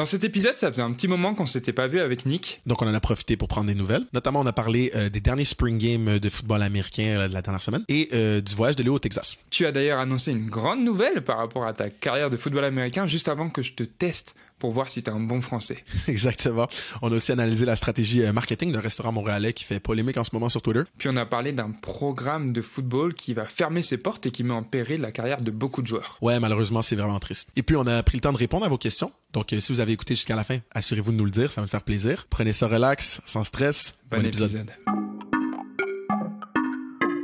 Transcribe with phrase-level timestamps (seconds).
[0.00, 2.62] Dans cet épisode, ça faisait un petit moment qu'on s'était pas vu avec Nick.
[2.64, 4.06] Donc, on en a profité pour prendre des nouvelles.
[4.14, 7.42] Notamment, on a parlé euh, des derniers Spring Games de football américain euh, de la
[7.42, 9.36] dernière semaine et euh, du voyage de Léo au Texas.
[9.50, 13.04] Tu as d'ailleurs annoncé une grande nouvelle par rapport à ta carrière de football américain
[13.04, 15.82] juste avant que je te teste pour voir si tu es un bon français.
[16.06, 16.68] Exactement.
[17.02, 20.22] On a aussi analysé la stratégie euh, marketing d'un restaurant montréalais qui fait polémique en
[20.22, 20.82] ce moment sur Twitter.
[20.98, 24.44] Puis on a parlé d'un programme de football qui va fermer ses portes et qui
[24.44, 26.18] met en péril la carrière de beaucoup de joueurs.
[26.20, 27.48] Ouais, malheureusement, c'est vraiment triste.
[27.56, 29.10] Et puis, on a pris le temps de répondre à vos questions.
[29.32, 31.60] Donc, euh, si vous avez écouté jusqu'à la fin, assurez-vous de nous le dire, ça
[31.60, 32.26] va nous faire plaisir.
[32.28, 33.94] Prenez ça relax, sans stress.
[34.10, 34.70] Bon, épisode.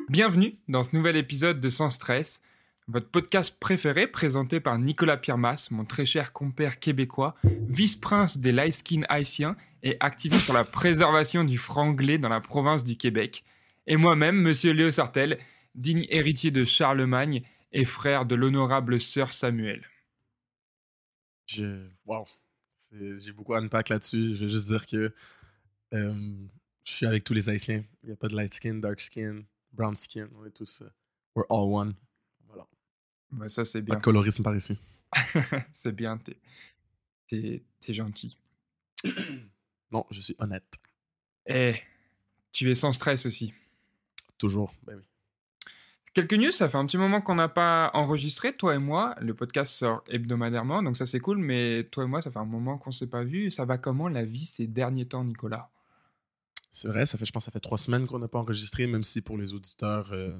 [0.08, 2.40] Bienvenue dans ce nouvel épisode de Sans Stress,
[2.88, 7.34] votre podcast préféré présenté par Nicolas Pirmas, mon très cher compère québécois,
[7.68, 12.84] vice-prince des light skin haïtiens et activiste pour la préservation du franglais dans la province
[12.84, 13.44] du Québec.
[13.86, 15.38] Et moi-même, monsieur Léo Sartel,
[15.74, 19.84] digne héritier de Charlemagne et frère de l'honorable sœur Samuel.
[21.46, 21.88] Je...
[22.04, 22.26] Wow.
[22.92, 24.36] J'ai beaucoup à unpack là-dessus.
[24.36, 25.12] Je vais juste dire que
[25.92, 26.36] euh,
[26.84, 27.84] je suis avec tous les Haïtiens.
[28.02, 30.28] Il n'y a pas de light skin, dark skin, brown skin.
[30.36, 30.82] On est tous...
[30.82, 30.90] euh,
[31.34, 31.94] we're all one.
[33.30, 33.44] Voilà.
[33.44, 33.96] Bah, ça, c'est Pas bien.
[33.96, 34.80] de colorisme par ici.
[35.72, 36.38] c'est bien, t'es,
[37.26, 38.36] t'es, t'es gentil.
[39.92, 40.74] Non, je suis honnête.
[41.46, 41.76] Eh,
[42.50, 43.54] tu es sans stress aussi.
[44.36, 44.74] Toujours.
[44.84, 45.04] Ben oui.
[46.12, 49.14] Quelques news, ça fait un petit moment qu'on n'a pas enregistré, toi et moi.
[49.20, 52.44] Le podcast sort hebdomadairement, donc ça c'est cool, mais toi et moi, ça fait un
[52.46, 53.52] moment qu'on s'est pas vu.
[53.52, 55.70] Ça va comment la vie ces derniers temps, Nicolas?
[56.72, 58.88] C'est vrai, ça fait, je pense que ça fait trois semaines qu'on n'a pas enregistré,
[58.88, 60.36] même si pour les auditeurs, euh,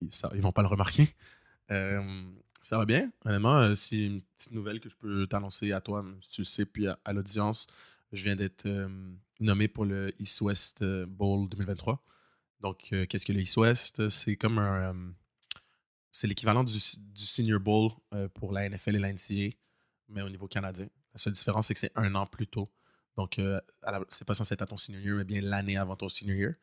[0.00, 1.08] ils, ça, ils vont pas le remarquer.
[1.70, 2.02] Euh,
[2.62, 3.10] ça va bien.
[3.24, 6.44] Honnêtement, euh, c'est une petite nouvelle que je peux t'annoncer à toi, si tu le
[6.46, 7.66] sais, puis à, l'audience.
[8.12, 8.88] Je viens d'être euh,
[9.40, 12.02] nommé pour le East West euh, Bowl 2023.
[12.60, 14.08] Donc, euh, qu'est-ce que le East West?
[14.08, 14.94] C'est comme un.
[14.94, 15.10] euh,
[16.12, 19.54] c'est l'équivalent du, Senior Bowl euh, pour la NFL et la NCAA,
[20.08, 20.88] mais au niveau canadien.
[21.12, 22.72] La seule différence, c'est que c'est un an plus tôt.
[23.16, 23.60] Donc, euh,
[24.08, 26.54] c'est pas censé être à ton senior year, mais bien l'année avant ton senior year.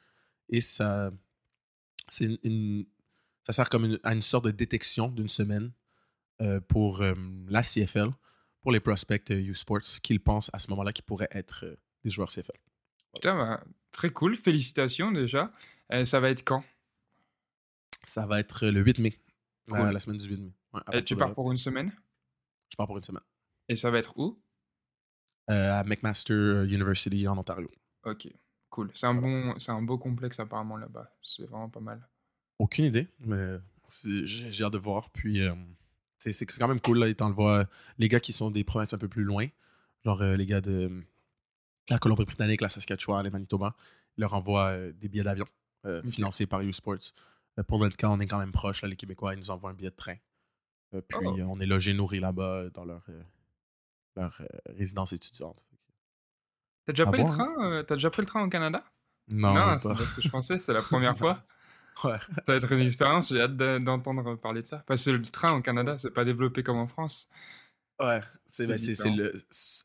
[0.50, 1.12] Et ça,
[2.10, 2.86] c'est une-
[3.44, 5.72] ça sert comme une, à une sorte de détection d'une semaine
[6.42, 7.14] euh, pour euh,
[7.48, 8.10] la CFL,
[8.62, 11.66] pour les prospects euh, U-Sports, qu'ils pensent à ce moment-là qu'ils pourraient être
[12.04, 12.58] des joueurs CFL.
[13.14, 15.52] Putain, bah, très cool, félicitations déjà.
[16.06, 16.64] Ça va être quand?
[18.06, 19.20] Ça va être le 8 mai,
[19.70, 19.92] Cool.
[19.92, 20.54] la semaine du 8 mai.
[20.74, 21.92] Ouais, Et Tu pars pour une semaine?
[22.70, 23.22] Je pars pour une semaine.
[23.70, 24.42] Et ça va être où?
[25.48, 27.70] À McMaster University en Ontario.
[28.06, 28.28] Ok,
[28.70, 28.90] cool.
[28.96, 31.16] C'est un, bon, c'est un beau complexe apparemment là-bas.
[31.22, 32.10] C'est vraiment pas mal.
[32.60, 33.58] Aucune idée, mais
[34.26, 35.10] j'ai hâte de voir.
[35.10, 35.54] Puis, euh,
[36.20, 37.66] c'est quand même cool, là, étant le voir
[37.98, 39.48] les gars qui sont des provinces un peu plus loin,
[40.06, 41.04] genre euh, les gars de
[41.90, 43.76] la Colombie-Britannique, la Saskatchewan, les Manitoba,
[44.18, 45.48] ils leur envoient euh, des billets d'avion
[46.10, 47.12] financés par U-Sports.
[47.68, 49.74] Pour notre cas, on est quand même proche, là, les Québécois, ils nous envoient un
[49.74, 50.16] billet de train.
[50.92, 51.36] Puis, Oh.
[51.42, 53.06] on est logé, nourri là-bas dans leur,
[54.16, 55.62] leur résidence étudiante.
[56.86, 57.32] T'as déjà, pris le hein.
[57.32, 58.82] train T'as déjà pris le train au Canada?
[59.28, 61.44] Non, même c'est ce que je pensais, c'est la première fois.
[62.04, 62.18] Ouais.
[62.46, 64.84] Ça va être une expérience, j'ai hâte de- d'entendre parler de ça.
[64.88, 67.28] Parce que le train au Canada, c'est pas développé comme en France.
[68.02, 68.76] Ouais, c'est ben,
[69.16, 69.32] le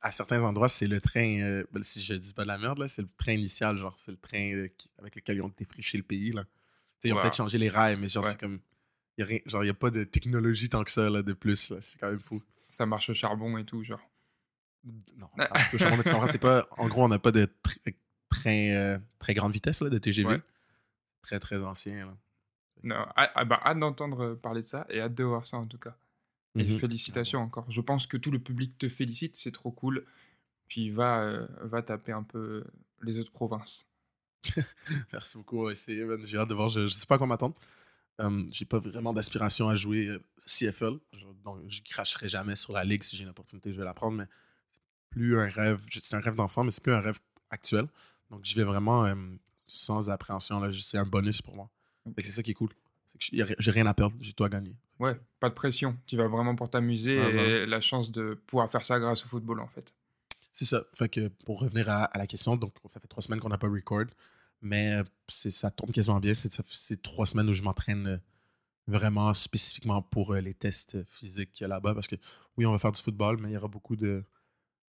[0.02, 2.78] à certains endroits c'est le train euh, ben, si je dis pas de la merde
[2.78, 4.68] là, c'est le train initial genre c'est le train euh,
[4.98, 6.44] avec lequel ils ont défriché le pays là.
[7.04, 7.22] Ils ont Wow.
[7.22, 8.30] peut-être changé les rails mais genre Ouais.
[8.30, 8.60] c'est comme
[9.18, 11.74] y a rien genre y a pas de technologie tant que ça là de plus
[11.82, 12.40] c'est quand même fou.
[12.70, 14.00] Ça marche au charbon et tout, genre.
[15.16, 17.44] Non, ça marche pas, mais tu comprends, c'est pas en gros on n'a pas de
[17.44, 17.94] tr-
[18.30, 20.28] train euh, très grande vitesse là de TGV.
[20.30, 20.40] Ouais.
[21.22, 22.16] Très très ancien là.
[22.84, 25.66] Non, ah, ah bah, hâte d'entendre parler de ça et hâte de voir ça en
[25.66, 25.96] tout cas.
[26.56, 26.78] Et Mhm.
[26.78, 27.70] félicitations encore.
[27.70, 30.04] Je pense que tout le public te félicite, c'est trop cool.
[30.68, 32.64] Puis va, euh, va taper un peu
[33.02, 33.86] les autres provinces.
[35.12, 35.68] Merci beaucoup.
[35.70, 36.02] J'ai
[36.38, 36.68] hâte de voir.
[36.70, 37.54] Je, je sais pas à quoi m'attendre.
[38.20, 40.94] Euh, j'ai pas vraiment d'aspiration à jouer euh, CFL.
[41.12, 43.94] Je- donc, je cracherai jamais sur la ligue si j'ai une opportunité, je vais la
[43.94, 44.16] prendre.
[44.18, 44.24] Mais
[44.70, 44.80] c'est
[45.10, 45.80] plus un rêve.
[45.90, 47.18] je- C'est un rêve d'enfant, mais c'est plus un rêve
[47.50, 47.86] actuel.
[48.30, 49.04] Donc, j'y vais vraiment
[49.68, 50.58] sans appréhension.
[50.60, 50.70] là.
[50.72, 51.70] C'est un bonus pour moi.
[52.18, 52.70] C'est ça qui est cool.
[53.18, 54.16] J'ai rien à perdre.
[54.20, 54.76] J'ai tout à gagner.
[54.98, 55.96] Ouais, pas de pression.
[56.06, 59.28] Tu vas vraiment pour t'amuser Ouais, et la chance de pouvoir faire ça grâce au
[59.28, 59.94] football en fait.
[60.52, 60.82] C'est ça.
[60.94, 63.58] Fait que pour revenir à, à la question, donc ça fait trois semaines qu'on n'a
[63.58, 64.06] pas record,
[64.60, 66.32] mais euh, ça tombe quasiment bien.
[66.34, 68.18] C'est trois semaines où je m'entraîne euh,
[68.88, 71.94] vraiment spécifiquement pour euh, les tests physiques qu'il y a là-bas.
[71.94, 72.16] Parce que
[72.56, 74.24] oui, on va faire du football, mais il y aura beaucoup de,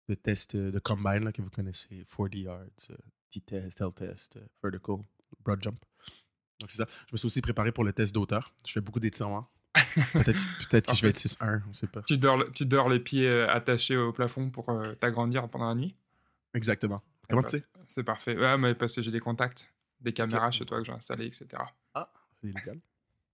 [0.08, 2.64] de tests de combine là, que vous connaissez 40 yards,
[3.30, 4.96] T-test, L-test, euh, vertical,
[5.44, 5.78] broad jump.
[6.60, 6.86] Donc c'est ça.
[7.08, 8.52] Je me suis aussi préparé pour le test d'auteur.
[8.66, 9.48] Je fais beaucoup d'étirements.
[10.12, 10.38] Peut-être
[10.70, 12.02] peut-être que je vais être 6-1, on sait pas.
[12.02, 15.74] Tu dors, tu dors les pieds euh, attachés au plafond pour euh, t'agrandir pendant la
[15.74, 15.94] nuit?
[16.54, 17.02] Exactement.
[17.28, 17.64] Comment bah, tu sais?
[17.86, 18.36] c'est- parfait.
[18.36, 21.46] Ouais, mais parce que j'ai des contacts, des caméras chez toi que j'ai installées, etc.
[21.94, 22.10] Ah,
[22.40, 22.80] c'est illégal.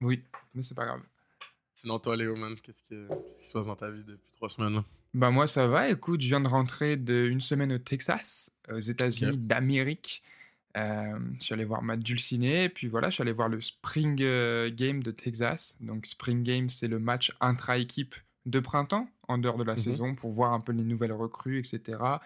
[0.03, 0.23] Oui,
[0.55, 1.01] mais c'est pas grave.
[1.75, 4.49] Sinon, toi, Léo, man, qu'est-ce que- qu'est-ce qui se passe dans ta vie depuis trois
[4.51, 4.75] semaines?
[4.75, 4.85] Là?
[5.15, 9.39] Bah moi ça va, écoute, je viens de rentrer d'une semaine au Texas, aux États-Unis
[9.39, 10.23] d'Amérique.
[10.77, 14.19] Euh, je suis allé voir Matt Dulciné, puis voilà, je suis allé voir le Spring
[14.21, 15.77] euh, Game de Texas.
[15.81, 18.15] Donc Spring Game, c'est le match intra-équipe
[18.45, 19.79] de printemps, en dehors de la Mhm.
[19.79, 22.21] saison, pour voir un peu les nouvelles recrues, etc.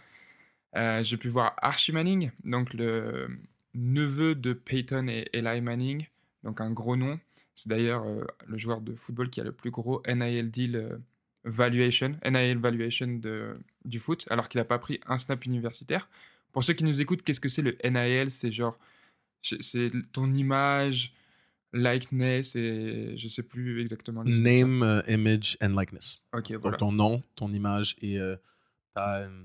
[0.76, 3.28] Euh, j'ai pu voir Archie Manning, donc le
[3.74, 6.06] neveu de Peyton et Eli Manning,
[6.42, 7.20] donc un gros nom.
[7.54, 11.00] C'est d'ailleurs euh, le joueur de football qui a le plus gros NIL deal
[11.44, 16.08] valuation, NIL valuation de, du foot, alors qu'il n'a pas pris un snap universitaire.
[16.52, 18.78] Pour ceux qui nous écoutent, qu'est-ce que c'est le NIL C'est genre,
[19.42, 21.14] c'est ton image,
[21.72, 24.24] likeness et je sais plus exactement.
[24.24, 26.18] Name, euh, image and likeness.
[26.34, 26.76] Ok, Donc voilà.
[26.76, 28.36] ton nom, ton image et euh,
[28.94, 29.44] ta, euh,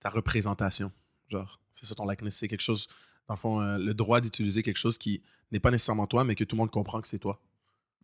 [0.00, 0.90] ta représentation.
[1.28, 2.36] Genre, c'est ça ton likeness.
[2.36, 2.88] C'est quelque chose,
[3.28, 5.22] dans le fond, euh, le droit d'utiliser quelque chose qui
[5.52, 7.40] n'est pas nécessairement toi, mais que tout le monde comprend que c'est toi.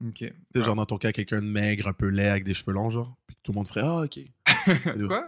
[0.02, 0.14] Ok.
[0.18, 0.62] Tu sais, Ah.
[0.62, 3.16] genre dans ton cas, quelqu'un de maigre, un peu laid, avec des cheveux longs, genre.
[3.26, 4.18] Puis tout le monde ferait Ah, ok.
[5.08, 5.24] Quoi?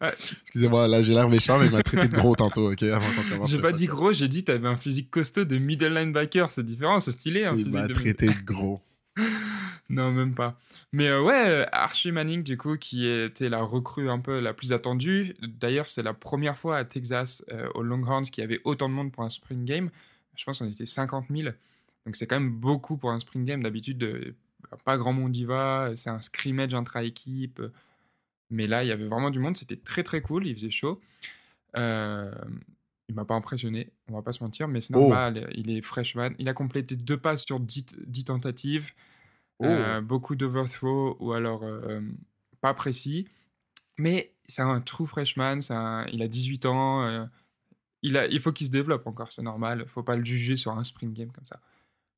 [0.00, 3.06] Ah, Excusez-moi, là j'ai l'air méchant, mais il m'a traité de gros tantôt, ok, avant
[3.16, 3.50] qu'on commence.
[3.50, 7.00] J'ai pas dit gros, j'ai dit t'avais un physique costaud de middle linebacker, c'est différent,
[7.00, 8.80] c'est stylé un Il m'a traité de gros.
[9.90, 10.60] Non, même pas.
[10.92, 14.74] Mais euh, ouais, Archie Manning, du coup, qui était la recrue un peu la plus
[14.74, 15.34] attendue.
[15.40, 18.94] D'ailleurs, c'est la première fois à Texas, euh, aux Longhorns, qu'il y avait autant de
[18.94, 19.88] monde pour un spring game.
[20.36, 21.48] Je pense qu'on était 50 000.
[22.08, 23.62] Donc c'est quand même beaucoup pour un spring game.
[23.62, 24.34] D'habitude, euh,
[24.86, 25.92] pas grand monde y va.
[25.94, 27.60] C'est un scrimmage intra-équipe.
[28.48, 29.58] Mais là, il y avait vraiment du monde.
[29.58, 30.46] C'était très très cool.
[30.46, 31.02] Il faisait chaud.
[31.76, 32.32] Euh,
[33.10, 35.00] il m'a pas impressionné, on va pas se mentir, mais c'est Oh.
[35.00, 35.50] normal.
[35.54, 36.30] Il est freshman.
[36.38, 38.92] Il a complété deux passes sur 10, 10 tentatives.
[39.58, 39.66] Oh.
[39.66, 42.00] Euh, beaucoup d'overthrow ou alors euh,
[42.62, 43.28] pas précis.
[43.98, 47.26] Mais c'est un true freshman, un- il a 18 ans, euh,
[48.02, 49.84] il, a, il faut qu'il se développe encore, c'est normal.
[49.88, 51.60] faut pas le juger sur un spring game comme ça.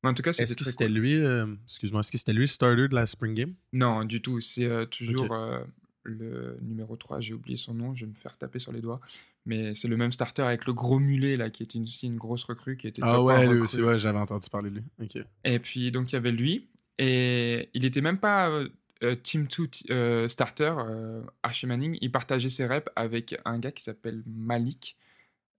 [0.03, 0.93] En tout cas, c'était Est-ce que très c'était cool.
[0.97, 3.53] lui, euh, excuse-moi, est-ce que c'était lui le starter de la Spring Game?
[3.73, 4.41] Non, du tout.
[4.41, 5.59] C'est euh, toujours euh,
[6.03, 8.99] le numéro 3, j'ai oublié son nom, je vais me faire taper sur les doigts.
[9.45, 12.17] Mais c'est le même starter avec le gros mulet, là, qui était une- aussi une
[12.17, 13.61] grosse recrue, qui était Ah ouais, un lui recrue.
[13.61, 14.83] aussi, ouais, j'avais entendu parler de lui.
[15.01, 15.23] Ok.
[15.43, 16.67] Et puis, donc, il y avait lui.
[16.97, 18.69] Et il était même pas euh,
[19.03, 21.97] euh, Team 2 euh, starter, euh, Archie Manning.
[22.01, 24.95] Il partageait ses reps avec un gars qui s'appelle Malik,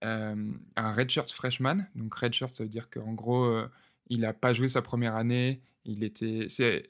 [0.03, 1.85] euh, un redshirt freshman.
[1.95, 3.67] Donc, redshirt, ça veut dire qu'en gros, euh,
[4.07, 5.61] il n'a pas joué sa première année.
[5.85, 6.47] Il était.
[6.49, 6.89] C'est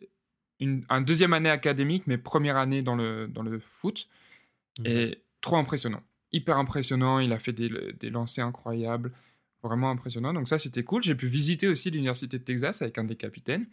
[0.60, 4.08] une un deuxième année académique, mais première année dans le, dans le foot.
[4.80, 4.88] Ok.
[4.88, 6.02] Et trop impressionnant.
[6.32, 7.20] Hyper impressionnant.
[7.20, 7.70] Il a fait des,
[8.00, 9.12] des lancers incroyables.
[9.62, 10.34] Vraiment impressionnant.
[10.34, 11.04] Donc ça, c'était cool.
[11.04, 13.66] J'ai pu visiter aussi l'Université de Texas avec un des capitaines.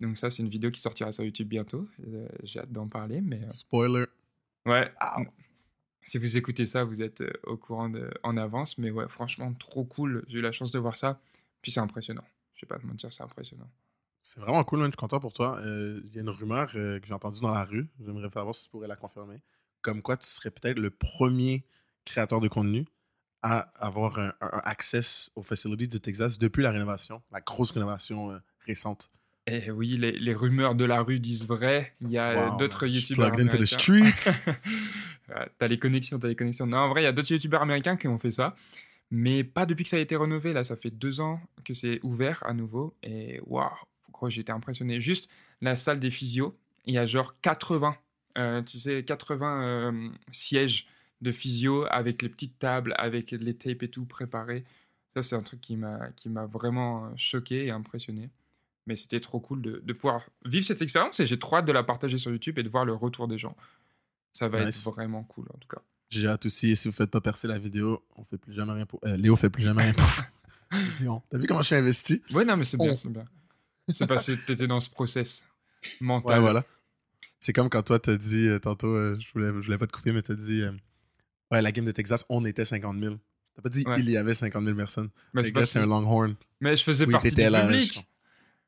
[0.00, 1.88] Donc ça, c'est une vidéo qui sortira sur YouTube bientôt.
[2.06, 3.20] Euh, J'ai hâte d'en parler.
[3.20, 4.04] Mais euh, Spoiler.
[4.66, 5.24] ouais, Ow.
[6.02, 8.76] si vous écoutez ça, vous êtes euh, au courant de, en avance.
[8.78, 10.24] Mais ouais, franchement, trop cool.
[10.28, 11.20] J'ai eu la chance de voir ça.
[11.62, 12.24] Puis c'est impressionnant.
[12.62, 13.68] Je vais pas te mentir, c'est impressionnant.
[14.22, 15.58] C'est vraiment cool, man, je suis content pour toi.
[15.64, 17.88] Euh, Il y a une rumeur euh, que j'ai entendue dans la rue.
[18.00, 19.42] J'aimerais savoir si tu pourrais la confirmer.
[19.80, 21.66] Comme quoi, tu serais peut-être le premier
[22.04, 22.86] créateur de contenu
[23.42, 27.72] à avoir un, un- un access aux facilities du Texas depuis la rénovation, la grosse
[27.72, 29.10] rénovation euh, récente.
[29.48, 31.96] Et oui, les, les rumeurs de la rue disent vrai.
[32.00, 34.12] Il y a euh, Wow, d'autres youtubeurs plugged into the américains.
[34.14, 34.36] streets.
[35.58, 36.66] T'as les connexions, t'as les connexions.
[36.66, 38.54] Non, en vrai, il y a d'autres youtubeurs américains qui ont fait ça.
[39.14, 40.54] Mais pas depuis que ça a été rénové.
[40.54, 42.94] Là, ça fait deux ans que c'est ouvert à nouveau.
[43.02, 43.68] Et waouh,
[44.10, 45.02] gros, j'étais impressionné.
[45.02, 45.28] Juste
[45.60, 46.56] la salle des physios,
[46.86, 47.94] il y a genre 80,
[48.38, 50.86] euh, tu sais, 80 euh, sièges
[51.20, 54.64] de physio avec les petites tables, avec les tapes et tout préparés.
[55.14, 58.30] Ça, c'est un truc qui m'a qui m'a vraiment euh, choqué et impressionné.
[58.86, 61.72] Mais c'était trop cool de, de pouvoir vivre cette expérience et j'ai trop hâte de
[61.72, 63.54] la partager sur YouTube et de voir le retour des gens.
[64.32, 64.78] Ça va Nice.
[64.78, 65.82] être vraiment cool en tout cas.
[66.20, 68.86] J'ai hâte aussi, si vous faites pas percer la vidéo, on fait plus jamais rien
[68.86, 69.00] pour.
[69.04, 70.06] euh, Léo fait plus jamais rien pour.
[70.72, 71.20] Je dis on.
[71.30, 72.22] T'as vu comment je suis investi?
[72.32, 73.24] Ouais, non, mais c'est bien, c'est bien.
[73.92, 75.44] C'est parce que t'étais dans ce process
[76.00, 76.36] mental.
[76.36, 76.64] Ouais, voilà.
[77.40, 79.92] C'est comme quand toi, t'as dit euh, tantôt, euh, je, voulais, je voulais pas te
[79.92, 80.72] couper, mais t'as dit, euh,
[81.50, 83.16] ouais, la game de Texas, on était 50 000.
[83.54, 83.96] T'as pas dit Ouais.
[83.98, 85.10] il y avait 50 000 personnes.
[85.34, 86.34] Mais, Le je, gars, c'est un Longhorn.
[86.60, 87.66] mais je faisais Oui, partie du là.
[87.66, 88.06] Public.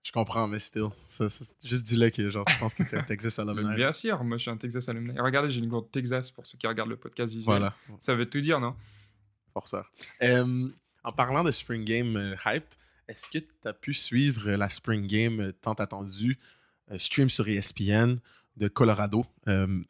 [0.04, 0.88] Je comprends, mais still.
[1.08, 3.74] Ça, ça- juste dis-le que genre, tu penses que t'es Texas Mais alumni.
[3.76, 5.18] bien sûr, moi je suis un Texas alumni.
[5.18, 7.56] Regardez, j'ai une gourde Texas pour ceux qui regardent le podcast visuel.
[7.58, 8.76] Voilà, Ça veut tout dire, non?
[9.52, 9.90] Forceur.
[10.22, 10.68] Euh,
[11.04, 12.66] en parlant de Spring Game euh, hype,
[13.08, 16.38] est-ce que tu as pu suivre la Spring Game euh, tant attendue,
[16.90, 18.16] euh, stream sur ESPN
[18.56, 19.26] de Colorado,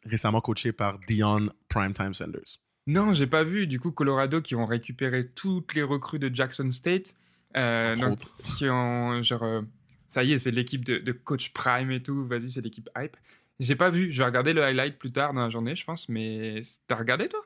[0.05, 2.57] récemment coaché par Dion Primetime Sanders?
[2.87, 3.67] Non, j'ai pas vu.
[3.67, 7.15] Du coup, Colorado qui ont récupéré toutes les recrues de Jackson State.
[7.55, 8.19] donc,
[8.57, 9.63] qui ont genre.
[10.09, 12.25] Ça y est, c'est l'équipe de, de coach Prime et tout.
[12.27, 13.17] Vas-y, c'est l'équipe hype.
[13.59, 14.11] J'ai pas vu.
[14.11, 16.09] Je vais regarder le highlight plus tard dans la journée, je pense.
[16.09, 17.39] Mais t'as regardé toi?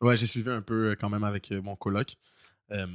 [0.00, 2.16] Ouais, j'ai suivi un peu euh, quand même avec euh, mon coloc.
[2.72, 2.86] Euh,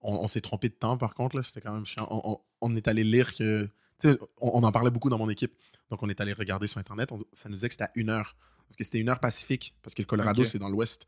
[0.00, 2.06] on on s'est trompé de temps par contre, là, c'était quand même chiant.
[2.10, 3.68] On, on- on est allé lire que.
[4.04, 5.52] On, on en parlait beaucoup dans mon équipe.
[5.90, 7.10] Donc, on est allé regarder sur Internet.
[7.32, 8.36] ça nous disait que c'était à une heure.
[8.66, 9.74] Parce que c'était une heure pacifique.
[9.82, 11.06] Parce que le Colorado, c'est dans l'ouest.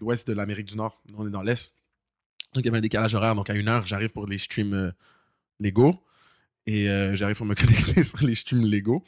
[0.00, 1.00] L'ouest de l'Amérique du Nord.
[1.10, 1.72] Nous, on est dans l'est.
[2.54, 3.34] Donc, il y avait un décalage horaire.
[3.34, 4.90] Donc, à une heure, j'arrive pour les streams euh,
[5.60, 6.02] légaux.
[6.66, 9.04] Et euh, j'arrive pour me connecter sur les streams légaux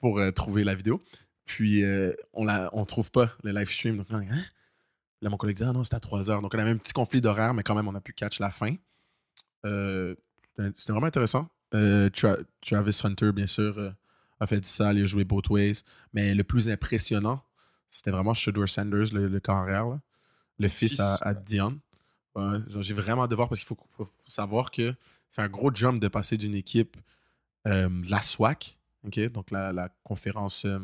[0.00, 1.02] pour euh, trouver la vidéo.
[1.44, 3.96] Puis, euh, on la, on trouve pas le live stream.
[3.96, 4.42] Donc, là, hein?
[5.22, 6.42] Là, mon collègue dit, ah non, c'était à 3 heures.
[6.42, 8.50] Donc, on avait un petit conflit d'horaire, mais quand même, on a pu catch la
[8.50, 8.74] fin.
[9.64, 10.14] Euh,
[10.76, 11.48] c'était- vraiment intéressant.
[11.72, 13.92] Tra- Travis Hunter, bien sûr,
[14.40, 14.92] a fait ça.
[14.92, 15.82] Il a joué both ways.
[16.12, 17.42] Mais le plus impressionnant,
[17.90, 20.00] c'était vraiment Shador Sanders, le, le carrière, là.
[20.58, 21.34] le fils, Fils, à.
[21.34, 21.78] Dion.
[22.34, 24.94] Ouais, J'ai vraiment de voir parce qu'il faut, faut- faut savoir que
[25.30, 26.96] c'est un gros jump de passer d'une équipe,
[27.66, 28.78] euh, la SWAC,
[29.32, 30.78] donc la, la conférence euh,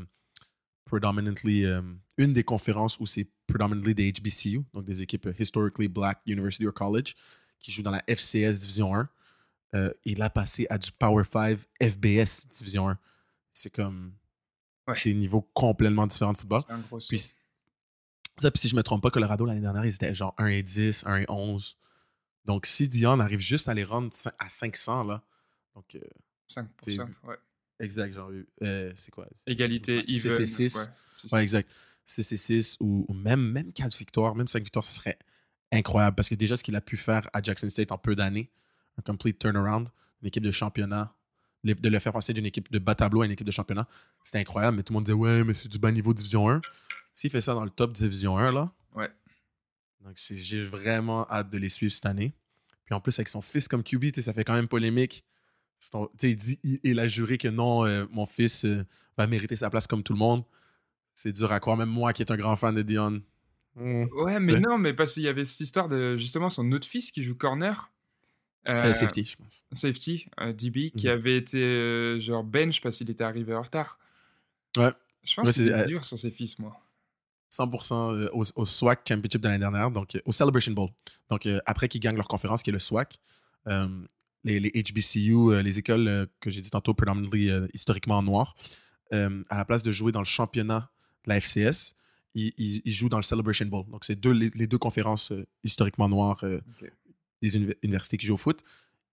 [0.84, 1.82] predominantly, euh,
[2.18, 6.74] une des conférences où c'est predominantly des HBCU, donc des équipes historically black university or
[6.74, 7.14] college,
[7.60, 9.08] qui jouent dans la FCS Division 1.
[9.74, 12.98] Euh, et là, passer à du Power 5 FBS Division 1.
[13.52, 14.14] C'est comme
[14.86, 14.94] Ouais.
[15.02, 16.60] des niveaux complètement différents de football.
[16.66, 17.08] C'est un gros saut.
[17.08, 17.18] Puis,
[18.38, 20.62] ça, puis si je me trompe pas, Colorado l'année dernière, ils étaient genre 1 et
[20.62, 21.78] 10, 1 et 11.
[22.44, 25.22] Donc, si Dion arrive juste à les rendre à 500, là.
[25.74, 26.00] Donc, euh,
[26.46, 27.36] 5 pour c'est- 5, ouais.
[27.80, 28.30] exact, genre,
[28.62, 29.26] euh, c'est quoi?
[29.46, 30.18] Égalité, even.
[30.30, 30.90] c'est- c'est six.
[31.32, 31.70] ouais, exact.
[32.06, 35.18] 6 et 6 ou, ou même, même 4 victoires, même 5 victoires, ça serait
[35.72, 38.50] incroyable parce que déjà, ce qu'il a pu faire à Jackson State en peu d'années,
[38.98, 39.88] un complete turnaround,
[40.22, 41.14] une équipe de championnat,
[41.64, 43.88] de le faire passer d'une équipe de bas tableau à une équipe de championnat,
[44.22, 44.76] c'était incroyable.
[44.76, 46.60] Mais tout le monde disait, ouais, mais c'est du bas niveau Division 1.
[47.14, 48.70] S'il fait ça dans le top Division 1, là.
[48.94, 49.10] Ouais.
[50.04, 52.34] Donc, j'ai vraiment hâte de les suivre cette année.
[52.84, 55.25] Puis en plus, avec son fils comme QB, tu sais, ça fait quand même polémique.
[55.90, 58.84] Ton- il, dit, il, il a juré que non, euh, mon fils euh,
[59.18, 60.44] va mériter sa place comme tout le monde.
[61.14, 63.23] C'est dur à croire, même moi qui est un grand fan de Dion.
[63.76, 64.04] Hmm.
[64.14, 64.61] Ouais, mais Ouais.
[64.61, 67.34] non, mais parce qu'il y avait cette histoire de justement son autre fils qui joue
[67.34, 67.90] corner.
[68.68, 69.64] Euh, euh, safety, je pense.
[69.73, 71.12] safety, euh, DB, qui Mhm.
[71.12, 73.99] avait été euh, genre bench parce qu'il était arrivé en retard.
[74.76, 74.90] Ouais.
[75.23, 76.80] Je pense Ouais, que c'est c'est, euh, dur sur ses fils, moi.
[77.58, 80.90] 100% euh, au, au SWAC Championship de l'année dernière, donc euh, au Celebration Bowl.
[81.30, 83.18] Donc euh, après qu'ils gagnent leur conférence, qui est le SWAC,
[84.44, 88.54] les, les HBCU, les écoles que j'ai dit tantôt, predominantly historiquement noires,
[89.12, 90.90] à la place de jouer dans le championnat
[91.25, 91.94] de la FCS,
[92.34, 93.87] ils, ils- ils jouent dans le Celebration Bowl.
[93.90, 95.32] Donc c'est deux, les, les deux conférences
[95.62, 96.44] historiquement noires
[97.40, 98.62] des univ- universités qui jouent au foot.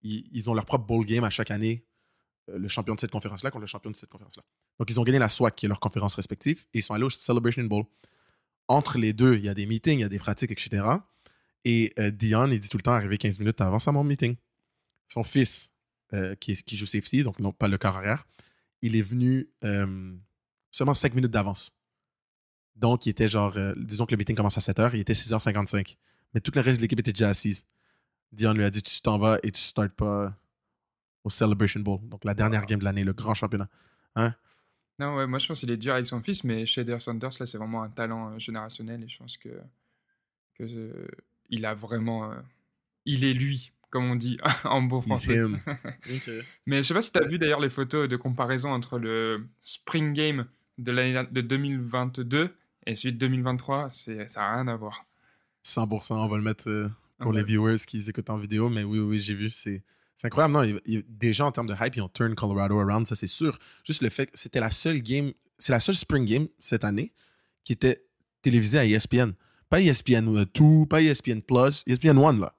[0.04, 1.86] Ils, ils ont leur propre bowl game à chaque année,
[2.48, 4.44] le champion de cette conférence-là contre le champion de cette conférence-là.
[4.80, 7.04] Donc ils ont gagné la SWAC, qui est leur conférence respective, et ils sont allés
[7.06, 7.86] au Celebration Bowl
[8.72, 10.84] entre les deux, il y a des meetings, il y a des pratiques, etc.
[11.66, 14.36] Et euh, Dion, il dit tout le temps arriver 15 minutes avant à mon meeting.
[15.10, 15.74] Son fils,
[16.14, 18.26] euh, qui, joue safety, donc non pas le corps arrière,
[18.82, 20.16] il est venu euh,
[20.72, 21.74] seulement 5 minutes d'avance.
[22.78, 25.98] Donc, il était genre, disons que le meeting commence à 7 h, il était 6h55.
[26.34, 27.66] Mais tout le reste de l'équipe était déjà assise.
[28.32, 30.34] Dion lui a dit Tu t'en vas et tu startes pas
[31.26, 33.68] au Celebration Bowl, donc la dernière game de l'année, le grand championnat.
[35.02, 37.46] Non, ouais, moi je pense qu'il est dur avec son fils, mais Shader Sanders, là,
[37.48, 39.50] c'est vraiment un talent euh, générationnel et je pense que,
[40.56, 41.08] que euh,
[41.50, 42.32] il a vraiment.
[42.32, 42.36] euh,
[43.06, 45.38] il est lui, comme on dit en beau He's français.
[45.38, 45.60] him.
[46.68, 49.48] Mais je sais pas si tu as vu d'ailleurs les photos de comparaison entre le
[49.64, 50.46] Spring Game
[50.78, 52.56] de l'année de 2022
[52.86, 55.06] et celui de 2023, c'est ça n'a rien à voir.
[55.66, 56.88] 100%, on va le mettre euh,
[57.20, 59.50] pour les viewers qui écoutent en vidéo, mais oui, oui, j'ai vu.
[59.50, 59.84] C'est
[60.22, 60.54] c'est incroyable.
[60.54, 63.26] Non, il- il- déjà, en termes de hype, ils ont turn Colorado around, ça c'est
[63.26, 63.58] sûr.
[63.84, 67.12] Juste le fait que c'était la seule game, c'est la seule spring game cette année
[67.64, 68.06] qui était
[68.44, 69.32] télévisée à ESPN.
[69.68, 72.54] Pas ESPN 2, pas E ESPN Plus, ESPN 1, là.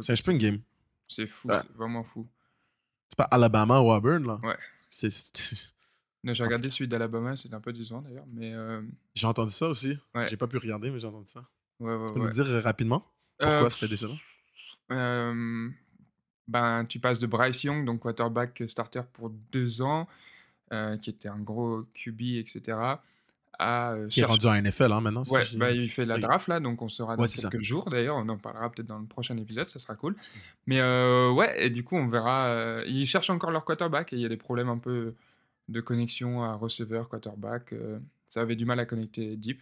[0.00, 0.60] C'est un spring game.
[1.06, 1.58] C'est fou, Ouais.
[1.60, 2.26] c'est vraiment fou.
[3.10, 4.40] C'est pas Alabama ou Auburn, là.
[4.42, 4.56] Ouais.
[4.88, 5.32] C'est-
[6.24, 8.82] J'ai regardé celui d'Alabama, c'était un peu décevant d'ailleurs, mais euh,
[9.14, 9.98] J'ai entendu ça aussi.
[10.14, 10.28] Ouais.
[10.28, 11.46] J'ai pas pu regarder, mais j'ai entendu ça.
[11.80, 13.06] ouais, ouais, Tu peux nous dire euh, rapidement
[13.38, 14.18] pourquoi Euh, c'était décevant?
[14.92, 15.70] Euh,
[16.48, 20.08] ben, tu passes de Bryce Young, donc quarterback starter pour deux ans,
[20.72, 22.78] euh, qui était un gros QB, etc.,
[23.60, 25.24] à euh, Qui est rendu à NFL, hein, maintenant.
[25.30, 27.48] Ouais, bah, il fait la draft là, donc on sera dans Ouais, c'est ça.
[27.50, 28.14] quelques jours d'ailleurs.
[28.16, 30.14] On en parlera peut-être dans le prochain épisode, ça sera cool.
[30.66, 32.46] Mais euh, ouais, et du coup, on verra.
[32.46, 35.14] euh, ils cherchent encore leur quarterback et il y a des problèmes un peu
[35.68, 37.72] de connexion à receveur, quarterback.
[37.72, 39.60] euh, ça avait du mal à connecter deep.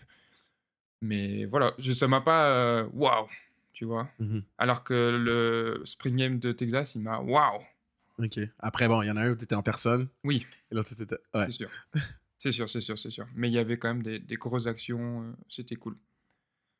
[1.00, 2.50] Mais voilà, je, ça m'a pas.
[2.50, 3.28] euh, Waouh,
[3.76, 4.08] tu vois.
[4.18, 4.42] Mhm.
[4.56, 7.20] Alors que le Spring Game de Texas, il m'a.
[7.20, 7.60] Waouh,
[8.18, 8.40] Ok.
[8.58, 10.88] Après, bon, il y en a un où tu étais en personne oui, et l'autre,
[10.88, 11.16] c'était.
[11.34, 11.44] Ouais.
[11.44, 11.70] c'est sûr.
[12.38, 13.26] C'est sûr, c'est sûr, c'est sûr.
[13.34, 15.96] Mais il y avait quand même des, des grosses actions, euh, c'était cool.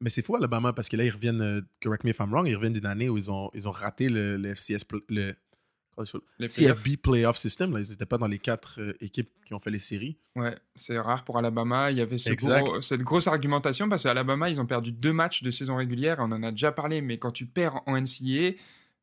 [0.01, 2.47] Mais c'est fou, Alabama, parce que là, ils reviennent, euh, correct me if I'm wrong,
[2.47, 5.35] ils reviennent d'une année où ils ont, ils ont raté le, le FCS, le,
[6.39, 7.73] Les CFB playoff system.
[7.73, 10.19] Là, ils n'étaient pas dans les quatre euh, équipes qui ont fait les séries.
[10.35, 11.91] Ouais, c'est rare pour Alabama.
[11.91, 12.65] Il y avait ce Exact.
[12.65, 16.17] gros- cette grosse argumentation parce qu'Alabama, ils ont perdu deux matchs de saison régulière.
[16.21, 18.53] On en a déjà parlé, mais quand tu perds en NCAA,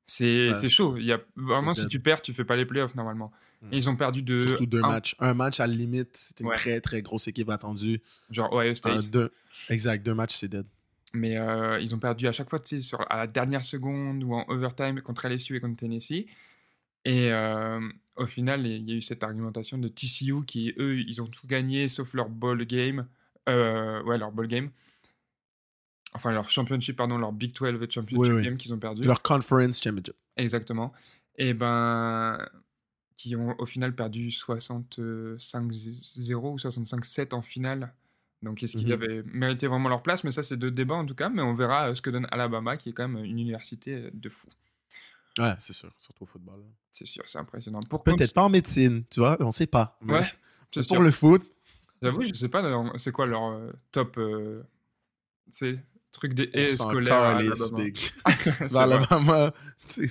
[0.05, 0.69] c'est Ouais.
[0.69, 0.97] chaud.
[0.97, 3.31] Il y a, vraiment, si tu perds, tu fais pas les playoffs normalement.
[3.71, 4.37] Et ils ont perdu de.
[4.37, 5.15] Surtout deux un- matchs.
[5.19, 6.53] Un match à la limite, c'est une Ouais.
[6.53, 8.01] très très grosse équipe attendue.
[8.29, 9.09] Genre Ohio Un, State.
[9.09, 9.31] deux,
[9.69, 10.65] exact, deux matchs, c'est dead.
[11.13, 14.21] Mais euh, ils ont perdu à chaque fois, tu sais, sur, à la dernière seconde
[14.25, 16.25] ou en overtime contre LSU et contre Tennessee.
[17.05, 17.31] Et
[18.15, 21.47] au final, il y a eu cette argumentation de TCU qui, eux, ils ont tout
[21.47, 23.07] gagné sauf leur ball game.
[23.47, 24.69] Ouais, leur ball game.
[26.15, 28.43] Enfin, leur championship, pardon, leur Big 12 championship Oui, oui.
[28.43, 29.01] game qu'ils ont perdu.
[29.01, 30.15] Leur conference championship.
[30.37, 30.93] Exactement.
[31.37, 32.37] Et ben,
[33.17, 37.93] qui ont au final perdu 65-0 ou 65-7 en finale.
[38.43, 38.93] Donc, est-ce qu'ils Mhm.
[38.93, 40.23] avaient mérité vraiment leur place?
[40.23, 41.29] Mais ça, c'est deux débats en tout cas.
[41.29, 44.09] Mais on verra euh, ce que donne Alabama, qui est quand même une université euh,
[44.13, 44.47] de fou.
[45.39, 45.91] Ouais, c'est sûr.
[45.99, 46.63] Surtout au football.
[46.91, 47.79] C'est sûr, c'est impressionnant.
[47.89, 49.97] Pour Peut-être pas en médecine, tu vois, on sait pas.
[50.01, 50.25] Mais Ouais,
[50.71, 51.01] c'est pour sûr.
[51.01, 51.43] le foot,
[52.01, 52.61] J'avoue, je sais pas,
[52.97, 54.17] c'est quoi leur euh, top.
[54.17, 54.61] euh,
[55.49, 55.79] c'est
[56.11, 57.39] truc des haies scolaires.
[59.87, 60.09] C'est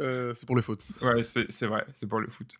[0.00, 0.80] euh, c'est pour le foot.
[1.02, 2.52] Ouais, c'est c'est vrai, c'est pour le foot.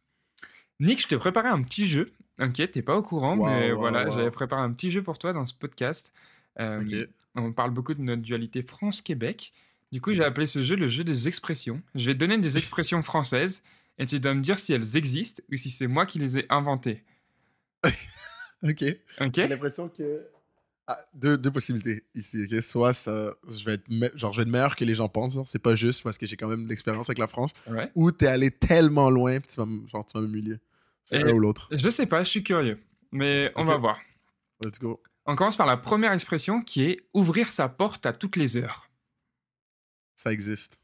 [0.80, 2.12] Nick, je t'ai préparé un petit jeu.
[2.40, 4.16] Ok, t'es pas au courant, Wow, mais wow, voilà, wow.
[4.16, 6.12] j'avais préparé un petit jeu pour toi dans ce podcast.
[6.60, 7.08] Euh, Ok.
[7.36, 9.52] On parle beaucoup de notre dualité France-Québec.
[9.94, 11.80] Du coup, j'ai appelé ce jeu le jeu des expressions.
[11.94, 13.62] Je vais te donner des expressions françaises
[13.96, 16.46] et tu dois me dire si elles existent ou si c'est moi qui les ai
[16.50, 17.04] inventées.
[18.64, 18.82] Ok.
[19.20, 20.26] Ok J'ai l'impression que.
[20.88, 22.60] Ah, deux, deux possibilités ici, ok?
[22.62, 25.34] Soit ça, je vais être, me- genre, je vais être meilleur que les gens pensent,
[25.34, 27.90] genre, c'est pas juste parce que j'ai quand même de l'expérience avec la France, Ouais.
[27.94, 30.56] ou t'es allé tellement loin, tu vas, genre, tu vas m'humilier.
[31.04, 31.68] C'est un ou l'autre.
[31.72, 32.80] Je sais pas, je suis curieux.
[33.12, 33.68] Mais on Ok.
[33.68, 34.00] va voir.
[34.64, 35.00] Let's go.
[35.26, 38.90] On commence par la première expression qui est ouvrir sa porte à toutes les heures.
[40.16, 40.80] Ça existe.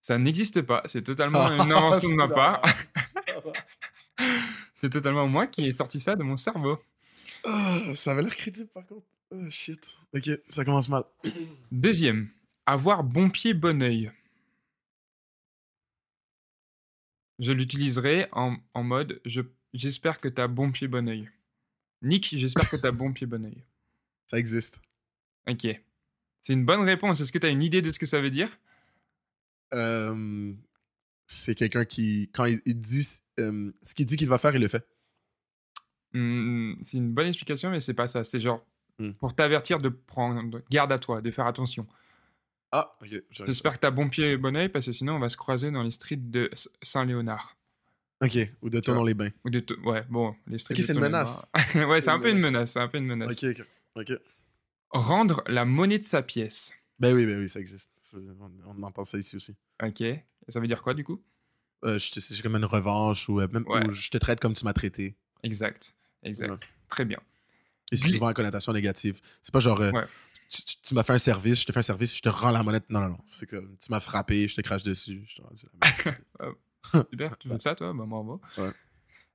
[0.00, 2.62] Ça n'existe pas, c'est totalement une invention de ma C'est part.
[4.74, 6.78] C'est totalement moi qui ai sorti ça de mon cerveau.
[7.44, 9.06] Ah, ça avait l'air crédible par contre.
[9.30, 9.96] Oh shit.
[10.14, 11.02] Ok, ça commence mal.
[11.72, 12.30] Deuxième,
[12.66, 14.12] avoir bon pied, bon oeil.
[17.38, 19.40] Je l'utiliserai en, en mode je-
[19.74, 21.30] j'espère que t'as bon pied, bon oeil.
[22.02, 23.64] Nick, j'espère que t'as bon pied, bon oeil.
[24.30, 24.80] Ça existe.
[25.48, 25.66] Ok.
[26.46, 27.20] C'est une bonne réponse.
[27.20, 28.56] Est-ce que t'as une idée de ce que ça veut dire?
[29.74, 30.52] Euh,
[31.26, 33.04] c'est quelqu'un qui, quand il, il dit
[33.40, 34.86] euh, ce qu'il dit qu'il va faire, il le fait.
[36.12, 38.22] Hmm, C'est une bonne explication, mais c'est pas ça.
[38.22, 38.64] C'est genre
[38.98, 39.10] Hmm.
[39.12, 41.86] pour t'avertir de prendre garde à toi, de faire attention.
[42.72, 42.96] Ah,
[43.30, 45.70] J'espère que t'as bon pied et bon oeil parce que sinon on va se croiser
[45.70, 46.48] dans les streets de
[46.80, 47.58] Saint-Léonard.
[48.24, 49.28] Ok, ou de ton dans les bains.
[49.44, 51.46] Ou de ouais, bon, les streets Ok, c'est une menace.
[51.74, 52.72] ouais, C'est un peu une menace.
[52.72, 53.32] c'est un peu une menace.
[53.42, 53.66] Ok, ok.
[53.96, 54.18] Ok.
[54.90, 56.72] Rendre la monnaie de sa pièce.
[56.98, 57.92] Ben oui, ben oui, ça existe.
[58.66, 59.54] On, en pense ça ici aussi.
[59.82, 60.00] Ok.
[60.00, 61.22] Et ça veut dire quoi du coup?
[61.84, 63.86] Euh, c'est comme une revanche ou euh, même Ouais.
[63.86, 65.14] ou je te traite comme tu m'as traité.
[65.42, 65.94] Exact.
[66.22, 66.50] Exact.
[66.50, 66.58] Ouais.
[66.88, 67.18] Très bien.
[67.92, 69.20] Et c'est souvent à connotation négative.
[69.42, 70.04] C'est pas genre euh, Ouais.
[70.48, 72.50] tu, tu- tu m'as fait un service, je te fais un service, je te rends
[72.50, 72.80] la monnaie.
[72.88, 73.18] Non, non, non.
[73.26, 75.24] C'est comme tu m'as frappé, je te crache dessus.
[75.28, 76.56] je te rends la monnaie.
[77.10, 77.92] Super, tu fais ça toi?
[77.92, 78.40] Bravo.
[78.56, 78.70] Ouais.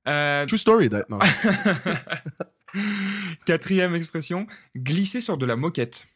[0.08, 0.88] Euh, True story.
[1.08, 1.18] Non.
[3.46, 6.06] Quatrième expression, glisser sur de la moquette.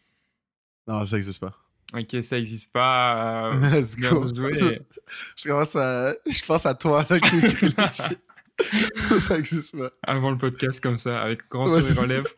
[0.86, 1.56] non, ça existe pas.
[1.94, 3.50] Ok, ça existe pas.
[3.52, 4.26] euh, Let's go.
[5.36, 6.12] Je commence à.
[6.28, 9.20] Je pense à toi là, qui écrit les shit.
[9.20, 9.90] ça existe pas.
[10.02, 12.30] Avant le podcast comme ça, avec grand Ouais, sourire aux lèvres.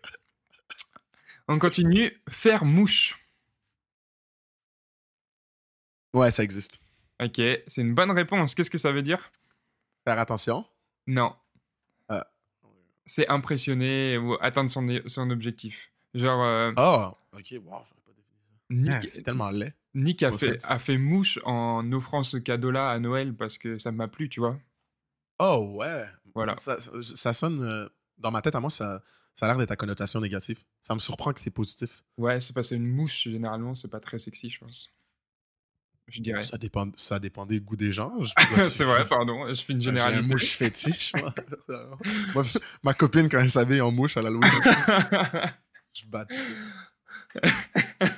[1.48, 2.12] On continue.
[2.28, 3.18] Faire mouche.
[6.12, 6.80] Ouais, ça existe.
[7.22, 8.54] Ok, c'est une bonne réponse.
[8.54, 9.30] Qu'est-ce que ça veut dire?
[10.06, 10.66] Faire attention.
[11.06, 11.34] Non.
[13.10, 15.90] C'est impressionner ou atteindre son, son objectif.
[16.14, 18.52] Genre, euh, Oh, ok, wow, j'aurais pas défini ça.
[18.70, 19.74] Nick, Ah, c'est tellement laid.
[19.94, 20.64] Nick a, fait, fait.
[20.64, 24.40] a fait mouche en offrant ce cadeau-là à Noël parce que ça m'a plu, tu
[24.40, 24.58] vois.
[25.38, 26.04] Oh, ouais.
[26.34, 26.56] Voilà.
[26.58, 27.62] Ça, ça- ça sonne.
[27.62, 29.02] euh, dans ma tête, à moi, ça,
[29.34, 30.62] ça a l'air d'être à connotation négative.
[30.82, 32.02] Ça me surprend que c'est positif.
[32.18, 34.90] Ouais, c'est parce qu'une mouche, généralement, c'est pas très sexy, je pense.
[36.08, 36.42] Je dirais.
[36.42, 38.12] Ça dépend, ça dépend des goûts des gens.
[38.68, 40.32] C'est vrai, pardon, je fais une J'ai un généralité.
[40.34, 41.34] mouche fétiche, moi.
[42.34, 42.44] Moi,
[42.82, 44.50] Ma copine, quand elle s'habille en mouche à l'Halloween,
[45.94, 46.26] je bats.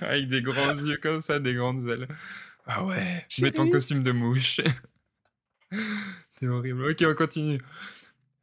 [0.02, 2.06] Avec des grands yeux comme ça, des grandes ailes.
[2.66, 4.60] Ah ouais, je mets ton costume de mouche.
[6.38, 6.90] C'est horrible.
[6.90, 7.60] Ok, on continue.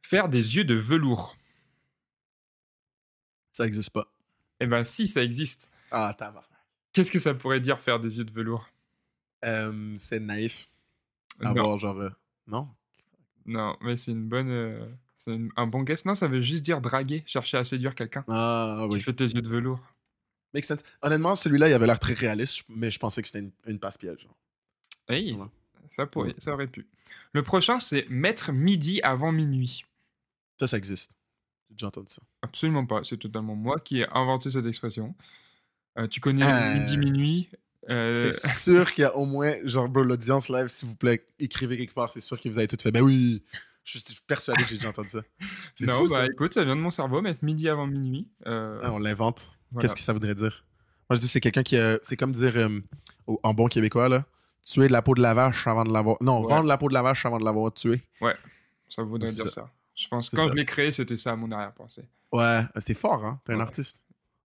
[0.02, 1.34] Faire des yeux de velours.
[3.52, 4.06] Ça existe pas.
[4.60, 5.70] Eh ben si, ça existe.
[5.90, 6.44] Ah, tabarnak.
[6.92, 8.68] Qu'est-ce que ça pourrait dire faire des yeux de velours?
[9.44, 10.68] Euh, c'est naïf.
[11.40, 11.98] Non, Avoir genre.
[12.00, 12.10] euh,
[12.46, 12.68] Non?
[13.46, 14.50] non, mais c'est une bonne...
[14.50, 16.04] euh, C'est une- un bon guess.
[16.04, 18.24] Non, ça veut juste dire draguer, chercher à séduire quelqu'un.
[18.28, 19.00] Ah, Tu oui.
[19.00, 19.80] fais tes yeux de velours.
[20.54, 20.80] Make sense.
[21.02, 24.28] Honnêtement, celui-là, il avait l'air très réaliste, mais je pensais que c'était une, une passe-piège.
[25.08, 25.46] Hey, Ouais.
[25.90, 26.34] ça, pourrait, Ouais.
[26.38, 26.86] ça aurait pu.
[27.32, 29.84] Le prochain, c'est mettre midi avant minuit.
[30.58, 31.12] Ça, ça existe.
[31.68, 32.22] J'ai déjà entendu ça.
[32.42, 33.02] Absolument pas.
[33.04, 35.14] C'est totalement moi qui ai inventé cette expression.
[35.98, 36.74] Euh, tu connais Euh.
[36.80, 37.48] midi minuit?
[37.90, 41.26] Euh, C'est sûr qu'il y a au moins, genre, bro, l'audience live, s'il vous plaît,
[41.38, 42.10] écrivez quelque part.
[42.10, 42.92] C'est sûr que vous avez tout fait.
[42.92, 43.42] Ben oui,
[43.84, 45.20] je suis persuadé que j'ai déjà entendu ça.
[45.74, 46.26] C'est non, fou, bah ça.
[46.26, 48.28] écoute, ça vient de mon cerveau, mettre midi avant minuit.
[48.46, 49.52] Euh, Ah, on l'invente.
[49.72, 49.82] voilà.
[49.82, 50.64] Qu'est-ce que ça voudrait dire?
[51.08, 51.76] Moi, je dis c'est quelqu'un qui.
[51.78, 52.80] a- c'est comme dire, euh,
[53.42, 54.26] en bon québécois, là,
[54.64, 56.18] tuer de la peau de la vache avant de l'avoir.
[56.20, 56.48] Non, Ouais.
[56.54, 58.02] vendre la peau de la vache avant de l'avoir tué.
[58.90, 59.62] Ça voudrait dire ça.
[59.62, 59.70] ça.
[59.94, 60.50] Je pense que quand ça.
[60.50, 62.04] je l'ai créé, c'était ça mon arrière-pensée.
[62.32, 63.40] Ouais, euh, c'est fort, hein?
[63.44, 63.62] T'es un Ouais.
[63.62, 63.98] artiste.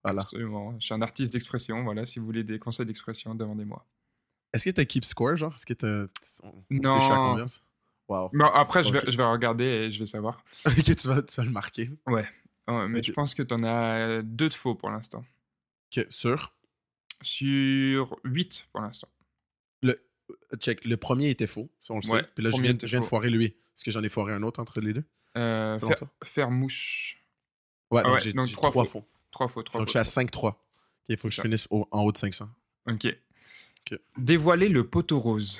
[0.03, 0.21] Voilà.
[0.21, 0.77] Absolument.
[0.79, 1.83] Je suis un artiste d'expression.
[1.83, 3.85] Voilà, si vous voulez des conseils d'expression, demandez-moi.
[4.53, 5.55] Est-ce que t'as keep score, genre?
[5.55, 6.09] Est-ce que
[6.43, 6.93] on Non.
[6.93, 7.47] sait je suis à combien?
[7.47, 7.61] ça?
[8.09, 8.29] Wow.
[8.33, 10.43] Mais après, je, vais, je vais regarder et je vais savoir.
[10.67, 11.89] ok, tu vas, tu vas le marquer.
[12.05, 12.27] Ouais,
[12.67, 15.23] mais je pense que tu en as deux de faux pour l'instant.
[15.95, 16.53] Ok, sûr.
[17.21, 19.07] Sur 8 pour l'instant.
[20.59, 22.27] Check, le premier était faux, ça on le Ouais, sait.
[22.35, 23.45] Puis là, je viens, je viens de foirer lui.
[23.45, 25.03] Est-ce que j'en ai foiré un autre entre les deux?
[25.35, 26.09] Euh, faire, longtemps?
[26.23, 27.23] faire mouche.
[27.91, 28.99] Ouais, Ah donc ouais, j'ai trois trois faux.
[29.01, 29.07] faux.
[29.33, 29.99] 3 faux, 3 Donc faux.
[29.99, 30.47] je suis à 5-3.
[30.49, 30.55] Ok,
[31.09, 32.47] il faut que je finisse au- en haut de 500.
[32.87, 33.07] Ok.
[34.17, 35.59] Dévoiler le poteau rose.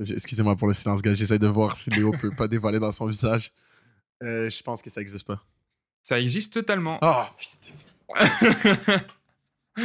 [0.00, 1.14] Excusez-moi pour le silence, gars.
[1.14, 3.52] J'essaie de voir si Léo peut pas dévoiler dans son visage.
[4.22, 5.44] Euh, je pense que ça existe pas.
[6.02, 6.98] Ça existe totalement.
[7.02, 7.24] Oh,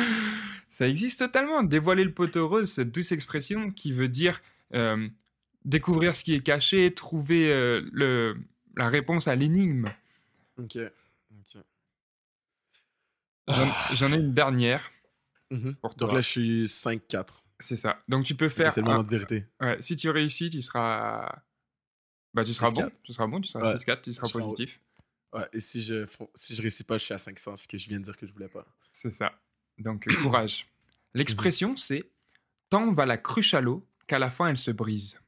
[0.69, 1.63] Ça existe totalement.
[1.63, 4.41] Dévoiler le poteau rose, cette douce expression qui veut dire
[4.73, 5.07] euh,
[5.67, 8.37] découvrir ce qui est caché, trouver euh, le,
[8.75, 9.89] la réponse à l'énigme.
[10.57, 10.77] Ok.
[11.31, 11.61] ok.
[13.93, 14.91] J'en ai une dernière
[15.49, 15.75] Mhm.
[15.75, 17.41] pour Donc là, je suis 5-4.
[17.61, 18.03] C'est ça.
[18.09, 18.71] Donc tu peux faire.
[18.73, 19.45] C'est le un- moment de vérité.
[19.61, 21.41] ouais, si tu réussis, tu seras.
[22.33, 22.73] Bah, tu seras 6-4.
[22.75, 22.91] bon.
[23.03, 23.77] Tu seras bon, tu seras Ouais.
[23.77, 24.81] 6-4, tu seras Je serai positif.
[25.33, 27.87] Ouais, et si je, si je réussis pas, je suis à 500, ce que je
[27.89, 28.65] viens de dire que je voulais pas.
[28.91, 29.39] C'est ça.
[29.77, 30.67] Donc, euh, courage.
[31.13, 32.09] L'expression, c'est
[32.69, 35.19] Tant va la cruche à l'eau qu'à la fin elle se brise.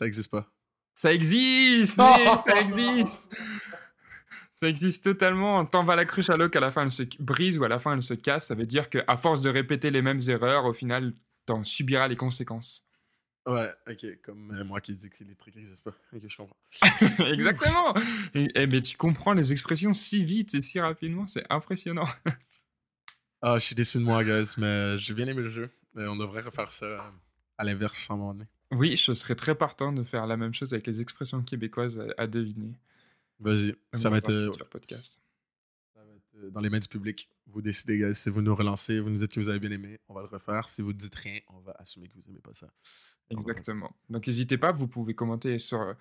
[0.00, 0.50] Ça existe pas.
[0.94, 1.96] Ça existe
[2.46, 3.30] Ça existe
[4.54, 5.64] Ça existe totalement.
[5.66, 7.78] Tant va la cruche à l'eau qu'à la fin elle se brise ou à la
[7.78, 8.46] fin elle se casse.
[8.48, 11.12] Ça veut dire qu'à force de répéter les mêmes erreurs, au final,
[11.44, 12.86] t'en subiras les conséquences.
[13.46, 15.96] Ouais, ok, comme euh, moi qui dis que les trucs n'existent pas.
[16.14, 16.56] Ok, je comprends.
[17.32, 17.94] Exactement
[18.34, 22.04] et, et- Mais tu comprends les expressions si vite et si rapidement, c'est impressionnant.
[23.42, 25.70] Ah, je suis déçu de moi, guys, mais j'ai bien aimé le jeu.
[25.94, 26.98] Mais on devrait refaire ça euh,
[27.58, 28.46] à l'inverse à un moment donné.
[28.72, 32.22] Oui, je serais très partant de faire la même chose avec les expressions québécoises à,
[32.22, 32.74] à deviner.
[33.40, 35.20] Vas-y, ça dans va être, un euh, podcast.
[35.94, 37.28] ça va être, euh, dans les mains du public.
[37.46, 38.14] Vous décidez, guys.
[38.14, 40.28] Si vous nous relancez, vous nous dites que vous avez bien aimé, on va le
[40.28, 40.68] refaire.
[40.68, 42.70] Si vous dites rien, on va assumer que vous aimez pas ça.
[43.30, 43.94] Exactement.
[44.08, 45.94] Donc n'hésitez pas, vous pouvez commenter sur euh,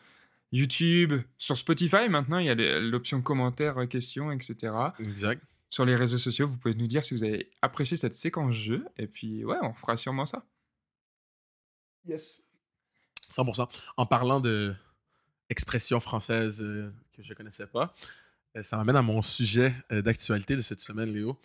[0.52, 4.74] YouTube, sur Spotify maintenant, il y a l'option commentaires, euh, questions, etc.
[5.00, 5.44] Exact.
[5.70, 8.86] Sur les réseaux sociaux, vous pouvez nous dire si vous avez apprécié cette séquence jeu,
[8.98, 10.44] et puis ouais, on fera sûrement ça.
[12.06, 12.49] Yes.
[13.32, 13.68] 100%.
[13.98, 14.76] En parlant de
[15.50, 17.94] expression française euh, que je connaissais pas,
[18.56, 21.40] euh, ça m'amène à mon sujet euh, d'actualité de cette semaine, Léo.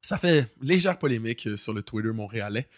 [0.00, 2.68] Ça fait légère polémique sur le Twitter montréalais.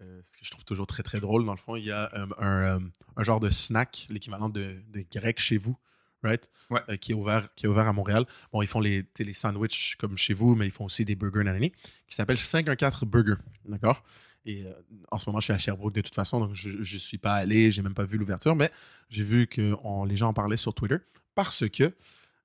[0.00, 1.46] ce que je trouve toujours très très drôle.
[1.46, 2.80] Dans le fond, il y a un,
[3.22, 5.78] genre de snack, l'équivalent de grec chez vous,
[6.24, 6.50] right?
[6.70, 6.80] Ouais.
[6.88, 8.24] Euh, qui, est ouvert, qui est ouvert à Montréal.
[8.52, 11.44] Bon, ils font les, les sandwichs comme chez vous, mais ils font aussi des burgers
[11.44, 13.34] nanani, qui s'appelle 514 Burger.
[13.66, 14.02] D'accord?
[14.46, 14.72] Et euh,
[15.10, 17.34] en ce moment, je suis à Sherbrooke de toute façon, donc je ne suis pas
[17.34, 18.70] allé, j'ai même pas vu l'ouverture, mais
[19.08, 20.96] j'ai vu que on- les gens en parlaient sur Twitter
[21.34, 21.84] parce que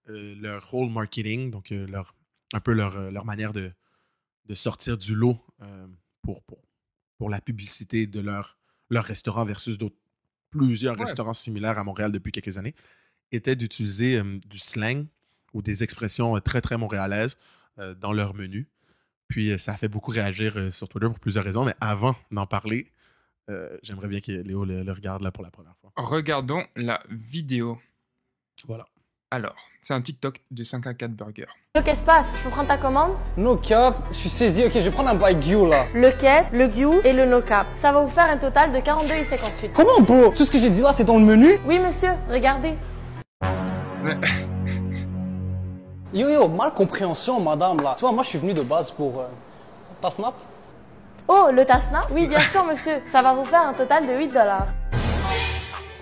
[0.09, 2.15] euh, leur rôle marketing, donc leur,
[2.53, 3.71] un peu leur, leur manière de,
[4.45, 5.37] de sortir du lot
[6.23, 6.59] pour, pour,
[7.17, 8.57] pour la publicité de leur,
[8.89, 9.97] leur restaurant versus d'autres
[10.51, 11.05] plusieurs Ouais.
[11.05, 12.73] restaurants similaires à Montréal depuis quelques années,
[13.31, 15.05] était d'utiliser euh, du slang
[15.53, 17.37] ou des expressions euh, très, très montréalaises
[17.79, 18.67] euh, dans leur menu.
[19.27, 22.15] Puis euh, ça a fait beaucoup réagir euh, sur Twitter pour plusieurs raisons, mais avant
[22.31, 22.91] d'en parler,
[23.49, 25.91] euh, j'aimerais bien que Léo le, le regarde là pour la première fois.
[25.95, 27.79] Regardons la vidéo.
[28.67, 28.85] Voilà.
[29.31, 31.45] Alors, c'est un TikTok de 5 à 4 burgers.
[31.75, 32.25] Qu'est-ce qui se passe?
[32.39, 33.11] Je peux prendre ta commande?
[33.37, 35.85] No cap, je suis saisi, ok, je vais prendre un Baguio là.
[35.93, 37.67] Le quai, le Gyu et le no cap.
[37.75, 39.73] Ça va vous faire un total de 42,58.
[39.73, 41.59] Comment bro Tout ce que j'ai dit là c'est dans le menu?
[41.65, 42.73] Oui monsieur, regardez.
[46.13, 47.95] Yo yo, mal compréhension madame là.
[47.97, 49.19] Tu vois, moi je suis venu de base pour...
[49.19, 49.27] Euh,
[50.01, 50.33] ta snap
[51.27, 53.01] Oh, le Tasna Oui, bien sûr monsieur.
[53.12, 54.67] Ça va vous faire un total de 8 dollars.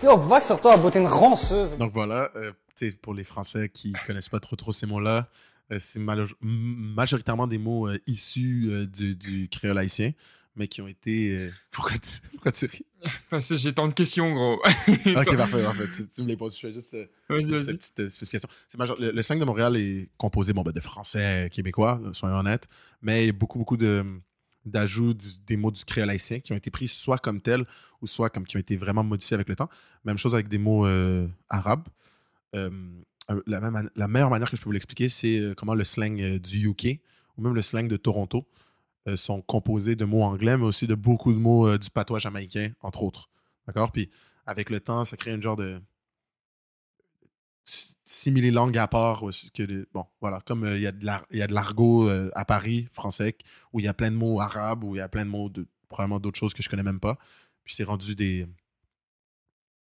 [0.01, 1.75] Yo, vague sur toi, beauté une ranceuse.
[1.77, 5.27] Donc voilà, euh, tu sais, pour les Français qui connaissent pas trop trop ces mots-là,
[5.73, 10.12] euh, c'est majoritairement des mots euh, issus euh, du, du créole haïtien,
[10.58, 11.36] mais qui ont été...
[11.38, 12.86] euh, Pourquoi, tu, pourquoi tu ris?
[13.30, 14.56] Parce que j'ai tant de questions, gros.
[15.15, 15.88] Ok, parfait, parfait.
[15.89, 16.93] Tu, tu me les poses, je fais juste...
[16.96, 17.06] euh,
[17.39, 18.50] Juste cette petite euh, spécification.
[18.67, 22.36] C'est major- le, le 5 de Montréal est composé bon, ben, de Français québécois, soyons
[22.38, 22.67] honnêtes,
[23.02, 24.04] mais il y a beaucoup, beaucoup de,
[24.65, 27.65] d'ajout du- des mots du créole haïtien qui ont été pris soit comme tels
[28.02, 29.70] ou soit comme qui ont été vraiment modifiés avec le temps.
[30.04, 31.88] Même chose avec des mots euh, arabes.
[32.56, 32.70] Euh,
[33.46, 36.67] la, même la meilleure manière que je peux vous l'expliquer, c'est comment le slang du
[36.70, 37.00] UK
[37.38, 38.48] ou même le slang de Toronto
[39.15, 42.72] sont composés de mots anglais, mais aussi de beaucoup de mots euh, du patois jamaïcain,
[42.82, 43.30] entre autres.
[43.67, 43.91] D'accord?
[43.91, 44.10] Puis
[44.46, 45.82] avec le temps, ça crée une genre de
[48.06, 49.22] simili-langue à part.
[49.54, 50.39] Que de- bon, voilà.
[50.41, 52.88] Comme euh, il y a de l'ar- il y a de l'argot euh, à Paris,
[52.91, 53.38] français,
[53.74, 55.50] où il y a plein de mots arabes, où il y a plein de mots
[55.50, 57.17] de probablement d'autres choses que je connais même pas.
[57.63, 58.46] Puis c'est rendu des.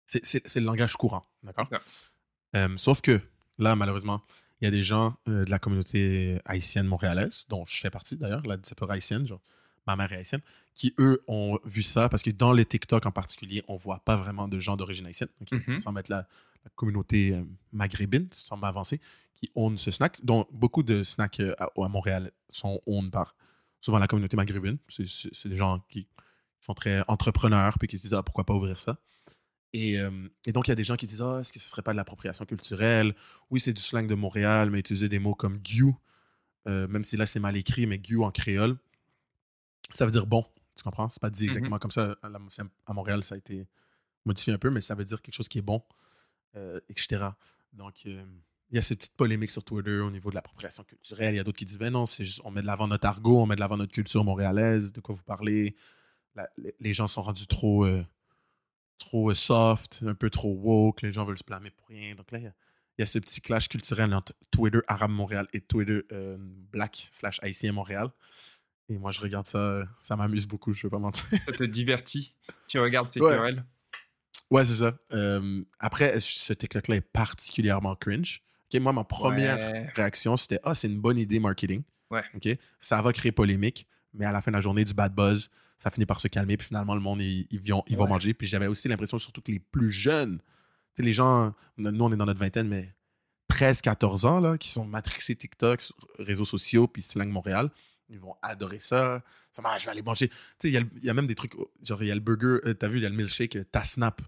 [0.06, 1.24] C'est le langage courant.
[1.42, 1.68] D'accord?
[2.54, 3.20] Euh, sauf que
[3.58, 4.22] là, malheureusement,
[4.60, 8.16] il y a des gens euh, de la communauté haïtienne montréalaise, dont je fais partie
[8.16, 9.42] d'ailleurs, la diaspora haïtienne, genre
[9.86, 10.40] ma mère est haïtienne,
[10.74, 14.16] qui eux ont vu ça parce que dans les TikTok en particulier, on voit pas
[14.16, 15.52] vraiment de gens d'origine haïtienne, ok?
[15.52, 15.78] Mhm.
[15.78, 16.26] sans mettre la,
[16.64, 19.00] la communauté euh, maghrébine, sans m'avancer,
[19.36, 23.34] qui own ce snack, dont beaucoup de snacks euh, à, à Montréal sont owned par
[23.80, 24.78] souvent la communauté maghrébine.
[24.88, 26.08] C'est des gens qui
[26.60, 28.98] sont très entrepreneurs puis qui se disent ah, pourquoi pas ouvrir ça?
[29.72, 30.10] Et, euh,
[30.46, 31.92] et donc, il y a des gens qui disent Ah, est-ce que ce serait pas
[31.92, 33.14] de l'appropriation culturelle?
[33.50, 35.60] Oui, c'est du slang de Montréal, mais utiliser des mots comme
[36.68, 38.76] euh, même si là c'est mal écrit, mais gueux en créole,
[39.90, 40.44] ça veut dire bon.
[40.76, 41.08] Tu comprends?
[41.08, 41.48] C'est pas dit Mhm.
[41.48, 42.16] exactement comme ça.
[42.86, 43.66] À, Montréal, ça a été
[44.24, 45.82] modifié un peu, mais ça veut dire quelque chose qui est bon,
[46.56, 47.24] euh, etc.
[47.72, 48.24] Donc, il
[48.72, 51.34] y a ces petites polémiques sur Twitter au niveau de l'appropriation culturelle.
[51.34, 53.06] Il y a d'autres qui disent Ben non, c'est juste, on met de l'avant notre
[53.06, 55.76] argot, on met de l'avant notre culture montréalaise, de quoi vous parlez?
[56.34, 57.86] La- les, les gens sont rendus trop.
[58.98, 62.14] Trop soft, un peu trop woke, les gens veulent se blâmer pour rien.
[62.14, 62.52] Donc là, il y a,
[62.98, 67.08] il y a ce petit clash culturel entre Twitter Arabe Montréal et Twitter euh, Black
[67.12, 68.08] slash Haïtien Montréal.
[68.88, 71.24] Et moi, je regarde ça, euh, ça m'amuse beaucoup, je ne vais pas mentir.
[71.44, 72.34] Ça te divertit?
[72.68, 73.36] Tu regardes ces Ouais.
[73.36, 73.64] querelles?
[74.50, 74.96] ouais, c'est ça.
[75.12, 78.42] Euh, après, ce TikTok-là est particulièrement cringe.
[78.80, 79.88] Moi, ma première Ouais.
[79.94, 81.82] réaction, c'était Ah, c'est une bonne idée marketing.
[82.10, 82.22] Ouais.
[82.78, 85.90] Ça va créer polémique, mais à la fin de la journée, du bad buzz, ça
[85.90, 88.08] finit par se calmer, puis finalement, le monde, ils, ils vont, ils vont Ouais.
[88.10, 88.34] manger.
[88.34, 90.44] Puis j'avais aussi l'impression, surtout que les plus jeunes, tu
[90.96, 92.94] sais, les gens, nous, on est dans notre vingtaine, mais
[93.48, 95.80] 13, 14 ans, là, qui sont matrixés TikTok,
[96.18, 97.70] réseaux sociaux, puis Slang Montréal,
[98.08, 99.22] ils vont adorer ça.
[99.52, 100.28] Ça ah, je vais aller manger.
[100.28, 102.58] Tu sais, il y, y a même des trucs, genre, il y a le burger,
[102.66, 104.20] euh, t'as vu, il y a le milkshake, euh, ta snap.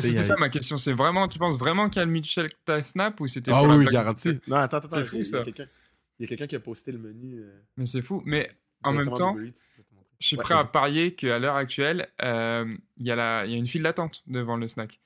[0.00, 0.78] C'était ça ma question.
[0.78, 3.62] C'est vraiment, tu penses vraiment qu'il y a le Mitchell ta snap ou c'était Ah
[3.62, 4.40] oui, oui, garanti.
[4.46, 5.66] Non, attends, attends, y a- quelqu'un-
[6.18, 7.40] il y a quelqu'un qui a posté le menu.
[7.42, 8.22] euh, Mais c'est fou.
[8.24, 8.48] Mais
[8.82, 9.36] en même temps.
[10.20, 13.52] Je suis Ouais, prêt à parier qu'à l'heure actuelle, euh, il y, a la- il
[13.52, 15.00] y a une file d'attente devant le snack.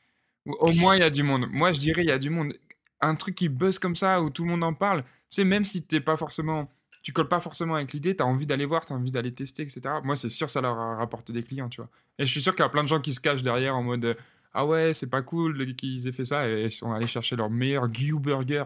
[0.46, 1.46] Au moins, il y a du monde.
[1.50, 2.52] Moi, je dirais, il y a du monde.
[3.00, 5.86] Un truc qui buzz comme ça, où tout le monde en parle, c'est même si
[5.86, 6.68] t'es pas forcément,
[7.02, 9.32] tu colles pas forcément avec l'idée, tu as envie d'aller voir, tu as envie d'aller
[9.32, 9.82] tester, etc.
[10.02, 11.90] Moi, c'est sûr, ça leur rapporte des clients, tu vois.
[12.18, 13.82] Et je suis sûr qu'il y a plein de gens qui se cachent derrière en
[13.84, 14.14] mode euh,
[14.52, 17.50] Ah ouais, c'est pas cool qu'ils aient fait ça, et ils sont allés chercher leur
[17.50, 18.64] meilleur Gyu Burger.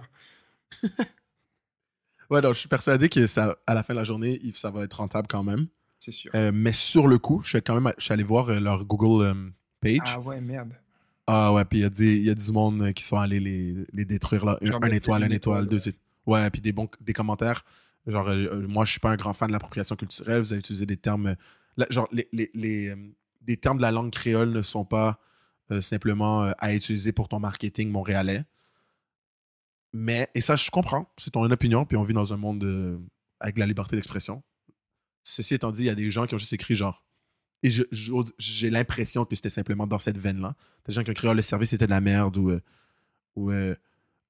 [2.31, 4.83] Ouais, donc je suis persuadé que ça, à la fin de la journée, ça va
[4.85, 5.67] être rentable quand même.
[5.99, 6.31] C'est sûr.
[6.35, 8.85] Euh, mais sur le coup, je suis quand même, je suis allé voir euh, leur
[8.85, 9.99] Google euh, page.
[10.07, 10.73] Ah ouais, merde.
[11.27, 13.41] Ah ouais, puis il y, a des- il y a du monde qui sont allés
[13.41, 14.59] les, les détruire là.
[14.63, 16.03] Un, Genre un étoile, une un étoile, deux étoiles.
[16.27, 17.65] Ouais, puis des bons des commentaires.
[18.07, 20.41] Genre, euh, moi, je suis pas un grand fan de l'appropriation culturelle.
[20.41, 21.35] Vous avez utilisé des termes.
[21.77, 22.95] là, genre, les, les, les,
[23.43, 25.19] des termes de la langue créole ne sont pas
[25.81, 28.43] simplement à utiliser pour ton marketing montréalais.
[29.93, 31.11] Mais, et ça, je comprends.
[31.17, 32.99] C'est ton opinion, puis on vit dans un monde euh,
[33.41, 34.43] avec la liberté d'expression.
[35.25, 37.05] Ceci étant dit, il y a des gens qui ont juste écrit genre.
[37.63, 37.71] Et
[38.39, 40.55] j'ai l'impression que c'était simplement dans cette veine-là.
[40.87, 42.51] Des gens qui ont écrit Ah, le service c'était de la merde ou.
[42.51, 42.61] euh,
[43.35, 43.75] ou euh,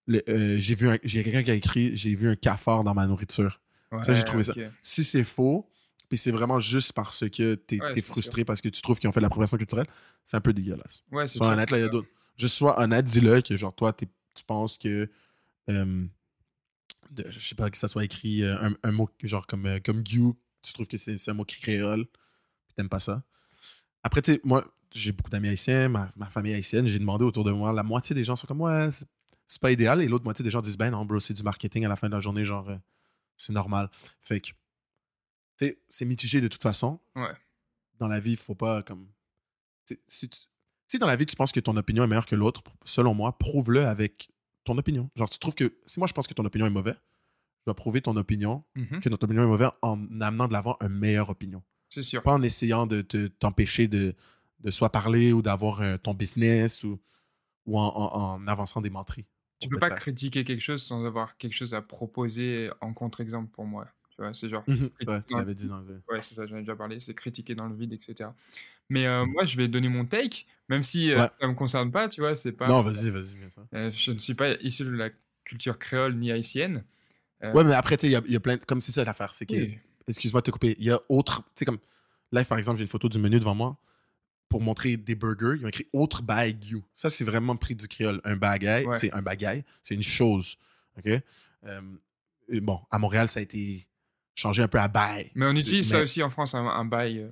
[0.09, 3.61] j'ai vu un- j'ai quelqu'un qui a écrit j'ai vu un cafard dans ma nourriture.
[4.03, 4.55] Ça, j'ai trouvé ça.
[4.83, 5.68] Si c'est faux,
[6.09, 9.12] puis c'est vraiment juste parce que t'es Ouais, frustré parce que tu trouves qu'ils ont
[9.12, 9.87] fait de l'appropriation culturelle,
[10.25, 11.03] c'est un peu dégueulasse.
[11.12, 12.09] Ouais, c'est Sois honnête, là, il y a d'autres.
[12.38, 15.11] Juste sois honnête, dis-le que genre toi, t'es- tu penses que.
[17.11, 19.78] De- je sais pas que ça soit écrit euh, un, un mot genre comme, euh,
[19.85, 20.20] comme Guy,
[20.62, 23.22] tu trouves que c'est un mot créole, puis t'aimes pas ça.
[24.02, 27.44] Après, tu sais, moi, j'ai beaucoup d'amis haïtiens, ma, ma famille haïtienne, j'ai demandé autour
[27.44, 29.07] de moi, la moitié des gens sont comme, ouais, c'est-
[29.61, 31.88] pas idéal, et l'autre moitié des gens disent, ben non, bro, c'est du marketing à
[31.88, 32.76] la fin de la journée, genre, euh,
[33.37, 33.88] c'est normal.
[34.22, 34.54] Fait que, tu
[35.66, 37.00] sais, c'est mitigé de toute façon.
[37.16, 37.33] Ouais.
[37.98, 39.09] Dans la vie, il faut pas, comme.
[40.07, 40.38] Si, tu-
[40.87, 43.37] si dans la vie, tu penses que ton opinion est meilleure que l'autre, selon moi,
[43.38, 44.31] prouve-le avec
[44.68, 45.11] ton opinion.
[45.16, 45.76] Genre, tu trouves que.
[45.87, 46.94] Si moi, je pense que ton opinion est mauvaise,
[47.61, 50.76] je dois prouver ton opinion, Mhm, que notre opinion est mauvaise en amenant de l'avant
[50.81, 51.62] une meilleure opinion.
[51.88, 52.22] C'est sûr.
[52.22, 54.14] Pas en essayant de te- t'empêcher de,
[54.61, 57.00] de soit parler ou d'avoir euh, ton business ou,
[57.66, 59.26] ou en, en- en avançant des menteries.
[59.61, 63.64] Tu peux pas critiquer quelque chose sans avoir quelque chose à proposer en contre-exemple pour
[63.66, 63.88] moi.
[64.11, 64.64] Tu vois, c'est genre.
[64.68, 66.02] Mhm, ouais, tu l'avais dit dans le.
[66.09, 68.31] Ouais, c'est ça, j'en ai déjà parlé, c'est critiquer dans le vide, etc.
[68.90, 71.29] Mais euh, moi, je vais donner mon take, même si euh, Ouais.
[71.40, 72.66] ça me concerne pas, tu vois, c'est pas.
[72.66, 73.37] Non, vas-y, vas-y.
[73.74, 75.11] Euh, je ne suis pas issu de la
[75.44, 76.85] culture créole ni haïtienne.
[77.44, 78.57] Euh, Ouais, mais après, tu sais, il y a, il y a plein.
[78.57, 79.79] de- Comme c'est ça l'affaire, c'est que oui.
[80.07, 80.74] excuse-moi de te couper.
[80.79, 81.42] Il y a autre.
[81.42, 81.79] Tu sais, comme.
[82.33, 83.77] Live, par exemple, j'ai une photo du menu devant moi.
[84.51, 86.83] Pour montrer des burgers, ils ont écrit autre baguette.
[86.94, 88.20] Ça, c'est vraiment pris du créole.
[88.24, 88.96] Un bagaille, Ouais.
[88.98, 90.57] c'est un bagaille, c'est une chose.
[90.98, 91.11] OK?
[92.62, 93.87] Bon, à Montréal, ça a été
[94.35, 95.31] changé un peu à bail.
[95.35, 97.29] Mais on utilise ça aussi en France, un, un bail.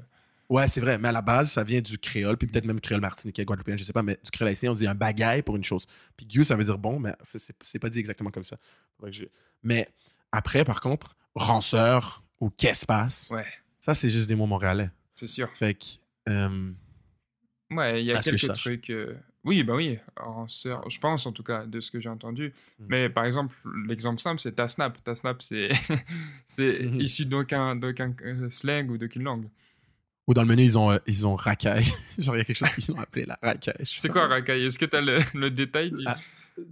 [0.49, 0.99] Ouais, c'est vrai.
[0.99, 3.85] Mais à la base, ça vient du créole, puis peut-être même créole martiniquais, guadeloupéen, je
[3.85, 5.87] sais pas, mais du créole haïtien, on dit un bagaille pour une chose.
[6.17, 8.57] Puis gueux, ça veut dire bon, mais c'est- pas dit exactement comme ça.
[9.03, 9.09] Que
[9.63, 9.89] Mais
[10.33, 13.47] après, par contre, ranceur ou qu'est-ce passe, Ouais,
[13.81, 14.91] ça, c'est juste des mots montréalais.
[15.15, 15.49] c'est sûr.
[15.57, 15.85] Fait que.
[16.29, 16.71] euh,
[17.71, 18.61] Ouais, il y a que quelques sache?
[18.61, 18.91] trucs.
[18.91, 19.99] euh, Oui, bah oui,
[20.49, 22.53] sœur, je pense en tout cas, de ce que j'ai entendu.
[22.81, 22.85] Mm.
[22.89, 23.55] Mais par exemple,
[23.87, 25.03] l'exemple simple, c'est ta snap.
[25.05, 25.69] Ta snap, c'est
[26.47, 27.01] c'est Mhm.
[27.01, 29.49] issu d'aucun d'aucun, euh, slang ou d'aucune langue.
[30.27, 31.85] Ou dans le menu, ils ont, euh, ils ont racaille.
[32.19, 33.85] Genre, il y a quelque chose qu'ils ont appelé la racaille.
[33.85, 34.65] C'est quoi racaille?
[34.65, 36.17] Est-ce que tu as le, le détail du- Ah.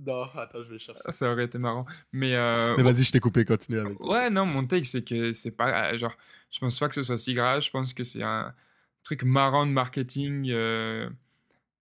[0.07, 1.01] Non, attends, je vais chercher.
[1.05, 1.85] Ah, Ça aurait été marrant.
[2.12, 4.01] Mais, euh, Mais vas-y, je t'ai coupé, continue avec.
[4.03, 5.93] ouais, non, mon take, c'est que c'est pas.
[5.93, 6.17] euh, Genre,
[6.51, 7.61] je pense pas que ce soit si grave.
[7.62, 8.55] Je pense que c'est un
[9.03, 10.51] truc marrant de marketing.
[10.51, 11.09] euh,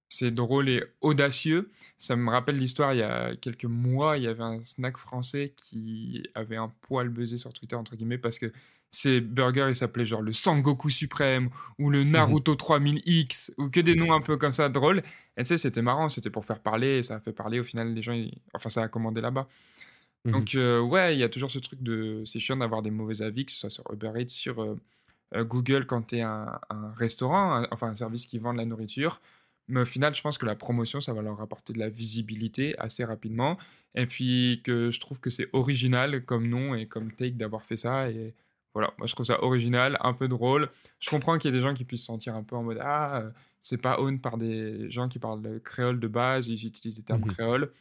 [0.09, 1.71] c'est drôle et audacieux.
[1.97, 5.53] Ça me rappelle l'histoire, il y a quelques mois, il y avait un snack français
[5.57, 8.51] qui avait un poil buzzé sur Twitter, entre guillemets, parce que
[8.95, 13.95] ces burgers, ils s'appelaient genre le Sangoku Suprême ou le Naruto 3000X ou que des
[13.95, 15.01] noms un peu comme ça drôles.
[15.35, 17.59] Et tu sais, c'était marrant, c'était pour faire parler, et ça a fait parler.
[17.59, 19.47] Au final, les gens, ils- enfin, ça a commandé là-bas.
[20.25, 20.31] Mhm.
[20.31, 22.23] Donc, euh, ouais, il y a toujours ce truc de.
[22.25, 24.75] C'est chiant d'avoir des mauvais avis, que ce soit sur Uber Eats, sur euh,
[25.35, 28.59] euh, Google quand tu es un, un restaurant, un- enfin un service qui vend de
[28.59, 29.19] la nourriture.
[29.69, 32.77] Mais au final, je pense que la promotion, ça va leur apporter de la visibilité
[32.79, 33.57] assez rapidement.
[33.95, 37.77] Et puis que je trouve que c'est original comme nom et comme take d'avoir fait
[37.77, 38.09] ça.
[38.11, 38.33] Et
[38.73, 40.69] voilà, moi je trouve ça original, un peu drôle.
[40.99, 42.79] Je comprends qu'il y ait des gens qui puissent se sentir un peu en mode
[42.81, 43.29] Ah, euh,
[43.61, 47.03] c'est pas own par des gens qui parlent le créole de base, ils utilisent des
[47.03, 47.31] termes Mhm.
[47.33, 47.71] créoles.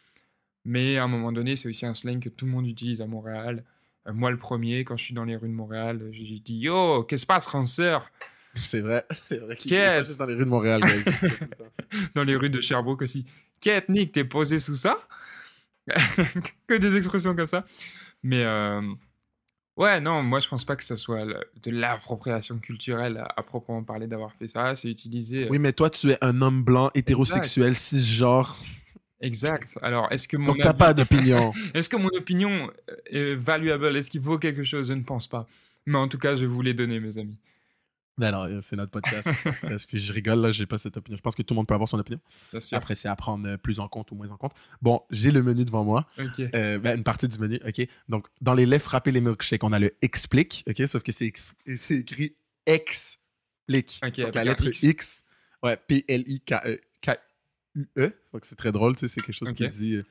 [0.64, 3.06] Mais à un moment donné, c'est aussi un slang que tout le monde utilise à
[3.06, 3.64] Montréal.
[4.06, 7.02] Euh, moi, le premier, quand je suis dans les rues de Montréal, j'ai dit Yo,
[7.04, 8.10] qu'est-ce qui se passe, ranceur
[8.54, 10.02] C'est vrai, c'est vrai qu'il Quête.
[10.02, 10.82] est juste dans les rues de Montréal.
[12.14, 13.26] Dans les rues de Sherbrooke aussi.
[13.60, 14.98] Qu'est-ce Nick, t'es posé sous ça?
[16.66, 17.64] Que des expressions comme ça.
[18.22, 18.80] Mais euh,
[19.76, 23.42] ouais, non, moi, je pense pas que ça soit le- de l'appropriation culturelle à, à
[23.42, 24.74] proprement parler d'avoir fait ça.
[24.74, 25.44] C'est utilisé.
[25.44, 28.56] euh, Oui, mais toi, tu es un homme blanc, hétérosexuel, cisgenre.
[29.20, 29.78] Exact.
[29.82, 31.52] Alors, est-ce que mon Donc, t'as avis- pas d'opinion.
[31.74, 32.70] Est-ce que mon opinion
[33.06, 33.96] est valuable?
[33.96, 34.88] Est-ce qu'il vaut quelque chose?
[34.88, 35.46] Je ne pense pas.
[35.86, 37.38] Mais en tout cas, je vous les donner, mes amis.
[38.18, 39.26] Mais non, c'est notre podcast.
[39.42, 39.86] ça stresse.
[39.86, 41.16] Puis je rigole, là, j'ai pas cette opinion.
[41.16, 42.20] Je pense que tout le monde peut avoir son opinion.
[42.76, 44.52] Après, c'est à prendre euh, plus en compte ou moins en compte.
[44.82, 46.06] Bon, j'ai le menu devant moi.
[46.54, 47.86] Euh, ben, une partie du menu, OK.
[48.08, 50.86] Donc, dans les laits frappés, les milkshakes, on a le explique, OK?
[50.86, 53.98] Sauf que c'est ex- écrit explique.
[54.02, 54.82] Donc, la lettre X.
[54.82, 55.24] X.
[55.62, 55.78] ouais,
[56.96, 58.12] P-L-I-K-E-K-U-E.
[58.32, 59.94] Donc, c'est très drôle, tu sais, c'est quelque chose qui dit...
[59.96, 60.04] euh,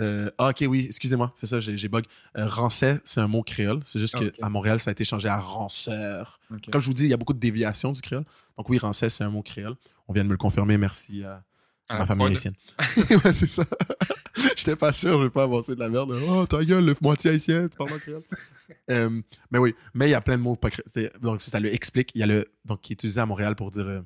[0.00, 2.04] euh, ah, ok, oui, excusez-moi, c'est ça, j'ai bug.
[2.36, 3.80] Euh, rancet, c'est un mot créole.
[3.84, 4.32] C'est juste Ok.
[4.32, 6.40] qu'à Montréal, ça a été changé à ranceur.
[6.72, 8.24] Comme je vous dis, il y a beaucoup de déviations du créole.
[8.58, 9.76] Donc, oui, rancet, c'est un mot créole.
[10.08, 11.44] On vient de me le confirmer, merci à,
[11.88, 12.54] À ma famille haïtienne.
[13.24, 13.64] ouais, c'est ça.
[14.56, 16.10] J'étais pas sûr, je vais pas avancer de la merde.
[16.28, 18.22] Oh, ta gueule, le moitié haïtien, tu parles en créole.
[18.90, 21.60] Euh, mais oui, mais il y a plein de mots pas cré- c'est- Donc, ça
[21.60, 22.10] le explique.
[22.14, 22.50] Il y a le.
[22.64, 24.00] Donc, qui est utilisé à Montréal pour dire euh,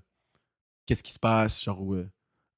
[0.87, 1.97] qu'est-ce qui se passe, genre, ou,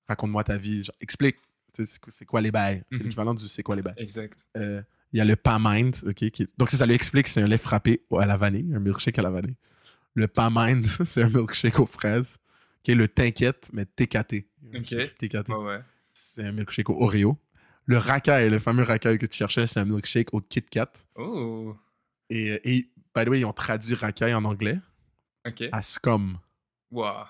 [0.08, 1.36] raconte-moi ta vie, genre, explique.
[1.74, 2.83] C'est quoi- les bails?
[2.90, 3.04] C'est Mhm.
[3.04, 3.94] l'équivalent du c'est quoi les bails.
[3.96, 4.46] Exact.
[4.56, 6.30] Euh, Il y a le pas mind, ok.
[6.30, 9.18] qui- Donc, ça, ça lui explique, c'est un lait frappé à la vanille, un milkshake
[9.18, 9.56] à la vanille.
[10.14, 12.38] Le pas mind, c'est un milkshake aux fraises.
[12.83, 14.46] Qui le t'inquiète, mais TKT.
[14.74, 14.83] Ok.
[14.87, 15.48] C'est écrit TKT.
[15.52, 15.80] Ouais, ouais.
[16.14, 17.37] C'est un milkshake au Oreo.
[17.87, 20.90] Le racaille, le fameux racaille que tu cherchais, c'est un milkshake au Kit Kat.
[21.16, 21.76] Oh,
[22.30, 24.78] Et, et by the way, ils ont traduit racaille en anglais
[25.72, 26.38] à scum.
[26.92, 27.26] Waouh.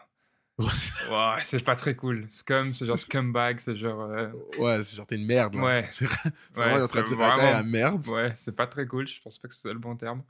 [1.10, 2.26] Waouh, c'est pas très cool.
[2.30, 4.02] Scum, c'est genre scumbag, c'est genre.
[4.02, 5.54] euh, ouais, c'est genre t'es une merde.
[5.54, 5.62] Là.
[5.62, 5.86] Ouais.
[5.90, 6.10] C'est Ouais,
[6.54, 8.06] vraiment, c'est traduit vraiment- racaille à merde.
[8.08, 9.06] Ouais, c'est pas très cool.
[9.08, 10.22] Je pense pas que ce soit le bon terme.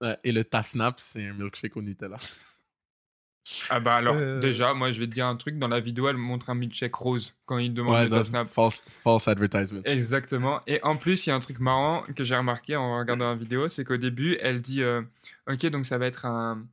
[0.00, 2.16] Ouais, et le Tasnap, c'est un milkshake au Nutella.
[3.68, 4.38] Ah bah alors, Euh.
[4.40, 5.58] déjà, moi je vais te dire un truc.
[5.58, 8.46] Dans la vidéo, elle montre un milkshake rose quand il demande Ouais, le non, snap.
[8.48, 9.80] false, false advertisement.
[9.84, 10.60] Exactement.
[10.66, 13.34] Et en plus, il y a un truc marrant que j'ai remarqué en regardant la
[13.34, 15.02] vidéo, c'est qu'au début, elle dit euh,
[15.48, 16.64] Ok, donc ça va être un,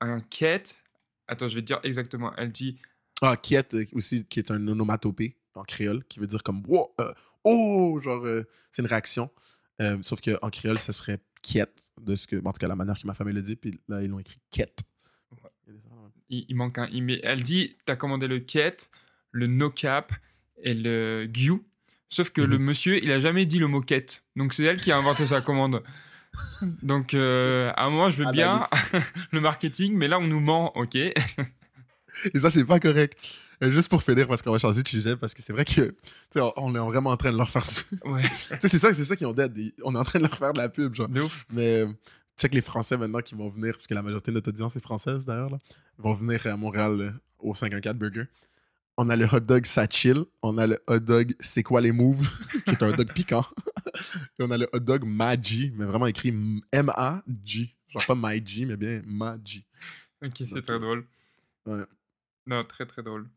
[0.00, 0.82] un quête.
[1.28, 2.32] Attends, je vais te dire exactement.
[2.36, 2.78] Elle dit
[3.22, 6.94] Ah, Kiet euh, aussi, qui est un onomatopée en créole, qui veut dire comme Wow,
[7.00, 7.12] euh,
[7.44, 9.30] oh, genre, euh, c'est une réaction.
[9.82, 11.66] Euh, sauf qu'en créole, ce serait Kiet,
[12.00, 14.02] de ce que, en tout cas, la manière que ma famille le dit, puis là,
[14.02, 14.80] ils l'ont écrit Ket.
[16.28, 16.88] il, il manque un
[17.22, 18.90] elle dit T'as commandé le quête,
[19.30, 20.12] le no cap
[20.62, 21.52] et le gu.
[22.08, 22.50] Sauf que Mhm.
[22.50, 24.22] le monsieur, il a jamais dit le mot quête.
[24.36, 25.82] Donc c'est elle qui a inventé sa commande.
[26.82, 28.60] Donc euh, à un moment, je veux bien
[29.32, 30.94] le marketing, mais là, on nous ment, ok?
[30.96, 31.14] Et
[32.34, 33.18] ça, c'est pas correct.
[33.62, 35.90] Euh, juste pour finir, parce qu'on va changer de sujet, parce que c'est vrai que,
[35.90, 35.96] tu
[36.30, 37.98] sais, on, est vraiment en train de leur faire du...
[38.08, 38.28] Ouais, tu
[38.60, 39.74] sais, c'est ça, c'est ça qu'ils ont dit.
[39.84, 41.08] On est en train de leur faire de la pub, genre.
[41.08, 41.46] de ouf.
[41.52, 41.88] Mais, euh,
[42.38, 44.80] check les Français maintenant qui vont venir, parce que la majorité de notre audience est
[44.80, 45.58] française d'ailleurs, là.
[45.98, 48.24] Vont venir à Montréal au 514 Burger.
[48.96, 50.24] On a le hot dog Ça Chill.
[50.42, 52.28] On a le hot dog C'est quoi les moves,
[52.64, 53.44] qui est un hot dog piquant.
[54.38, 56.34] Et on a le hot dog Magi, mais vraiment écrit
[56.72, 57.74] M-A-G.
[57.88, 59.64] Genre pas G, mais bien Magi.
[60.22, 61.06] Ok, c'est très drôle.
[61.66, 61.84] ouais.
[62.46, 63.28] Non, très très drôle.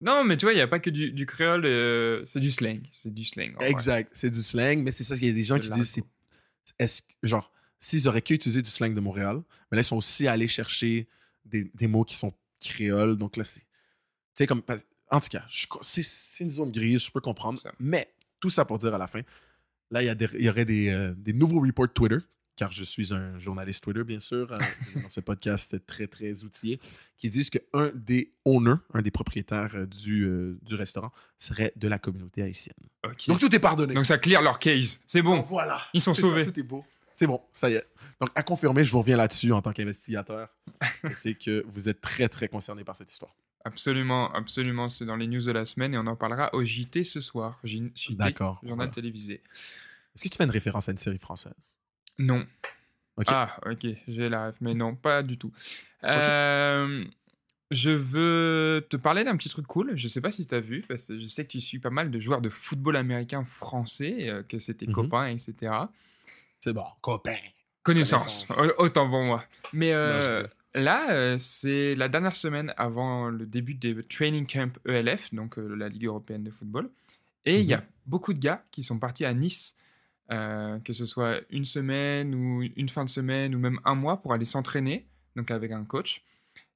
[0.00, 2.50] Non, mais tu vois, il n'y a pas que du, du créole, euh, c'est du
[2.50, 2.78] slang.
[2.90, 3.54] C'est du slang.
[3.60, 4.10] Exact.
[4.14, 5.14] C'est du slang, mais c'est ça.
[5.16, 6.04] Il y a des gens qui disent, c'est,
[6.78, 10.26] est-ce que- genre, s'ils auraient qu'utilisé du slang de Montréal, mais là, ils sont aussi
[10.26, 11.08] allés chercher
[11.44, 13.16] des, des mots qui sont créoles.
[13.16, 13.66] Donc là, c'est, tu
[14.34, 14.62] sais, comme,
[15.10, 15.46] en tout cas,
[15.82, 17.62] c'est, une zone grise, je peux comprendre.
[17.78, 19.22] Mais tout ça pour dire à la fin,
[19.94, 22.18] là, il y, a des- il y aurait des, euh, des nouveaux reports Twitter,
[22.56, 24.56] car je suis un journaliste Twitter, bien sûr, euh,
[25.02, 26.78] dans ce podcast très, très outillé,
[27.16, 31.88] qui disent qu'un des owners, un des propriétaires euh, du, euh, du restaurant, serait de
[31.88, 32.74] la communauté haïtienne.
[33.28, 33.94] Donc tout est pardonné.
[33.94, 35.00] Donc ça clear leur case.
[35.06, 35.36] C'est bon.
[35.36, 35.80] Donc, voilà.
[35.94, 36.42] Ils sont ça, sauvés.
[36.44, 36.84] tout est beau.
[37.16, 37.86] C'est bon, ça y est.
[38.20, 40.48] Donc, à confirmer, je vous reviens là-dessus en tant qu'investigateur.
[41.14, 43.36] C'est que vous êtes très, très concerné par cette histoire.
[43.64, 44.88] Absolument, absolument.
[44.90, 47.58] C'est dans les news de la semaine et on en parlera au JT ce soir.
[47.64, 48.92] J- JT, D'accord, Journal voilà.
[48.92, 49.42] télévisé.
[50.14, 51.54] Est-ce que tu fais une référence à une série française?
[52.18, 52.46] Non.
[53.26, 55.52] Ah, ok, j'ai la ref, mais non, pas du tout.
[56.02, 57.04] Euh,
[57.70, 59.96] je veux te parler d'un petit truc cool.
[59.96, 61.90] Je sais pas si tu as vu, parce que je sais que tu suis pas
[61.90, 64.92] mal de joueurs de football américain français, euh, que tes Mhm.
[64.92, 65.72] copains, etc.
[66.60, 67.34] C'est bon, copain.
[67.82, 68.74] Connaissance, Connaissance.
[68.78, 69.44] au- autant pour moi.
[69.72, 70.46] Mais euh.
[70.74, 75.74] Là, euh, c'est la dernière semaine avant le début des training camp ELF, donc euh,
[75.76, 76.90] la Ligue européenne de football.
[77.44, 77.84] Et il y a Mhm.
[78.06, 79.76] beaucoup de gars qui sont partis à Nice,
[80.32, 84.22] euh, que ce soit une semaine ou une fin de semaine ou même un mois
[84.22, 85.06] pour aller s'entraîner,
[85.36, 86.22] donc avec un coach.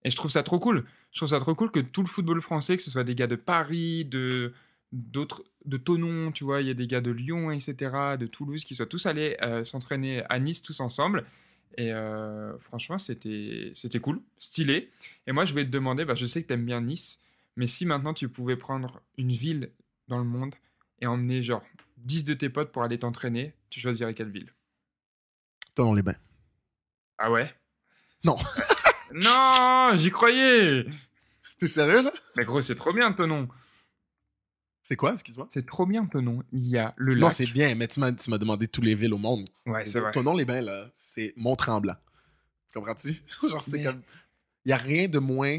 [0.05, 0.84] Et je trouve ça trop cool.
[1.12, 3.26] Je trouve ça trop cool que tout le football français, que ce soit des gars
[3.26, 4.53] de Paris, de
[4.92, 8.64] d'autres de Tonon, tu vois, il y a des gars de Lyon, etc., de Toulouse,
[8.64, 11.24] qui soient tous allés euh, s'entraîner à Nice tous ensemble.
[11.77, 14.91] Et euh, franchement, c'était cool, stylé.
[15.27, 17.21] Et moi, je vais te demander, bah, je sais que tu aimes bien Nice,
[17.57, 19.73] mais si maintenant tu pouvais prendre une ville
[20.09, 20.55] dans le monde
[21.01, 21.62] et emmener genre
[21.99, 24.53] 10 de tes potes pour aller t'entraîner, tu choisirais quelle ville?
[25.77, 26.16] Dans les bains.
[27.19, 27.55] Ah ouais?
[28.25, 28.37] Non.
[29.12, 30.87] non, j'y croyais
[31.59, 32.12] T'es sérieux, là?
[32.37, 33.49] Mais gros, c'est trop bien, Tonon.
[34.89, 35.47] C'est quoi, excuse-moi?
[35.51, 36.43] C'est trop bien, Tonon.
[36.51, 37.20] Il y a le lac.
[37.20, 39.47] Non, c'est bien, mais tu m'as, tu m'as demandé tous les villes au monde.
[39.66, 40.12] Ouais, c'est vrai.
[40.12, 41.97] Ton nom, les bains, là, c'est Mont-Tremblant.
[42.66, 43.12] Tu comprends-tu?
[43.51, 44.01] Genre, c'est Mais- comme.
[44.64, 45.59] Il n'y a rien de moins.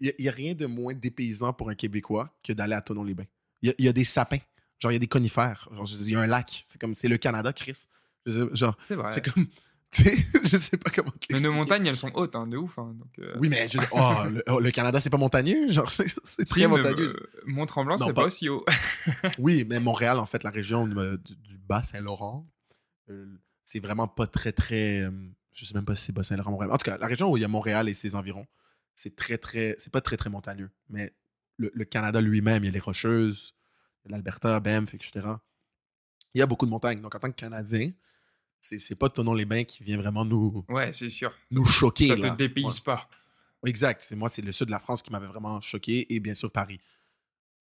[0.00, 3.26] Il y, a rien de moins dépaysant pour un Québécois que d'aller à Tonon-les-Bains.
[3.60, 4.38] Il y y a des sapins.
[4.78, 5.68] Genre, il y a des conifères.
[5.72, 6.62] Genre, il y a un lac.
[6.66, 6.94] C'est comme.
[6.94, 7.88] C'est le Canada, Chris.
[8.24, 9.12] Genre, C'est vrai.
[9.12, 9.46] c'est comme.
[10.44, 12.78] Je sais pas comment te Mais nos montagnes, elles sont hautes, hein, de ouf.
[12.78, 15.68] hein, donc, euh, Oui, mais je oh, le, oh, le Canada, c'est pas montagneux?
[15.72, 17.14] Genre, c'est très montagneux.
[17.16, 18.12] euh, Mont-Tremblant, c'est pas...
[18.22, 18.64] pas- aussi haut.
[19.38, 22.46] Oui, mais Montréal, en fait, la région euh, du, du Bas-Saint-Laurent,
[23.10, 23.26] euh,
[23.64, 25.08] c'est vraiment pas très, très.
[25.52, 26.72] je sais même pas si c'est Bas-Saint-Laurent, Montréal.
[26.72, 28.46] En tout cas, la région où il y a Montréal et ses environs,
[28.94, 29.74] c'est très, très.
[29.78, 30.70] C'est pas très, très montagneux.
[30.90, 31.14] Mais
[31.56, 33.54] le, le Canada lui-même, il y a les Rocheuses,
[34.04, 35.26] l'Alberta, Banff, etc.
[36.34, 37.00] Il y a beaucoup de montagnes.
[37.00, 37.90] Donc, en tant que Canadien,
[38.60, 41.32] c'est c'est pas Tonon-les-Bains qui vient vraiment nous, ouais, c'est sûr.
[41.50, 42.08] nous choquer.
[42.08, 42.30] Ça là.
[42.30, 43.08] te dépayse pas.
[43.64, 44.02] Exact.
[44.02, 46.50] C'est moi, c'est le sud de la France qui m'avait vraiment choqué et bien sûr
[46.50, 46.80] Paris.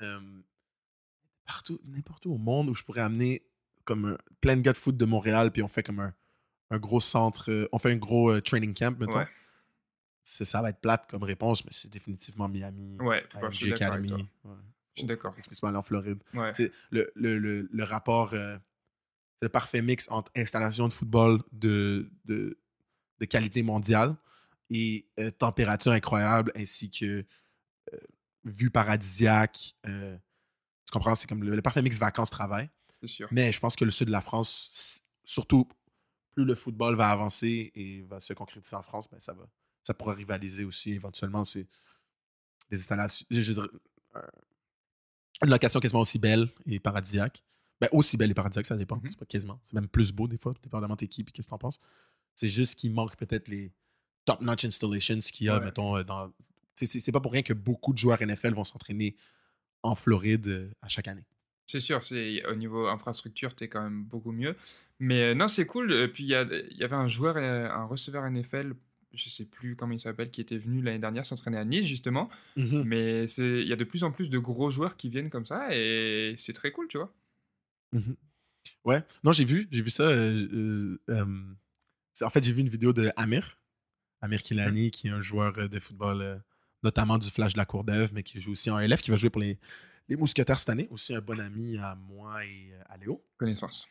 [0.02, 0.20] Euh,
[1.46, 3.44] partout, n'importe où au monde où je pourrais amener
[3.84, 6.14] comme un- plein de gars de foot de Montréal, puis on fait comme un,
[6.72, 9.20] un gros centre, euh, on fait un gros euh, training camp, mettons.
[9.20, 9.28] Ouais.
[10.24, 13.74] C'est- Ça va être plate comme réponse, mais c'est définitivement Miami, Ouais, je suis IMG
[13.76, 14.12] Academy.
[14.44, 14.56] Ouais.
[14.96, 15.34] Je suis d'accord.
[15.36, 16.24] Définitivement aller en Floride.
[16.34, 16.52] Ouais.
[16.54, 18.58] C'est le, le, le, le rapport, euh,
[19.38, 22.58] c'est le parfait mix entre installation de football de, de,
[23.20, 24.16] de qualité mondiale
[24.70, 27.26] et euh, température incroyable ainsi que
[27.94, 27.98] euh,
[28.44, 29.76] vue paradisiaque.
[29.88, 30.18] euh,
[30.86, 31.16] tu comprends?
[31.16, 32.70] C'est comme le, le parfait mix vacances-travail.
[33.32, 35.68] Mais je pense que le sud de la France, surtout
[36.34, 39.48] plus le football va avancer et va se concrétiser en France, ben ça va.
[39.84, 41.46] Ça pourra rivaliser aussi éventuellement.
[41.46, 41.68] C'est
[42.72, 43.26] des installations.
[43.30, 43.68] Je, je dirais,
[45.44, 47.44] une location quasiment aussi belle et paradisiaque.
[47.82, 48.96] Ben, aussi belle et paradisiaque, ça dépend.
[48.98, 49.10] Mhm.
[49.10, 49.60] C'est pas quasiment.
[49.66, 51.80] C'est même plus beau des fois, dépendamment de tes équipes et qu'est-ce que t'en penses.
[52.34, 53.72] C'est juste qu'il manque peut-être les
[54.26, 55.66] top-notch installations qu'il y a, Ouais.
[55.66, 56.32] mettons, euh, dans.
[56.76, 59.16] C'est pas pour rien que beaucoup de joueurs NFL vont s'entraîner
[59.84, 61.24] en Floride euh, à chaque année.
[61.68, 62.02] C'est sûr,
[62.50, 64.56] au niveau infrastructure, t'es quand même beaucoup mieux.
[65.00, 66.12] Mais euh, non, c'est cool.
[66.14, 68.74] Puis il y, a- y avait un joueur, un receveur NFL,
[69.14, 72.30] je sais plus comment il s'appelle, qui était venu l'année dernière s'entraîner à Nice justement.
[72.58, 75.46] Mais c'est, il y a de plus en plus de gros joueurs qui viennent comme
[75.46, 77.14] ça et c'est très cool, tu vois.
[77.96, 78.16] Mhm.
[78.84, 80.04] Ouais, non, j'ai vu, j'ai vu ça.
[80.04, 83.58] euh, euh, euh, en fait, j'ai vu une vidéo de Amir,
[84.22, 86.44] Amir Kilani, qui est un joueur de football,
[86.84, 89.18] notamment du Flash de la Cour d'Ève, mais qui joue aussi en LF, qui va
[89.18, 89.60] jouer pour les,
[90.08, 90.88] les Mousquetaires cette année.
[90.92, 93.26] Aussi un bon ami à moi et à Léo.
[93.38, 93.86] Connaissance.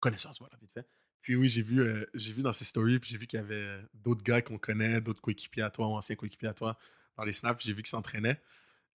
[0.00, 0.86] Connaissance, voilà, vite fait.
[1.22, 3.42] Puis oui, j'ai vu, euh, j'ai vu dans ses stories, puis j'ai vu qu'il y
[3.42, 6.78] avait d'autres gars qu'on connaît, d'autres coéquipiers à toi, ou anciens coéquipiers à toi,
[7.16, 8.40] dans les snaps, j'ai vu qu'ils s'entraînaient.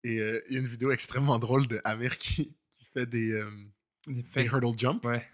[0.04, 3.32] Et euh, il y a une vidéo extrêmement drôle de Amir qui, qui fait des,
[3.32, 3.50] euh,
[4.08, 5.26] Des hurdle jump, Ouais.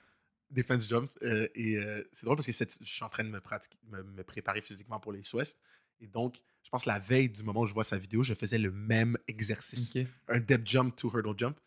[0.49, 1.09] des fence jump.
[1.23, 4.03] euh, et euh, c'est drôle parce que je suis en train de me, pratiquer, me,
[4.03, 5.59] me préparer physiquement pour les West.
[5.99, 8.57] Et donc, je pense la veille du moment où je vois sa vidéo, je faisais
[8.57, 9.95] le même exercice
[10.27, 11.57] un depth jump to hurdle jump.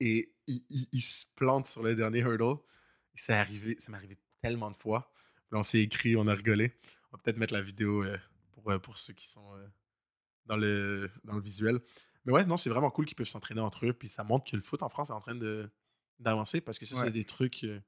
[0.00, 2.58] Et il, il- il se plante sur le dernier hurdle.
[3.14, 5.12] Et ça, arrivé, ça m'est arrivé tellement de fois.
[5.50, 6.72] Puis on s'est écrit, on a rigolé.
[7.12, 8.16] On va peut-être mettre la vidéo euh,
[8.52, 9.46] pour, euh, pour ceux qui sont
[10.46, 11.80] dans, le, dans le visuel.
[12.24, 13.92] Mais ouais, non, c'est vraiment cool qu'ils peuvent s'entraîner entre eux.
[13.92, 15.68] Puis ça montre que le foot en France est en train de-
[16.18, 17.06] d'avancer parce que ça, Ouais.
[17.06, 17.80] c'est des trucs euh,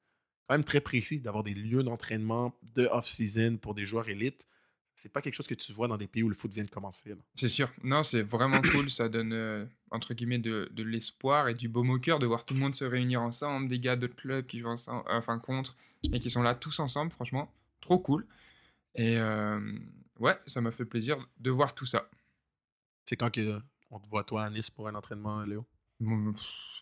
[0.47, 4.47] quand même très précis d'avoir des lieux d'entraînement de off-season pour des joueurs élites.
[4.95, 6.71] C'est pas quelque chose que tu vois dans des pays où le foot vient de
[6.71, 7.15] commencer.
[7.37, 7.73] C'est sûr.
[7.85, 8.91] Non, c'est vraiment cool.
[8.91, 12.45] Ça donne, euh, entre guillemets, de, de l'espoir et du baume au cœur de voir
[12.45, 15.77] tout le monde se réunir ensemble, des gars de clubs qui jouent ensemble, enfin contre,
[16.13, 17.55] et qui sont là tous ensemble, franchement.
[17.81, 18.27] Trop cool.
[18.97, 19.61] Et euh,
[20.19, 22.11] ouais, ça m'a fait plaisir de voir tout ça.
[23.05, 23.61] C'est quand que,
[23.91, 25.65] on te voit toi à Nice pour un entraînement, Léo?
[26.01, 26.33] Bon,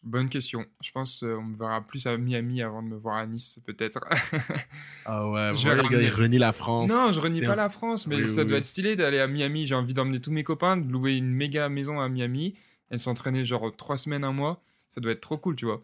[0.02, 0.66] bonne question.
[0.82, 3.98] Je pense qu'on me verra plus à Miami avant de me voir à Nice, peut-être.
[5.04, 6.90] Ah ouais, Je vais ramener- renie la France.
[6.90, 8.58] non, je renie pas un- la France, mais Oui, ça oui, doit oui.
[8.58, 9.66] être stylé d'aller à Miami.
[9.66, 12.54] J'ai envie d'emmener tous mes copains, de louer une méga maison à Miami
[12.90, 14.62] et de s'entraîner genre trois semaines, un mois.
[14.88, 15.82] Ça doit être trop cool, tu vois.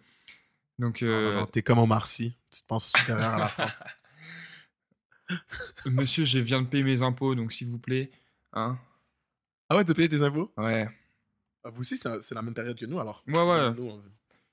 [0.78, 2.36] Donc, Non, non, euh, t'es comme Omar Sy.
[2.50, 3.80] Tu te penses supérieur à la France.
[5.86, 8.10] monsieur, je viens de payer mes impôts, donc s'il vous plaît,
[8.52, 8.78] hein.
[9.70, 10.52] Ah ouais, t'as payé tes impôts?
[10.58, 10.92] Ouais, Ah,
[11.70, 13.22] vous aussi, c'est la même période que nous, alors?
[13.28, 13.74] Ouais, ouais.
[13.74, 14.02] Nous, on-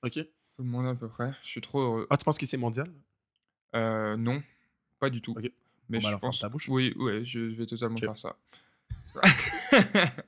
[0.02, 0.12] Ok.
[0.14, 0.24] tout
[0.58, 1.32] le monde à peu près.
[1.44, 2.06] Je suis trop heureux.
[2.10, 2.90] Ah, tu penses que c'est mondial?
[3.74, 4.42] Euh, non,
[4.98, 5.34] pas du tout.
[5.36, 5.50] Mais Bon,
[5.88, 6.40] bah je alors, ferme pense.
[6.40, 6.68] ta bouche.
[6.68, 8.36] Oui, ouais, je vais totalement faire ça.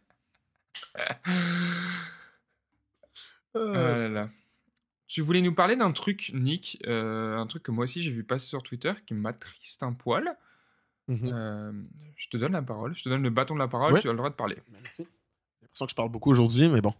[3.54, 4.30] Ah Euh, là là.
[5.06, 8.24] Tu voulais nous parler d'un truc, Nick, euh, un truc que moi aussi j'ai vu
[8.24, 10.34] passer sur Twitter qui m'attriste un poil.
[11.08, 11.30] mhm.
[11.34, 11.72] Euh,
[12.16, 14.00] je te donne la parole, je te donne le bâton de la parole, Ouais.
[14.00, 14.56] tu as le droit de parler.
[14.82, 15.06] Merci.
[15.72, 16.94] L'impression que je parle beaucoup aujourd'hui, mais bon.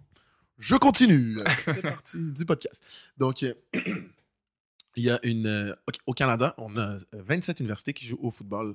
[0.59, 1.39] Je continue.
[1.41, 2.83] Euh, fait partie du podcast.
[3.19, 3.53] Donc, euh,
[4.97, 5.47] il y a une.
[5.47, 5.75] euh,
[6.07, 8.75] au Canada, on a euh, 27 universités qui jouent au football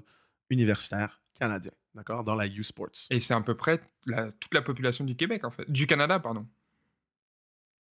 [0.52, 3.08] universitaire canadien, d'accord, dans la U-Sports.
[3.10, 5.70] Et c'est à peu près la- toute la population du Québec, en fait.
[5.72, 6.46] Du Canada, pardon.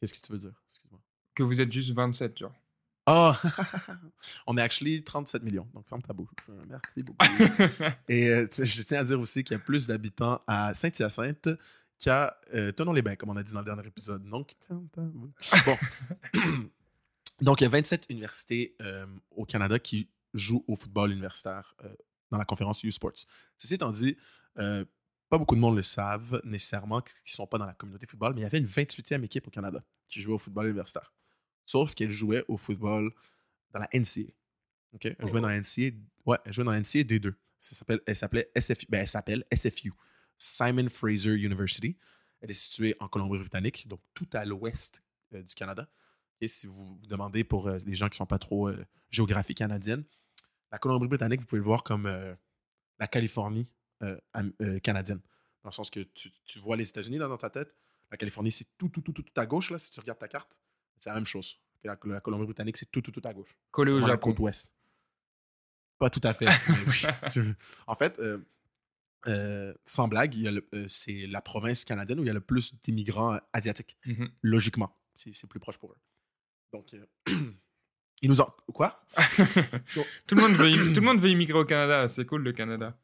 [0.01, 0.53] Qu'est-ce que tu veux dire?
[0.69, 1.01] Excuse-moi.
[1.35, 2.55] Que vous êtes juste 27, genre.
[3.09, 3.33] Oh,
[4.47, 6.29] on est actually 37 millions, donc ferme ta bouche.
[6.51, 7.25] Euh, Merci beaucoup.
[8.09, 11.49] Et euh, tu je tiens à dire aussi qu'il y a plus d'habitants à Saint-Hyacinthe
[11.99, 14.24] qu'à euh, Tonon-les-Bains, comme on a dit dans le dernier épisode.
[14.28, 14.55] Donc.
[14.70, 15.30] Bon.
[17.40, 21.94] donc, il y a 27 universités euh, au Canada qui jouent au football universitaire euh,
[22.30, 23.24] dans la conférence U-Sports.
[23.57, 24.16] Ceci étant dit,
[24.59, 24.84] euh,
[25.28, 28.34] pas beaucoup de monde le savent nécessairement, qui ne sont pas dans la communauté football,
[28.34, 31.12] mais il y avait une 28e équipe au Canada qui jouait au football universitaire.
[31.64, 33.11] Sauf qu'elle jouait au football
[33.72, 34.30] dans la NCA.
[35.01, 35.97] Elle jouait dans la NCA.
[36.24, 37.34] Ouais, elle jouait dans la NCA D2.
[37.59, 38.86] Ça s'appelle, elle s'appelait SFU.
[38.88, 39.92] Ben, elle s'appelle SFU.
[40.39, 41.97] Simon Fraser University.
[42.41, 45.03] Elle est située en Colombie-Britannique, donc tout à l'ouest
[45.34, 45.89] euh, du Canada.
[46.41, 48.84] Et si vous vous demandez pour euh, les gens qui ne sont pas trop euh,
[49.11, 50.05] géographie canadienne,
[50.72, 52.34] la Colombie-Britannique, vous pouvez le voir comme euh,
[52.99, 53.72] la Californie
[54.03, 54.18] euh,
[54.61, 55.20] euh, canadienne.
[55.62, 57.76] Dans le sens que tu, tu vois les États-Unis là, dans ta tête.
[58.11, 60.61] La Californie, c'est tout, tout, tout, tout, à gauche, là, si tu regardes ta carte.
[60.99, 61.59] C'est la même chose.
[61.82, 63.57] La, la Colombie-Britannique, c'est tout, tout, tout à gauche.
[63.70, 64.30] Collé au Dans la Japon.
[64.30, 64.72] côte ouest.
[65.99, 66.47] Pas tout à fait.
[66.87, 67.41] oui, si
[67.87, 68.20] en fait,
[69.29, 70.35] euh, sans blague,
[70.74, 74.31] euh, c'est la province canadienne où il y a le plus d'immigrants euh, asiatiques, Mhm.
[74.43, 74.97] logiquement.
[75.14, 75.97] C'est plus proche pour eux.
[76.72, 77.07] Donc, euh,
[78.22, 78.49] ils nous ont.
[78.74, 79.03] Quoi?
[80.27, 82.53] Tout, le monde veut, im- tout le monde veut immigrer au Canada, c'est cool le
[82.53, 82.99] Canada.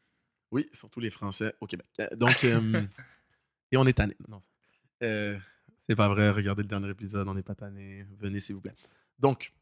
[0.51, 1.87] Oui, surtout les Français au Québec.
[2.16, 2.45] Donc,
[3.73, 4.14] et on est tanné.
[4.29, 4.43] Non.
[5.01, 8.05] C'est pas vrai, regardez le dernier épisode, on n'est pas tanné.
[8.18, 8.75] Venez, s'il vous plaît.
[9.18, 9.53] Donc,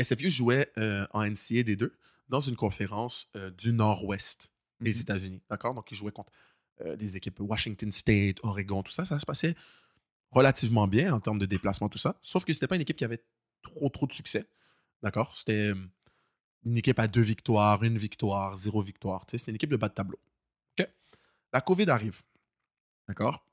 [0.00, 0.70] SFU jouait
[1.12, 1.96] en NCA des deux
[2.28, 5.00] dans une conférence du nord-ouest des Mhm.
[5.00, 5.42] États-Unis.
[5.50, 5.74] D'accord?
[5.74, 6.32] Donc, ils jouaient contre
[6.80, 9.04] euh, des équipes Washington State, Oregon, tout ça.
[9.04, 9.54] Ça se passait
[10.30, 12.16] relativement bien en termes de déplacement, tout ça.
[12.22, 13.22] Sauf que c'était pas une équipe qui avait
[13.62, 14.48] trop, trop de succès.
[15.02, 15.36] D'accord?
[15.36, 15.72] C'était
[16.64, 19.24] une équipe à deux victoires, une victoire, zéro victoire.
[19.26, 20.18] Tu sais, C'était une équipe de bas de tableau.
[20.78, 20.88] OK?
[21.52, 22.22] La COVID arrive.
[23.06, 23.46] D'accord?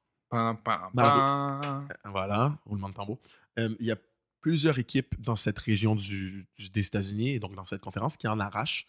[2.05, 3.19] Voilà, roulement de tambour.
[3.59, 3.97] Euh, il y a
[4.39, 8.27] plusieurs équipes dans cette région du, du- des États-Unis, et donc dans cette conférence, qui
[8.27, 8.87] en arrachent.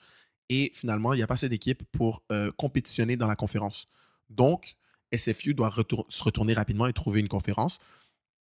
[0.55, 3.89] Et finalement, il n'y a pas assez d'équipes pour euh, compétitionner dans la conférence.
[4.29, 4.77] Donc,
[5.15, 7.79] SFU doit retour- se retourner rapidement et trouver une conférence.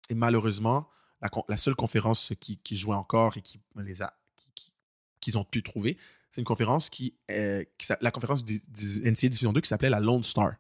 [0.10, 0.88] Et malheureusement,
[1.22, 4.14] la, seule conférence qui, qui jouait encore et qui les a
[5.22, 5.98] qu'ils ont pu trouver,
[6.32, 9.90] c'est une conférence qui, euh, qui la conférence du, du NCAA Division 2 qui s'appelait
[9.90, 10.54] la Lone Star.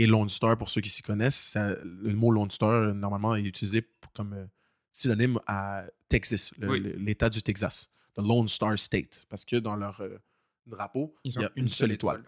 [0.00, 3.42] Et Lone Star, pour ceux qui s'y connaissent, ça- le mot Lone Star, normalement, est
[3.42, 3.82] utilisé
[4.14, 4.46] comme euh,
[4.92, 6.80] synonyme à Texas, Oui.
[6.98, 7.88] l'État du Texas.
[8.18, 9.26] The Lone Star State.
[9.28, 10.18] Parce que dans leur euh,
[10.66, 12.24] drapeau, il y a une, seule étoile.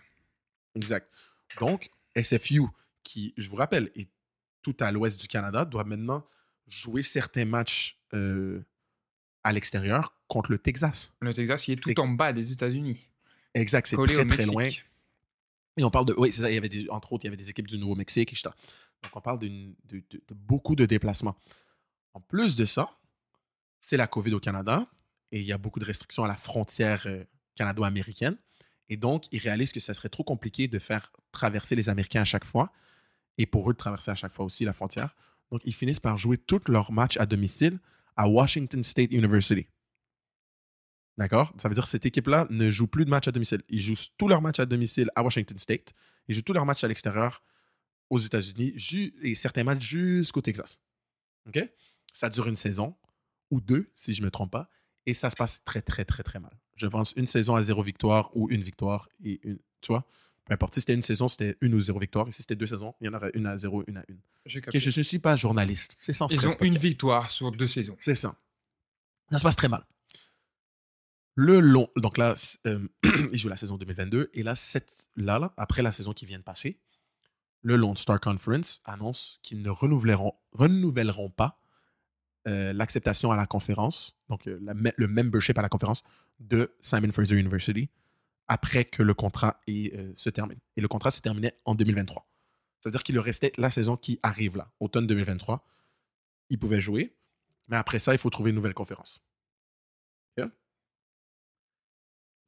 [0.75, 1.11] Exact.
[1.59, 2.63] Donc, SFU,
[3.03, 4.09] qui, je vous rappelle, est
[4.63, 6.25] tout à l'ouest du Canada, doit maintenant
[6.69, 8.63] jouer certains matchs euh,
[9.43, 11.13] à l'extérieur contre le Texas.
[11.21, 13.01] Le Texas, il est tout en bas des États-Unis.
[13.55, 14.69] Exact, c'est très très loin.
[15.77, 16.15] Et on parle de.
[16.17, 16.51] Oui, c'est ça.
[16.51, 18.51] Il y avait des, entre autres, il y avait des équipes du Nouveau-Mexique, etc.
[19.03, 21.37] Donc, on parle d'une- de, de- de beaucoup de déplacements.
[22.13, 22.97] En plus de ça,
[23.81, 24.87] c'est la COVID au Canada
[25.33, 27.25] et il y a beaucoup de restrictions à la frontière euh,
[27.55, 28.37] canado-américaine.
[28.89, 32.25] Et donc, ils réalisent que ça serait trop compliqué de faire traverser les Américains à
[32.25, 32.73] chaque fois
[33.39, 35.15] et pour eux de traverser à chaque fois aussi la frontière.
[35.51, 37.79] Donc, ils finissent par jouer tous leurs matchs à domicile
[38.17, 39.67] à Washington State University.
[41.17, 41.53] D'accord?
[41.59, 43.61] Ça veut dire que cette équipe-là ne joue plus de matchs à domicile.
[43.69, 45.93] Ils jouent tous leurs matchs à domicile à Washington State.
[46.29, 47.43] Ils jouent tous leurs matchs à l'extérieur
[48.09, 48.75] aux États-Unis
[49.23, 50.81] et certains matchs jusqu'au Texas.
[51.47, 51.63] OK?
[52.13, 52.97] Ça dure une saison
[53.51, 54.69] ou deux, si je ne me trompe pas.
[55.07, 56.53] Et ça se passe très, très, très, très mal.
[56.77, 59.59] Je pense une saison à zéro victoire ou une victoire et une.
[59.81, 60.07] Tu vois
[60.45, 60.75] Peu importe.
[60.75, 62.29] Si c'était une saison, c'était une ou zéro victoire.
[62.29, 64.21] Et si c'était deux saisons, il y en aurait une à zéro, une à une.
[64.47, 65.97] Je ne suis pas journaliste.
[66.01, 67.97] C'est sans Ils stress, ont une victoire sur deux saisons.
[67.99, 68.35] C'est ça.
[69.31, 69.85] Ça se passe très mal.
[71.35, 71.89] Le long.
[71.97, 72.35] Donc là,
[72.67, 72.89] euh,
[73.33, 74.31] ils jouent la saison 2022.
[74.35, 76.81] Et là, cette, là, là, après la saison qui vient de passer,
[77.63, 81.61] le Lone Star Conference annonce qu'ils ne renouvelleront, renouvelleront pas
[82.49, 86.03] euh, l'acceptation à la conférence, donc euh, la le membership à la conférence
[86.39, 87.91] de Simon Fraser University
[88.49, 90.59] après que le contrat est, euh, se termine.
[90.77, 92.27] Et le contrat se terminait en 2023.
[92.81, 95.65] C'est-à-dire qu'il leur restait la saison qui arrive là, automne 2023.
[96.49, 97.15] Ils pouvaient jouer,
[97.69, 99.21] mais après ça, il faut trouver une nouvelle conférence.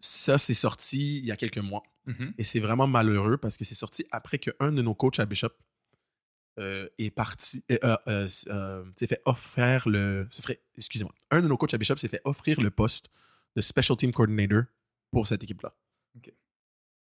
[0.05, 1.85] Ça, c'est sorti il y a quelques mois.
[2.07, 2.35] Mhm.
[2.37, 5.53] Et c'est vraiment malheureux parce que c'est sorti après qu'un de nos coachs à Bishop
[6.59, 10.29] euh, est parti, euh, euh, euh, s'est fait offrir le.
[10.77, 11.15] Excusez-moi.
[11.31, 13.09] Un de nos coachs à Bishop s'est fait offrir le poste
[13.57, 14.65] de Special Team Coordinator
[15.11, 15.75] pour cette équipe-là.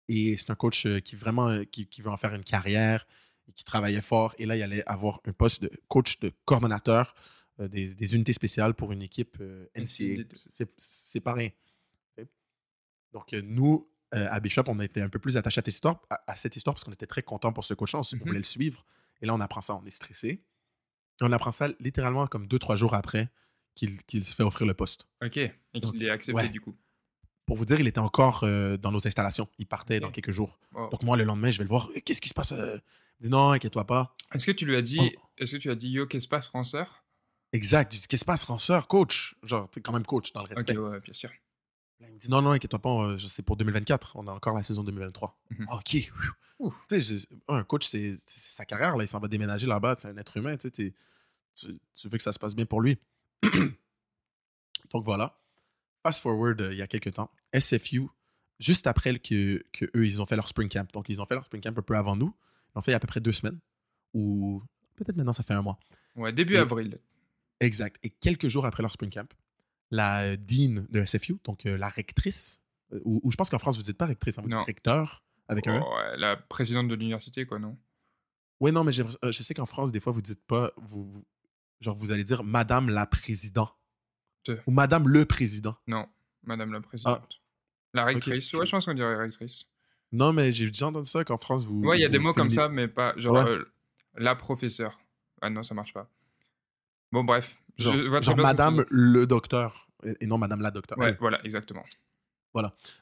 [0.08, 3.06] Et c'est un coach qui vraiment qui, qui veut en faire une carrière
[3.48, 4.34] et qui travaillait fort.
[4.38, 7.14] Et là, il allait avoir un poste de coach de coordonnateur
[7.58, 9.38] des, des unités spéciales pour une équipe.
[9.76, 10.24] NCAA.
[10.76, 11.50] C'est- pas rien.
[13.12, 16.22] Donc, nous, euh, à Bishop, on était un peu plus attachés à, cette histoire, à,
[16.32, 18.00] à cette histoire parce qu'on était très contents pour ce coach-là.
[18.00, 18.22] On, Mhm.
[18.24, 18.84] voulait le suivre.
[19.22, 20.28] Et là, on apprend ça, on est stressé.
[21.20, 23.28] Et on apprend ça littéralement comme deux, trois jours après
[23.74, 25.06] qu'il se fait offrir le poste.
[25.24, 25.36] Ok.
[25.38, 26.48] Et qu'il est accepté ouais.
[26.50, 26.76] du coup.
[27.46, 29.48] Pour vous dire, il était encore euh, dans nos installations.
[29.58, 30.02] Il partait Ok.
[30.02, 30.58] dans quelques jours.
[30.72, 30.90] Wow.
[30.90, 31.88] Donc, moi, le lendemain, je vais le voir.
[32.04, 32.78] Qu'est-ce qui se passe euh?
[33.20, 34.14] Il dit non, inquiète-toi pas.
[34.34, 35.20] Est-ce que tu lui as dit, Oh.
[35.38, 37.04] est-ce que tu as dit yo, qu'est-ce qui se passe, Franceur
[37.52, 37.90] Exact.
[37.92, 39.36] Qu'est-ce qui se passe, Ranceur, coach?
[39.42, 40.76] Genre, tu quand même coach dans le Ok, respect.
[40.76, 41.30] ouais, bien sûr.
[42.02, 44.16] Là, il me dit non, non, inquiète-toi pas, c'est pour 2024.
[44.16, 45.38] On a encore la saison 2023.
[45.50, 45.66] Mhm.
[45.70, 45.96] Ah, Ok.
[46.90, 48.96] Je- un coach, c'est sa carrière.
[48.96, 49.96] Là, il s'en va déménager là-bas.
[49.98, 50.56] C'est un être humain.
[50.56, 50.92] Tu,
[52.04, 52.98] veux que ça se passe bien pour lui.
[54.90, 55.38] Donc voilà.
[56.04, 57.30] Fast forward euh, il y a quelques temps.
[57.58, 58.02] SFU,
[58.58, 60.90] juste après que, que eux, ils ont fait leur spring camp.
[60.92, 62.34] Donc, ils ont fait leur spring camp un peu avant nous.
[62.36, 63.58] Ils l'ont fait il y a à peu près deux semaines.
[64.14, 64.62] Ou
[64.96, 65.78] peut-être maintenant, ça fait un mois.
[66.16, 66.98] Ouais, début Et- avril.
[67.60, 67.96] Exact.
[68.02, 69.28] Et quelques jours après leur spring camp,
[69.92, 72.60] la dean de SFU, donc euh, la rectrice,
[72.92, 74.58] euh, ou, ou je pense qu'en France, vous ne dites pas rectrice, hein, vous dites
[74.58, 75.78] recteur avec un.
[75.78, 75.82] E.
[75.84, 77.78] Oh, ouais, la présidente de l'université, quoi, non?
[78.60, 81.24] Oui, non, mais euh, je sais qu'en France, des fois, vous dites pas, vous, vous-
[81.80, 83.76] genre, vous allez dire Madame la présidente
[84.44, 84.58] Te.
[84.66, 85.76] ou Madame le président.
[85.86, 86.06] Non,
[86.44, 87.28] Madame la présidente.
[87.30, 87.36] Ah.
[87.94, 88.52] La rectrice.
[88.54, 89.66] Ouais, je pense qu'on dirait rectrice.
[90.12, 91.80] Non, mais j'ai déjà entendu ça qu'en France, vous.
[91.82, 93.50] Ouais, il y a des mots comme ça, mais pas genre Ouais.
[93.50, 93.64] euh,
[94.14, 94.98] la professeure.
[95.42, 96.08] Ah non, ça marche pas.
[97.12, 97.62] Bon, bref.
[97.78, 97.94] Genre,
[98.36, 99.88] Madame le docteur
[100.20, 100.98] et non Madame la docteur.
[100.98, 101.16] Ouais, Allez.
[101.20, 101.84] voilà, exactement.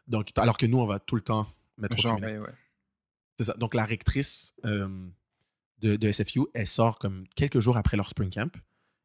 [0.06, 2.40] Donc, alors que nous, on va tout le temps mettre au Genre, féminin.
[2.40, 2.54] ouais, ouais.
[3.38, 3.54] C'est ça.
[3.54, 5.08] Donc, la rectrice euh,
[5.78, 8.54] de, de SFU, elle sort comme quelques jours après leur spring camp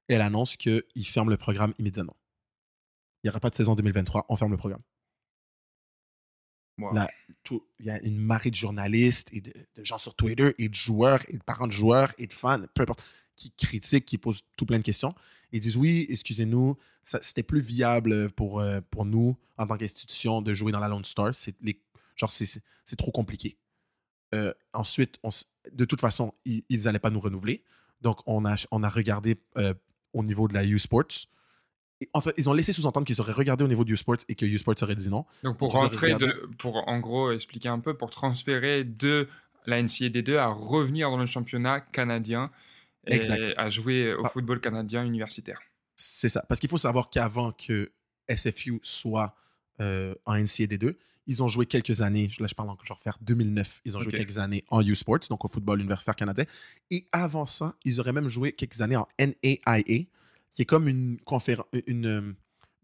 [0.09, 2.15] et elle annonce qu'ils ferment le programme immédiatement.
[3.23, 4.81] Il n'y aura pas de saison 2023, on ferme le programme.
[6.77, 6.93] Wow.
[6.93, 7.07] Là,
[7.43, 10.67] tout- Il y a une marée de journalistes et de, de gens sur Twitter et
[10.69, 13.03] de joueurs et de parents de joueurs et de fans, peu importe,
[13.35, 15.13] qui critiquent, qui posent tout plein de questions.
[15.51, 20.53] Ils disent oui, excusez-nous, c'était plus viable pour, euh, pour nous en tant qu'institution de
[20.53, 21.33] jouer dans la Lone Star.
[21.33, 21.79] C'est les,
[22.15, 22.61] genre, c'est-
[22.97, 23.57] trop compliqué.
[24.33, 25.29] Euh, ensuite, on
[25.73, 27.63] de toute façon, ils n'allaient pas nous renouveler.
[28.01, 29.73] Donc, on a, on a regardé euh,
[30.13, 30.63] au niveau de la.
[32.01, 34.35] Et en fait, ils ont laissé sous-entendre qu'ils auraient regardé au niveau de U-Sports et
[34.35, 35.25] que U-Sports aurait dit non.
[35.43, 39.27] Donc, pour rentrer, de, pour en gros expliquer un peu, pour transférer de
[39.65, 42.51] la NCAA 2 à revenir dans le championnat canadien
[43.07, 43.53] et Exact.
[43.57, 44.29] à jouer au Ah.
[44.29, 45.59] football canadien universitaire.
[45.95, 46.43] C'est ça.
[46.47, 47.89] Parce qu'il faut savoir qu'avant que
[48.27, 49.35] SFU soit
[49.81, 50.97] euh, en NCAA 2,
[51.27, 54.11] ils ont joué quelques années, là je parle en genre faire 2009, ils ont joué
[54.13, 56.45] quelques années en U-Sports, donc au football universitaire canadien.
[56.91, 59.83] Et avant ça, ils auraient même joué quelques années en NAIA,
[60.53, 62.33] qui est comme une, conféren- une, euh,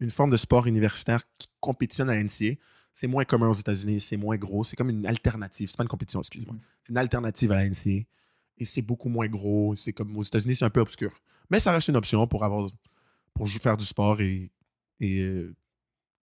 [0.00, 2.56] une forme de sport universitaire qui compétitionne à NCA.
[2.94, 5.68] C'est moins commun aux États-Unis, c'est moins gros, c'est comme une alternative.
[5.70, 6.54] C'est pas une compétition, excuse-moi.
[6.54, 6.60] Mhm.
[6.82, 8.04] C'est une alternative à la NCA.
[8.58, 9.74] Et c'est beaucoup moins gros.
[9.74, 11.12] C'est comme aux États-Unis, c'est un peu obscur.
[11.50, 12.70] Mais ça reste une option pour avoir
[13.34, 14.50] pour faire du sport et,
[15.00, 15.54] et, euh,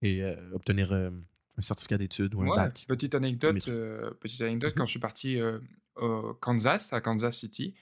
[0.03, 1.11] et euh, obtenir euh,
[1.57, 2.85] un certificat d'études ou un Ouais, bac.
[2.89, 4.79] petite anecdote, euh, petite anecdote, Mhm.
[4.79, 5.39] quand je suis parti
[5.97, 7.75] au Kansas, à Kansas City,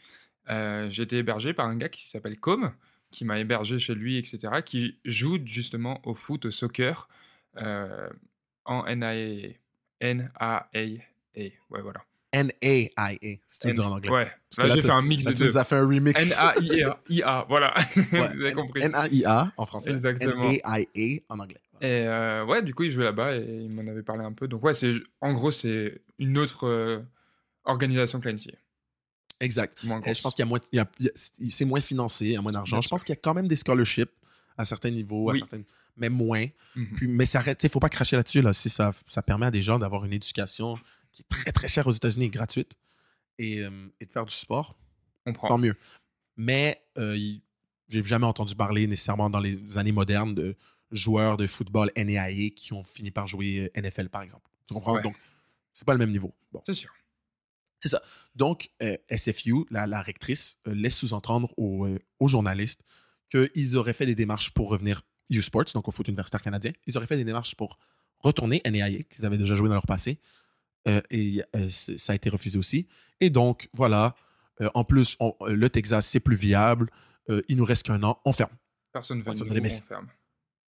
[0.49, 2.71] j'ai été hébergé par un gars qui s'appelle Com,
[3.11, 7.09] qui m'a hébergé chez lui, etc., qui joue justement au foot, au soccer,
[7.57, 9.55] en NAA.
[10.01, 10.69] NAA.
[11.35, 12.05] Ouais, voilà.
[12.35, 14.11] NAIA, si tu veux dire en anglais.
[14.11, 15.49] Ouais, Parce là là, j'ai fait un mix Là, de tu deux.
[15.51, 16.21] nous as fait un remix.
[16.21, 17.73] N-A-I-A, IA, voilà.
[17.95, 18.81] Vous avez compris.
[18.89, 19.93] NAIA en français.
[19.93, 20.43] Exactement.
[20.43, 21.61] NAIA en anglais.
[21.81, 24.49] Et euh, ouais, du coup, il jouait là-bas et il m'en avait parlé un peu.
[24.49, 27.01] Donc, ouais, c'est en gros, c'est une autre euh,
[27.65, 28.53] organisation que l'ANSI.
[29.41, 29.79] Exact.
[30.07, 30.61] Et je pense qu'il y a moins,
[31.15, 32.81] c'est moins financé, il y a moins d'argent.
[32.81, 34.11] Je pense qu'il y a quand même des scholarships
[34.57, 35.65] à certains niveaux, à certaines,
[35.97, 36.47] mais moins.
[36.77, 36.89] Mhm.
[36.97, 38.41] Puis, mais ça il faut pas cracher là-dessus.
[38.41, 38.53] Là.
[38.53, 40.79] Si ça, ça permet à des gens d'avoir une éducation
[41.15, 42.75] qui est très très chère aux États-Unis et gratuite
[43.39, 44.77] et, euh, et de faire du sport,
[45.27, 45.49] On prend.
[45.49, 45.77] tant mieux.
[46.37, 47.17] Mais euh,
[47.89, 50.57] j'ai jamais entendu parler nécessairement dans les années modernes de
[50.91, 54.51] joueurs de football NAIA qui ont fini par jouer euh, NFL par exemple.
[54.67, 54.95] Tu comprends?
[54.95, 55.03] Ouais.
[55.03, 55.17] Donc,
[55.73, 56.35] c'est pas le même niveau.
[56.53, 56.63] Bon.
[56.67, 56.91] C'est sûr.
[58.35, 62.81] Donc, euh, SFU, la, la rectrice, euh, laisse sous-entendre aux, euh, aux journalistes
[63.31, 66.73] qu'ils auraient fait des démarches pour revenir U-Sports, donc au foot universitaire canadien.
[66.87, 67.79] Ils auraient fait des démarches pour
[68.21, 70.19] retourner NAIA, qu'ils avaient déjà joué dans leur passé.
[70.89, 72.87] Euh, et euh, ça a été refusé aussi.
[73.21, 74.15] Et donc, voilà.
[74.61, 76.91] Euh, en plus, on- le Texas, c'est plus viable.
[77.49, 78.21] Il nous reste qu'un an.
[78.27, 78.51] On ferme.
[78.93, 80.09] Personne ne ça nous on ferme.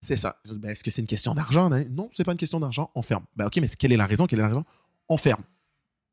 [0.00, 0.40] C'est ça.
[0.54, 1.70] Ben, Est-ce que c'est une question d'argent?
[1.70, 1.84] hein?
[1.90, 2.90] Non, c'est pas une question d'argent.
[2.94, 3.24] On ferme.
[3.36, 4.26] Ben, OK, mais quelle est la raison?
[4.26, 4.64] Quelle est la raison?
[5.08, 5.42] On ferme.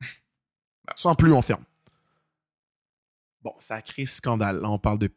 [0.86, 0.93] Bah.
[0.97, 1.64] Sans plus, on ferme.
[3.41, 4.60] Bon, ça a créé scandale.
[4.62, 5.10] Là, on parle de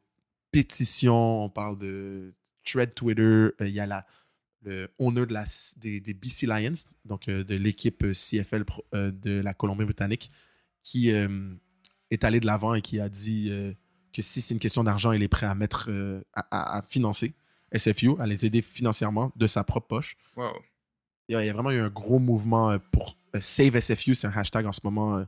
[0.52, 2.34] pétition, on parle de
[2.64, 3.48] thread Twitter.
[3.60, 4.06] Il y a la,
[4.66, 5.44] le owner de la,
[5.78, 6.72] des, des BC Lions,
[7.04, 10.30] donc euh, de l'équipe euh, CFL pro- euh, de la Colombie-Britannique,
[10.82, 11.54] qui euh,
[12.10, 13.72] est allé de l'avant et qui a dit euh,
[14.12, 17.34] que si c'est une question d'argent, il est prêt à mettre euh, à, financer
[17.76, 20.16] SFU, à les aider financièrement de sa propre poche.
[20.36, 20.52] Wow.
[21.28, 24.32] Il y a, vraiment eu un gros mouvement euh, pour euh, Save SFU, c'est un
[24.32, 25.24] hashtag en ce moment euh,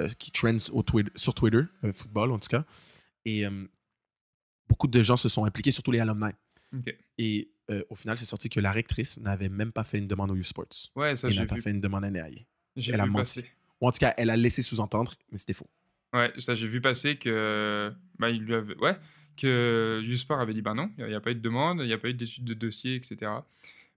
[0.00, 2.64] euh, qui trends au Twitter, sur Twitter, euh, football en tout cas.
[3.24, 3.66] Et euh,
[4.68, 6.30] beaucoup de gens se sont impliqués, surtout les alumni.
[7.18, 10.30] Et euh, au final, c'est sorti que la rectrice n'avait même pas fait une demande
[10.30, 10.90] au U-Sports.
[10.96, 11.62] Ouais, ça j'ai n'a pas vu.
[11.62, 12.10] fait une demande à.
[12.76, 13.22] J'ai elle a menti.
[13.22, 13.50] passer.
[13.80, 15.68] Ou en tout cas, elle a laissé sous-entendre, mais c'était faux.
[16.14, 18.98] Ouais, ça j'ai vu passer que bah il lui avait ouais
[19.36, 21.92] que Usport avait dit bah non, il n'y a, pas eu de demande, il n'y
[21.92, 23.30] a pas eu d'étude de dossier, etc.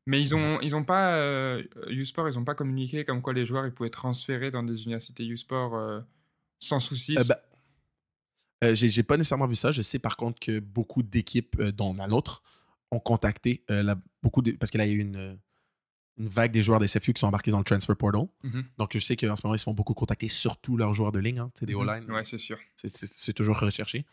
[0.08, 3.46] Mais ils ont ils ont pas euh, Usport ils ont pas communiqué comme quoi les
[3.46, 6.00] joueurs ils pouvaient transférer dans des universités Usport euh,
[6.60, 7.18] sans souci.
[7.18, 7.24] Euh,
[8.64, 9.72] euh, j'ai pas nécessairement vu ça.
[9.72, 12.44] Je sais par contre que beaucoup d'équipes, dont la nôtre,
[12.92, 15.38] ont contacté euh, la- beaucoup de, parce que là, il y a eu une,
[16.18, 18.28] une vague des joueurs des SFU qui sont embarqués dans le transfer portal.
[18.44, 18.64] Mhm.
[18.78, 21.20] Donc, je sais qu'en ce moment, ils se font beaucoup contacter, surtout leurs joueurs de
[21.20, 21.80] ligne, hein, des Mhm.
[21.80, 22.12] O-line.
[22.12, 22.58] Ouais, c'est sûr.
[22.76, 24.06] C'est- toujours recherché.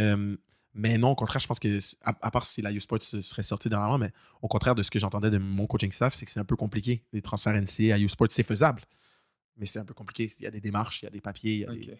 [0.00, 0.36] Euh,
[0.72, 3.44] mais non, au contraire, je pense que, à, à part si la U-Sport se- serait
[3.44, 4.10] sortie dernièrement, mais
[4.42, 6.56] au contraire de ce que j'entendais de mon coaching staff, c'est que c'est un peu
[6.56, 7.04] compliqué.
[7.12, 8.82] Les transferts NCA à U-Sport, c'est faisable,
[9.56, 10.32] mais c'est un peu compliqué.
[10.40, 11.78] Il y a des démarches, il y a des papiers, il y a Ok.
[11.78, 11.98] des.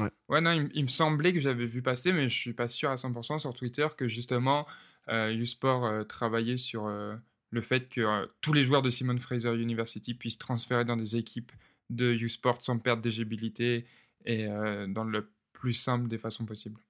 [0.00, 0.10] Ouais.
[0.30, 2.90] Ouais, non, il, il me semblait que j'avais vu passer, mais je suis pas sûr
[2.90, 4.66] à 100% sur Twitter que justement
[5.08, 7.14] Usport euh, travaillait sur euh,
[7.50, 11.16] le fait que euh, tous les joueurs de Simon Fraser University puissent transférer dans des
[11.16, 11.52] équipes
[11.90, 13.86] de Usport sans perdre d'éligibilité
[14.24, 16.80] et euh, dans le plus simple des façons possibles.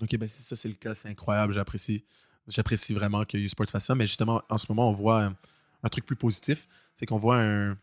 [0.00, 1.52] Ok, ben si ça c'est le cas, c'est incroyable.
[1.52, 2.04] J'apprécie,
[2.48, 3.94] j'apprécie vraiment que U-Sports fasse ça.
[3.94, 5.36] Mais justement, en ce moment, on voit un,
[5.82, 6.66] un truc plus positif.
[6.96, 7.76] C'est qu'on voit un.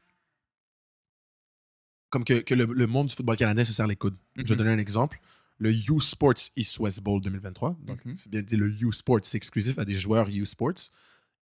[2.09, 4.15] Comme que, que le, le monde du football canadien se serre les coudes.
[4.35, 4.55] Je vais Mhm.
[4.57, 5.19] donner un exemple.
[5.59, 7.75] Le U-Sports East-West Bowl 2023.
[7.85, 8.15] Donc, Mhm.
[8.17, 10.91] c'est bien dit, le U-Sports, c'est exclusif à des joueurs U-Sports.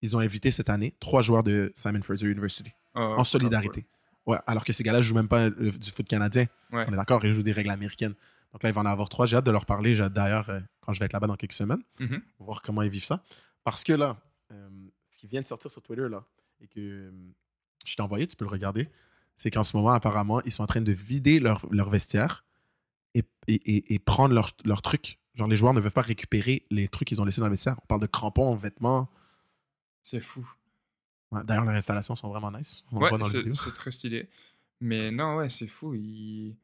[0.02, 3.86] Ils ont invité cette année trois joueurs de Simon Fraser University Oh, en solidarité.
[4.26, 6.46] Ouais, alors que ces gars-là ne jouent même pas euh, du foot canadien.
[6.72, 6.86] Ouais.
[6.88, 8.14] On est d'accord, ils jouent des règles américaines.
[8.54, 9.26] Donc là, il va en avoir trois.
[9.26, 9.96] J'ai hâte de leur parler.
[9.96, 12.22] J'ai hâte d'ailleurs, euh, quand je vais être là-bas dans quelques semaines, Mhm.
[12.40, 13.22] voir comment ils vivent ça.
[13.66, 14.18] Parce que là,
[14.52, 14.70] euh,
[15.10, 16.24] ce qui vient de sortir sur Twitter, là,
[16.62, 17.12] et que euh,
[17.86, 18.88] je t'ai envoyé, tu peux le regarder,
[19.38, 22.46] c'est qu'en ce moment, apparemment, ils sont en train de vider leur, leur vestiaire
[23.48, 25.20] et, et, et- et prendre leurs leur trucs.
[25.36, 27.76] Genre, les joueurs ne peuvent pas récupérer les trucs qu'ils ont laissés dans le vestiaire.
[27.84, 29.10] On parle de crampons, vêtements.
[30.02, 30.48] C'est fou.
[31.32, 32.84] Ouais, D'ailleurs, leurs installations sont vraiment nice.
[32.92, 34.30] On le Ouais, voit dans la c'est très stylé.
[34.80, 35.94] Mais non, ouais, c'est fou.
[35.96, 36.56] il-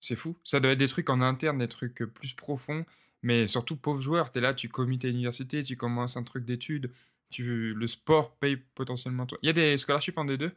[0.00, 0.36] C'est fou.
[0.44, 2.84] Ça doit être des trucs en interne, des trucs plus profonds.
[3.22, 6.90] Mais surtout, pauvre joueur, t'es là, tu commites à l'université, tu commences un truc d'études,
[7.28, 7.74] tu...
[7.74, 9.36] le sport paye potentiellement toi.
[9.42, 10.50] Il y a des scholarships en D2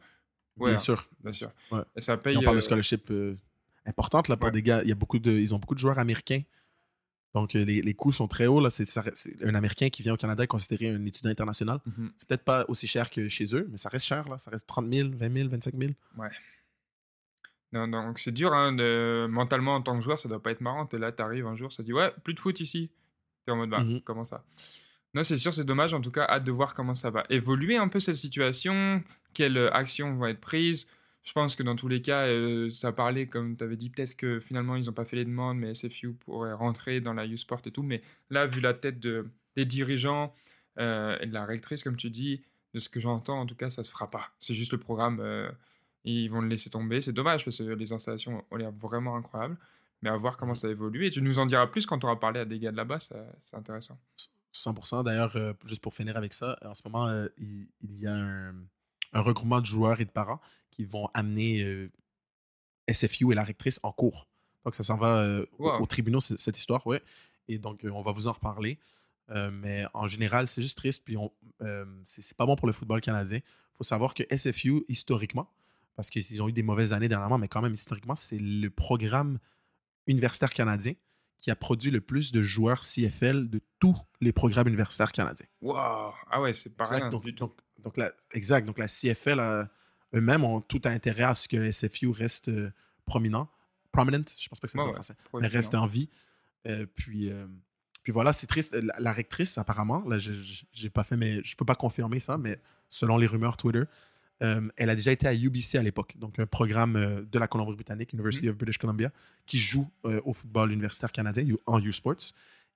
[0.56, 1.06] Ouais, bien hein, sûr.
[1.22, 1.50] bien sûr.
[1.70, 1.82] Ouais.
[1.94, 2.36] Et ça Et paye.
[2.38, 3.36] on parle de euh, scholarship euh,
[3.86, 4.52] importante là, pour ouais.
[4.52, 4.82] des gars.
[4.82, 6.42] Il y a beaucoup de, ils ont beaucoup de joueurs américains
[7.34, 8.60] Donc, euh, les, les coûts sont très hauts.
[8.60, 8.70] Là.
[8.70, 8.86] C'est,
[9.42, 11.78] un Américain qui vient au Canada est considéré un étudiant international.
[11.84, 12.12] Mhm.
[12.16, 14.28] C'est peut-être pas aussi cher que chez eux, mais ça reste cher.
[14.28, 14.38] Là.
[14.38, 15.92] Ça reste 30 000, 20 000, 25 000.
[17.72, 19.26] Non, donc c'est dur, hein, de...
[19.28, 20.86] mentalement en tant que joueur, ça doit pas être marrant.
[20.86, 22.88] T'es là, t'arrives un jour, ça dit ouais, plus de foot ici.
[23.44, 24.00] T'es en mode bah, Mhm.
[24.02, 24.44] comment ça?
[25.12, 25.92] Non, c'est sûr, c'est dommage.
[25.92, 29.58] En tout cas, hâte de voir comment ça va évoluer un peu cette situation, quelles
[29.72, 30.86] actions vont être prises.
[31.24, 34.14] Je pense que dans tous les cas, euh, ça parlait, comme tu avais dit, peut-être
[34.14, 37.62] que finalement ils n'ont pas fait les demandes, mais SFU pourrait rentrer dans la U-Sport
[37.64, 37.82] et tout.
[37.82, 40.34] Mais là, vu la tête de, des dirigeants
[40.78, 42.42] euh, et de la rectrice, comme tu dis,
[42.74, 44.32] de ce que j'entends, en tout cas, ça se fera pas.
[44.38, 45.20] C'est juste le programme.
[45.20, 45.50] euh,
[46.06, 47.00] ils vont le laisser tomber.
[47.00, 49.56] C'est dommage parce que les installations ont l'air vraiment incroyables.
[50.02, 50.56] Mais à voir comment Mhm.
[50.56, 51.06] ça évolue.
[51.06, 52.98] Et tu nous en diras plus quand on aura parlé à des gars de là-bas.
[53.00, 53.98] C'est intéressant.
[54.52, 55.02] 100%.
[55.02, 57.08] D'ailleurs, juste pour finir avec ça, en ce moment,
[57.38, 58.54] il, il y a un,
[59.14, 60.40] un regroupement de joueurs et de parents
[60.74, 61.90] qui vont amener euh,
[62.90, 64.28] SFU et la rectrice en cours.
[64.64, 65.82] Donc, ça s'en va euh, au- Wow.
[65.82, 67.02] aux tribunaux, c- cette histoire, ouais.
[67.48, 68.78] Et donc, on va vous en reparler.
[69.52, 71.02] Mais en général, c'est juste triste.
[71.04, 71.16] Puis,
[72.04, 73.38] c'est pas bon pour le football canadien.
[73.38, 75.50] Il faut savoir que SFU, historiquement,
[75.96, 79.38] parce qu'ils ont eu des mauvaises années dernièrement, mais quand même, historiquement, c'est le programme
[80.06, 80.92] universitaire canadien
[81.40, 85.46] qui a produit le plus de joueurs CFL de tous les programmes universitaires canadiens.
[85.62, 87.00] Waouh Ah ouais, c'est pas Exact.
[87.02, 87.44] rien Donc, du tout.
[87.46, 88.66] donc, donc la, exact.
[88.66, 89.70] Donc la CFL a-
[90.14, 92.70] eux-mêmes ont tout intérêt à ce que SFU reste euh,
[93.06, 93.48] prominent.
[93.92, 95.14] Prominent, je pense pas que c'est ça en ouais, français.
[95.40, 96.08] Mais reste en vie.
[96.68, 97.46] Euh, puis, euh,
[98.02, 98.74] puis voilà, c'est triste.
[98.74, 100.32] La, la rectrice, apparemment, là, je
[100.72, 102.58] j'ai pas fait, mais je peux pas confirmer ça, mais
[102.88, 103.84] selon les rumeurs Twitter,
[104.40, 108.50] elle a déjà été à UBC à l'époque, donc un programme de la Colombie-Britannique, University
[108.50, 109.10] of British Columbia,
[109.46, 112.32] qui joue au football universitaire canadien U- en U-Sports.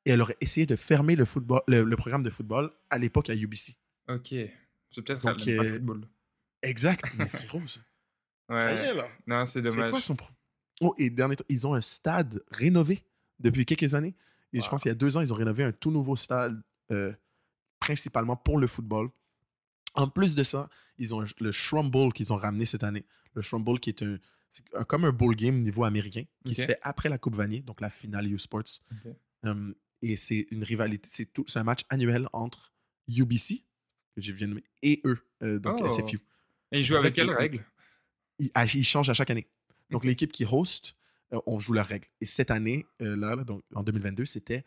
[0.07, 3.29] Et elle aurait essayé de fermer le, football, le, le programme de football à l'époque
[3.29, 3.75] à UBC.
[4.09, 4.29] Ok.
[4.91, 6.09] C'est peut-être Donc, pas le football.
[6.63, 7.81] Exact, mais frérot, ça
[8.51, 8.57] Ouais.
[8.57, 9.07] ça y est là.
[9.27, 9.91] Non, c'est C'est dommage.
[9.91, 10.31] quoi son pro-
[10.81, 13.05] Oh, et dernier ils ont un stade rénové
[13.39, 14.15] depuis quelques années.
[14.55, 16.59] Et je pense qu'il y a deux ans, ils ont rénové un tout nouveau stade,
[16.91, 17.13] euh,
[17.79, 19.11] principalement pour le football.
[19.95, 23.05] En plus de ça, ils ont le Shrum Bowl qu'ils ont ramené cette année.
[23.35, 24.19] Le Shrum Bowl qui est un,
[24.51, 27.81] c'est comme un bowl game niveau américain qui se fait après la Coupe Vanier, donc
[27.83, 28.63] la finale U Sports.
[29.05, 29.13] Ok.
[29.45, 32.73] Um, et c'est une rivalité, c'est tout, c'est un match annuel entre
[33.09, 33.65] UBC
[34.17, 34.35] que j'ai
[34.83, 35.89] et eux, euh, donc Oh.
[35.89, 36.21] SFU.
[36.73, 37.65] Et il joue avec quelles règles
[38.39, 39.49] ils, ils changent à chaque année.
[39.91, 40.95] Donc, l'équipe qui host,
[41.33, 42.07] euh, on joue leurs règles.
[42.21, 44.63] Et cette année, euh, là, donc, en 2022, c'était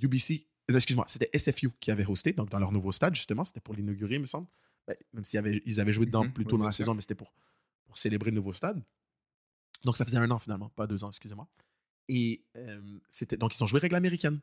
[0.00, 3.44] UBC, euh, excuse-moi, c'était SFU qui avait hosté, donc dans leur nouveau stade, justement.
[3.44, 4.46] C'était pour l'inaugurer, il me semble.
[4.86, 6.84] Ben, même s'ils avaient, ils avaient joué dedans Mhm, plus oui, tôt dans la sûr.
[6.84, 7.32] saison, mais c'était pour,
[7.86, 8.82] pour célébrer le nouveau stade.
[9.84, 11.48] Donc, ça faisait un an finalement, pas deux ans, excusez-moi.
[12.08, 12.80] Et euh,
[13.10, 14.40] c'était donc, ils ont joué règle américaine.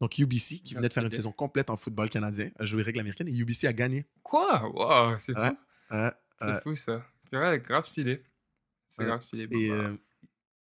[0.00, 2.82] Donc, UBC, qui Ah, venait de faire une saison complète en football canadien, a joué
[2.82, 4.06] règle américaine et UBC a gagné.
[4.22, 4.66] Quoi?
[4.70, 5.36] Waouh, c'est.
[5.38, 5.50] Ouais,
[5.90, 7.04] C'est fou ça.
[7.30, 8.22] Purée, grave stylé.
[8.88, 9.48] C'est grave stylé.
[9.50, 9.96] Et euh,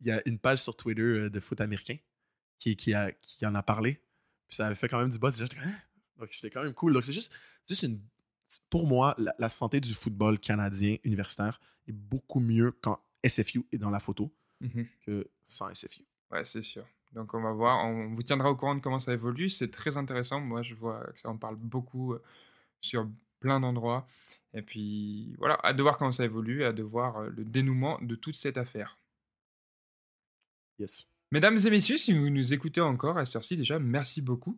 [0.01, 1.95] il y a une page sur Twitter de foot américain
[2.57, 4.01] qui, qui, a, qui en a parlé.
[4.47, 5.38] Puis ça avait fait quand même du buzz.
[5.38, 5.76] Comme, Hein?
[6.17, 6.93] Donc c'était quand même cool.
[6.93, 7.34] Donc c'est juste,
[7.67, 8.01] juste une.
[8.70, 13.78] Pour moi, la, la santé du football canadien universitaire est beaucoup mieux quand SFU est
[13.78, 14.88] dans la photo mhm.
[15.05, 16.03] que sans SFU.
[16.32, 16.86] Ouais, c'est sûr.
[17.13, 19.49] Donc on va voir, on vous tiendra au courant de comment ça évolue.
[19.49, 20.39] C'est très intéressant.
[20.39, 22.15] Moi, je vois que ça en parle beaucoup
[22.82, 23.07] sur
[23.39, 24.07] plein d'endroits.
[24.54, 28.16] Et puis voilà, hâte de voir comment ça évolue, hâte de voir le dénouement de
[28.16, 28.97] toute cette affaire.
[30.80, 31.06] Yes.
[31.32, 34.56] Mesdames et messieurs, si vous nous écoutez encore à cette heure-ci, déjà, merci beaucoup.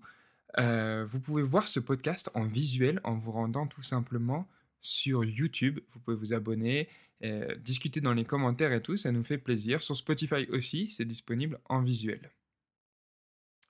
[0.58, 4.48] Euh, vous pouvez voir ce podcast en visuel en vous rendant tout simplement
[4.80, 5.80] sur YouTube.
[5.92, 6.88] Vous pouvez vous abonner,
[7.24, 9.84] euh, discuter dans les commentaires et tout, ça nous fait plaisir.
[9.84, 12.32] Sur Spotify aussi, c'est disponible en visuel.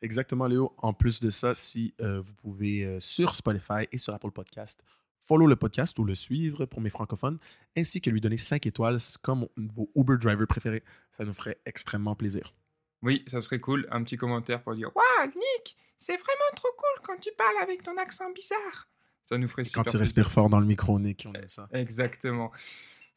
[0.04, 0.74] Exactement, Léo.
[0.78, 4.84] En plus de ça, si euh, vous pouvez sur Spotify et sur Apple Podcast,
[5.22, 7.38] follow le podcast ou le suivre pour mes francophones,
[7.78, 10.84] ainsi que lui donner 5 étoiles comme vos Uber drivers préférés.
[11.12, 12.54] Ça nous ferait extrêmement plaisir.
[13.04, 13.88] Oui, ça serait cool.
[13.92, 17.84] Un petit commentaire pour dire Waouh, Nick, c'est vraiment trop cool quand tu parles avec
[17.84, 18.90] ton accent bizarre.
[19.26, 20.02] Ça nous ferait super quand tu plaisir.
[20.02, 21.70] respires fort dans le micro, Nick, on aime ça.
[21.72, 22.52] Exactement.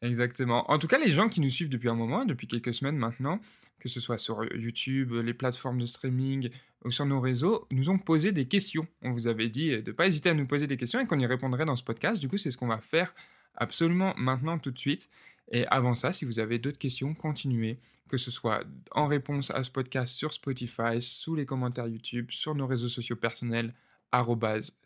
[0.04, 0.70] Exactement.
[0.70, 3.40] En tout cas, les gens qui nous suivent depuis un moment, depuis quelques semaines maintenant,
[3.80, 6.50] que ce soit sur YouTube, les plateformes de streaming
[6.84, 8.86] ou sur nos réseaux, nous ont posé des questions.
[9.02, 11.18] On vous avait dit de ne pas hésiter à nous poser des questions et qu'on
[11.18, 12.20] y répondrait dans ce podcast.
[12.20, 13.14] Du coup, c'est ce qu'on va faire
[13.54, 15.08] absolument maintenant, tout de suite.
[15.50, 17.78] Et avant ça, si vous avez d'autres questions, continuez,
[18.08, 22.54] que ce soit en réponse à ce podcast sur Spotify, sous les commentaires YouTube, sur
[22.54, 23.72] nos réseaux sociaux personnels,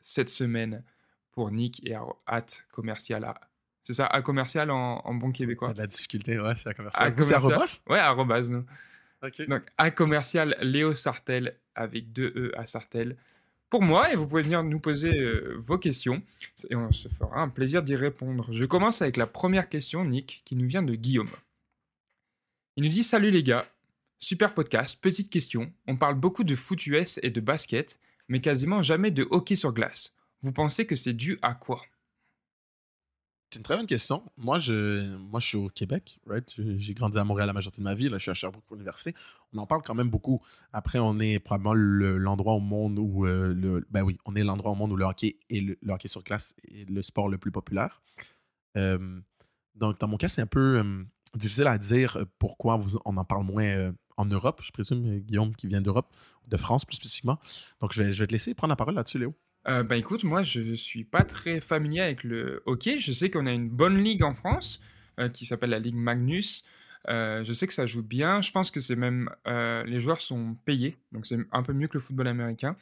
[0.00, 0.84] cette semaine
[1.32, 1.94] pour Nick et
[2.26, 3.40] at commercial à-
[3.88, 5.72] C'est ça, à commercial en, en bon T'as québécois.
[5.72, 7.06] de la difficulté, ouais, c'est À conversation.
[7.06, 7.42] C'est commercial.
[7.42, 7.80] arrobas?
[7.88, 8.66] Ouais, arrobase, nous.
[9.24, 9.48] Ok.
[9.48, 13.16] Donc, à commercial Léo Sartel avec deux E à Sartel
[13.70, 16.22] pour moi et vous pouvez venir nous poser euh, vos questions
[16.68, 18.52] et on se fera un plaisir d'y répondre.
[18.52, 21.30] Je commence avec la première question, Nick, qui nous vient de Guillaume.
[22.76, 23.66] Il nous dit Salut les gars,
[24.18, 25.72] Super podcast, petite question.
[25.86, 29.72] On parle beaucoup de foot US et de basket, mais quasiment jamais de hockey sur
[29.72, 30.12] glace.
[30.42, 31.80] Vous pensez que c'est dû à quoi?
[33.50, 34.22] C'est une très bonne question.
[34.36, 36.54] Moi, je, moi, je suis au Québec, right?
[36.76, 38.10] J'ai grandi à Montréal la majorité de ma vie.
[38.10, 39.14] Là, je suis à Sherbrooke pour l'université.
[39.54, 40.42] On en parle quand même beaucoup.
[40.74, 44.44] Après, on est probablement le- l'endroit au monde où euh, le, ben oui, on est
[44.44, 47.38] l'endroit au monde où le hockey et le, hockey sur glace est le sport le
[47.38, 48.02] plus populaire.
[48.76, 49.18] Euh,
[49.74, 53.44] donc, dans mon cas, c'est un peu euh, difficile à dire pourquoi on en parle
[53.46, 54.60] moins en Europe.
[54.62, 56.14] Je présume, Guillaume, qui vient d'Europe,
[56.48, 57.38] de France plus spécifiquement.
[57.80, 59.34] Donc, je vais te laisser prendre la parole là-dessus, Léo.
[59.66, 62.98] Euh, bah écoute, moi je suis pas très familier avec le hockey.
[62.98, 64.80] Je sais qu'on a une bonne ligue en France
[65.18, 66.64] euh, qui s'appelle la Ligue Magnus.
[67.08, 68.40] Euh, je sais que ça joue bien.
[68.40, 71.88] Je pense que c'est même euh, les joueurs sont payés, donc c'est un peu mieux
[71.88, 72.76] que le football américain.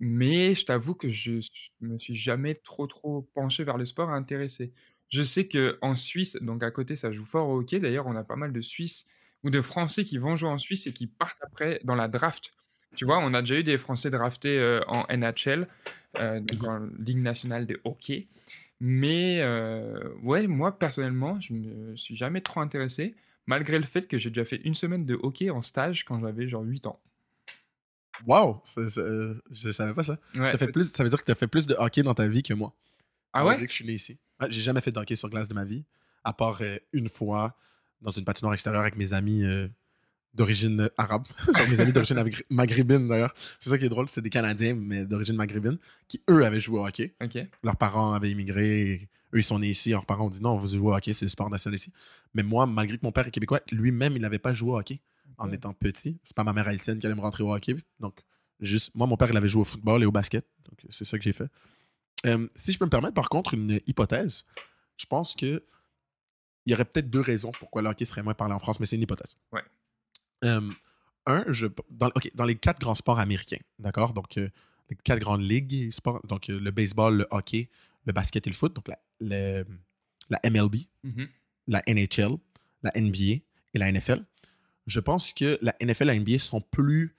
[0.00, 1.38] Mais je t'avoue que je
[1.80, 4.72] me suis jamais trop trop penché vers le sport intéressé.
[5.08, 7.78] Je sais que en Suisse, donc à côté, ça joue fort au hockey.
[7.78, 9.06] D'ailleurs, on a pas mal de Suisses
[9.44, 12.52] ou de Français qui vont jouer en Suisse et qui partent après dans la draft.
[12.94, 15.66] Tu vois, on a déjà eu des Français draftés euh, en NHL,
[16.18, 16.68] euh, donc Mhm.
[16.68, 18.28] en Ligue nationale de hockey.
[18.80, 23.14] Mais euh, ouais, moi personnellement, je me suis jamais trop intéressé,
[23.46, 26.48] malgré le fait que j'ai déjà fait une semaine de hockey en stage quand j'avais
[26.48, 27.00] genre 8 ans.
[28.98, 30.18] Euh, je savais pas ça.
[30.34, 30.52] Ouais.
[30.52, 32.28] T'as fait plus, ça veut dire que tu as fait plus de hockey dans ta
[32.28, 32.74] vie que moi.
[33.32, 33.56] Ah ouais?
[33.56, 34.18] que je suis né ici.
[34.38, 35.84] Ah, J'ai jamais fait de hockey sur glace de ma vie,
[36.24, 36.60] à part
[36.92, 37.56] une fois
[38.00, 39.44] dans une patinoire extérieure avec mes amis
[40.34, 41.26] d'origine arabe.
[41.56, 43.32] Genre mes amis d'origine maghré- maghrébine d'ailleurs.
[43.60, 45.78] C'est ça qui est drôle, c'est des Canadiens, mais d'origine maghrébine,
[46.08, 47.14] qui eux avaient joué au hockey.
[47.62, 50.68] Leurs parents avaient immigré, eux ils sont nés ici, leurs parents ont dit non, vous
[50.68, 51.92] jouez au hockey, c'est le sport national ici.
[52.34, 55.00] Mais moi, malgré que mon père est québécois, lui-même, il n'avait pas joué au hockey
[55.38, 56.18] en étant petit.
[56.24, 57.76] C'est pas ma mère haïtienne qui allait me rentrer au hockey.
[58.00, 58.20] Donc,
[58.60, 60.46] juste, moi, mon père, il avait joué au football et au basket.
[60.68, 61.48] Donc, c'est ça que j'ai fait.
[62.26, 64.44] Euh, si je peux me permettre, par contre, une hypothèse,
[64.96, 65.62] je pense que
[66.64, 68.86] il y aurait peut-être deux raisons pourquoi le hockey serait moins parlé en France, mais
[68.86, 69.36] c'est une hypothèse.
[69.50, 69.62] Ouais.
[70.42, 74.12] Un, je, dans, dans les quatre grands sports américains, d'accord?
[74.12, 74.48] Donc, euh,
[74.90, 77.68] les quatre grandes ligues, sports, donc euh, le baseball, le hockey,
[78.06, 79.66] le basket et le foot, donc la, le-
[80.30, 81.28] la MLB, Mhm.
[81.68, 82.36] la NHL,
[82.82, 83.18] la NBA
[83.74, 84.24] et la NFL.
[84.88, 87.14] Je pense que la NFL et la NBA sont plus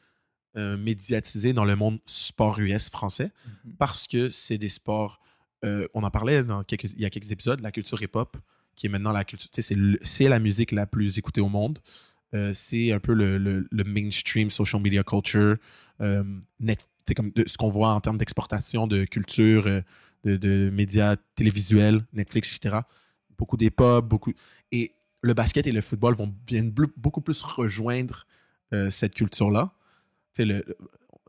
[0.58, 3.32] euh, médiatisés dans le monde sport US français
[3.66, 3.74] Mhm.
[3.78, 5.20] parce que c'est des sports.
[5.66, 8.36] euh, on en parlait dans quelques, il y a quelques épisodes, la culture hip-hop,
[8.76, 9.50] qui est maintenant la culture.
[10.04, 11.80] C'est la musique la plus écoutée au monde.
[12.34, 15.56] Euh, c'est un peu le, le- le mainstream social media culture.
[16.02, 16.24] Euh,
[16.60, 19.82] net, comme de- ce qu'on voit en termes d'exportation de culture, euh,
[20.24, 22.78] de, de médias télévisuels, Netflix, etc.
[23.38, 24.34] Beaucoup d'hip-hop, beaucoup.
[24.72, 28.26] Et le basket et le football vont viennent beaucoup plus rejoindre
[28.74, 29.72] euh, cette culture-là.
[30.40, 30.64] Le-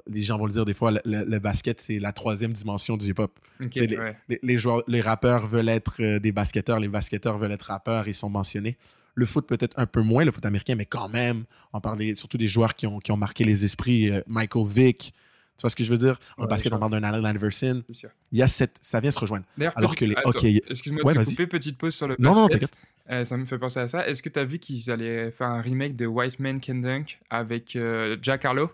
[0.07, 3.39] les gens vont le dire des fois, le, basket, c'est la troisième dimension du hip-hop.
[3.75, 4.17] Les, ouais.
[4.29, 8.15] les- les joueurs, les rappeurs veulent être des basketteurs, les basketteurs veulent être rappeurs, ils
[8.15, 8.77] sont mentionnés.
[9.15, 12.37] Le foot peut-être un peu moins, le foot américain, mais quand même, on parlait surtout
[12.39, 14.11] des joueurs qui ont, qui ont marqué les esprits.
[14.11, 15.13] euh, Michael Vick,
[15.57, 16.19] tu vois ce que je veux dire?
[16.37, 17.85] En Ouais, basket, on parle d'un Allen Iverson.
[18.33, 19.45] Il y a cette, ça vient se rejoindre.
[19.57, 22.17] D'ailleurs, Alors que les attends, hockey- Excuse-moi Ouais, de te couper, petite pause sur le
[22.19, 22.61] Non, non, basket.
[22.63, 22.79] t'inquiète.
[23.11, 24.09] Euh, ça me fait penser à ça.
[24.09, 27.19] Est-ce que tu as vu qu'ils allaient faire un remake de White Man Can Dunk
[27.31, 28.71] avec euh, Jack Harlow?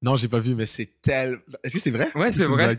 [0.00, 1.38] Non, j'ai pas vu, mais c'est tel.
[1.62, 2.06] Est-ce que c'est vrai?
[2.14, 2.78] Ouais, Ou c'est vrai.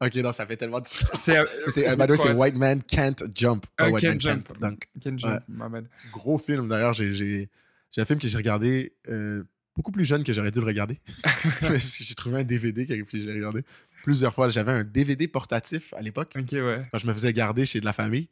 [0.00, 1.10] Ok, non, ça fait tellement de sens.
[1.20, 1.36] C'est
[1.68, 3.66] C'est, c'est White Man Can't Jump.
[3.76, 4.48] Pas Ah, White Can't Man Jump.
[4.48, 4.88] Can't Dunk.
[5.02, 5.86] Can Jump, bad.
[6.12, 6.94] Gros film, d'ailleurs.
[6.94, 7.48] J'ai, j'ai,
[7.90, 9.42] j'ai un film que j'ai regardé euh,
[9.74, 11.00] beaucoup plus jeune que j'aurais dû le regarder.
[11.22, 13.62] Parce que j'ai trouvé un DVD que j'ai regardé
[14.04, 14.48] plusieurs fois.
[14.50, 16.86] J'avais un DVD portatif à l'époque, Ok, ouais.
[16.92, 18.28] quand je me faisais garder chez de la famille.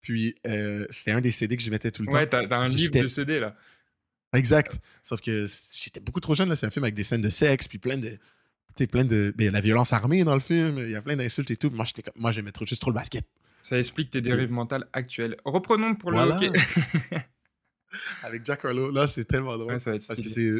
[0.00, 2.40] Puis, euh, c'était un des CD que je mettais tout le Ouais, temps.
[2.42, 3.54] t'as t'as un livre de CD là.
[4.34, 4.80] Exact.
[5.02, 5.46] Sauf que
[5.78, 6.48] j'étais beaucoup trop jeune.
[6.48, 6.56] Là.
[6.56, 8.16] C'est un film avec des scènes de sexe, puis plein de.
[8.76, 9.32] Sais, plein de.
[9.36, 10.78] ben, la violence armée dans le film.
[10.78, 11.70] Il y a plein d'insultes et tout.
[11.70, 13.24] Moi, j'étais comme- moi j'aimais trop, juste trop le basket.
[13.62, 15.36] Ça explique tes dérives mentales actuelles.
[15.44, 16.36] Reprenons pour le Voilà.
[16.36, 16.50] hockey.
[18.22, 19.74] Avec Jack Harlow, là, c'est tellement drôle.
[19.74, 20.50] Ouais, ça va être parce que c'est.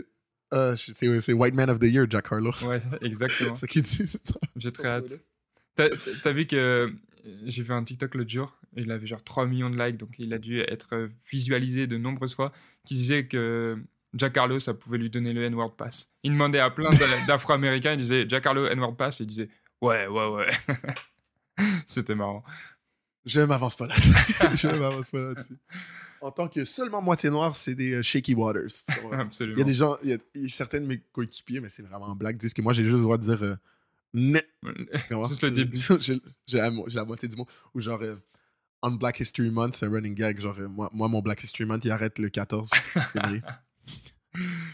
[0.51, 2.53] ah, c'est c'est White Man of the Year, Jack Harlow.
[2.65, 3.55] Ouais, exactement.
[3.55, 4.23] c'est ça qu'ils disent.
[4.57, 5.21] J'ai très hâte.
[5.75, 5.89] T'as
[6.23, 6.91] t'as vu que euh,
[7.47, 10.35] j'ai vu un TikTok l'autre jour, il avait genre 3 millions de likes, donc il
[10.35, 12.53] a dû être euh, visualisé de nombreuses fois,
[12.85, 13.79] qui disait que
[14.15, 16.11] Jack Harlow, ça pouvait lui donner le N-word pass.
[16.23, 19.49] Il demandait à plein d'a- d'Afro-Américains, il disait Jack Harlow, N-word pass, il disait
[19.81, 20.51] ouais, ouais, ouais.
[21.87, 22.43] C'était marrant.
[23.25, 23.95] Je m'avance pas là
[24.55, 25.57] Je m'avance pas là-dessus.
[26.21, 28.71] En tant que seulement moitié noir, c'est des euh, shaky waters.
[29.13, 29.57] Absolument.
[29.57, 31.61] Il y a des gens, il y a, il y a certains de mes coéquipiers,
[31.61, 33.43] mais c'est vraiment en blague, disent que moi, j'ai juste le droit de dire.
[33.43, 33.55] euh,
[35.11, 35.29] vois?
[35.29, 35.77] Juste le début.
[35.89, 35.97] La,
[36.47, 36.59] j'ai
[36.97, 37.47] la moitié du mot.
[37.75, 38.17] Ou genre, euh,
[38.83, 40.41] on Black History Month, c'est un running gag.
[40.41, 42.71] Genre, euh, moi, moi, mon Black History Month, il arrête le 14
[43.13, 43.43] février.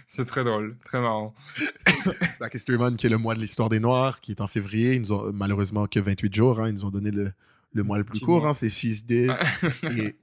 [0.06, 1.34] C'est très drôle, très marrant.
[2.38, 4.94] Black History Month, qui est le mois de l'histoire des Noirs, qui est en février.
[4.94, 6.60] Ils nous ont malheureusement que 28 jours.
[6.60, 6.68] hein.
[6.68, 7.32] Ils nous ont donné le,
[7.72, 8.46] le mois le plus court.
[8.46, 8.54] Hein.
[8.54, 9.28] C'est Fils Day.
[9.96, 10.16] et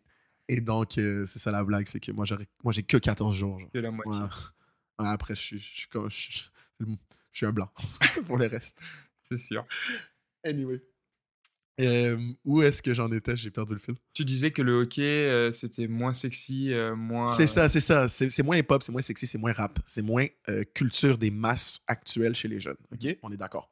[0.48, 3.60] Et donc, euh, c'est ça la blague, c'est que moi, j'ai que 14 jours.
[3.60, 3.70] genre.
[3.74, 4.22] Que la moitié.
[4.22, 4.28] Ouais.
[5.00, 6.10] Ouais, après, je suis, je suis comme.
[6.10, 6.50] Je, suis-
[7.34, 7.70] je un blanc
[8.28, 8.80] pour le reste.
[9.22, 9.66] C'est sûr.
[10.46, 10.82] Anyway.
[11.82, 13.36] Euh, où est-ce que j'en étais?
[13.36, 13.96] J'ai perdu le fil.
[14.14, 17.28] Tu disais que le hockey, euh, c'était moins sexy, euh, moins.
[17.28, 18.08] C'est ça, c'est ça.
[18.08, 19.78] C'est moins hip-hop, c'est moins sexy, c'est moins rap.
[19.86, 22.78] C'est moins euh, culture des masses actuelles chez les jeunes.
[22.94, 23.18] OK?
[23.24, 23.70] On est d'accord.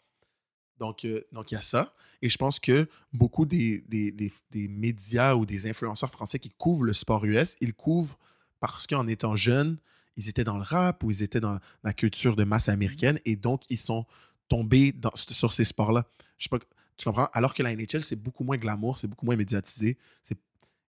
[0.79, 1.93] Donc, donc il y a ça.
[2.21, 6.49] Et je pense que beaucoup des, des, des- des médias ou des influenceurs français qui
[6.49, 8.17] couvrent le sport US, ils couvrent
[8.59, 9.77] parce qu'en étant jeunes,
[10.17, 13.35] ils étaient dans le rap ou ils étaient dans la culture de masse américaine et
[13.37, 14.05] donc ils sont
[14.49, 16.05] tombés dans- sur ces sports-là.
[16.37, 16.59] Je sais pas,
[16.97, 17.29] tu comprends?
[17.33, 19.97] Alors que la NHL, c'est beaucoup moins glamour, c'est beaucoup moins médiatisé.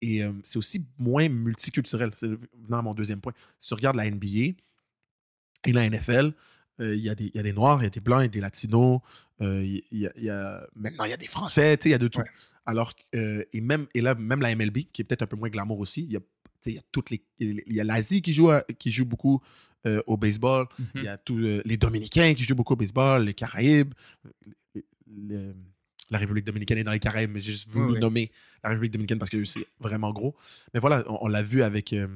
[0.02, 2.12] Et euh, c'est aussi moins multiculturel.
[2.16, 2.28] C'est
[2.66, 3.34] venant à mon deuxième point.
[3.60, 4.54] Si tu regardes la NBA
[5.66, 6.34] et la NFL,
[6.82, 8.20] euh, il y, a des- il y a des Noirs, il y a des Blancs,
[8.22, 9.00] il y a des Latinos,
[9.42, 10.30] euh, y, a- y
[10.76, 12.20] maintenant il y a des Français, tu sais, il y a de tout.
[12.20, 12.26] Ouais.
[12.66, 15.50] Alors, euh, et, même, et là, même la MLB, qui est peut-être un peu moins
[15.50, 16.22] glamour aussi, il y a,
[16.66, 17.24] il y a toutes les.
[17.40, 19.42] Il y a l'Asie qui joue, à- qui joue beaucoup
[19.86, 20.86] euh, au baseball, Mhm.
[20.96, 23.94] il y a tous euh, les Dominicains qui jouent beaucoup au baseball, les Caraïbes,
[24.74, 25.56] le- le-
[26.14, 28.00] la République dominicaine est dans les Caraïbes, mais j'ai juste voulu Oui, oui.
[28.00, 28.32] nommer
[28.64, 30.36] la République dominicaine parce que c'est vraiment gros.
[30.74, 32.08] Mais voilà, on, on l'a vu avec euh,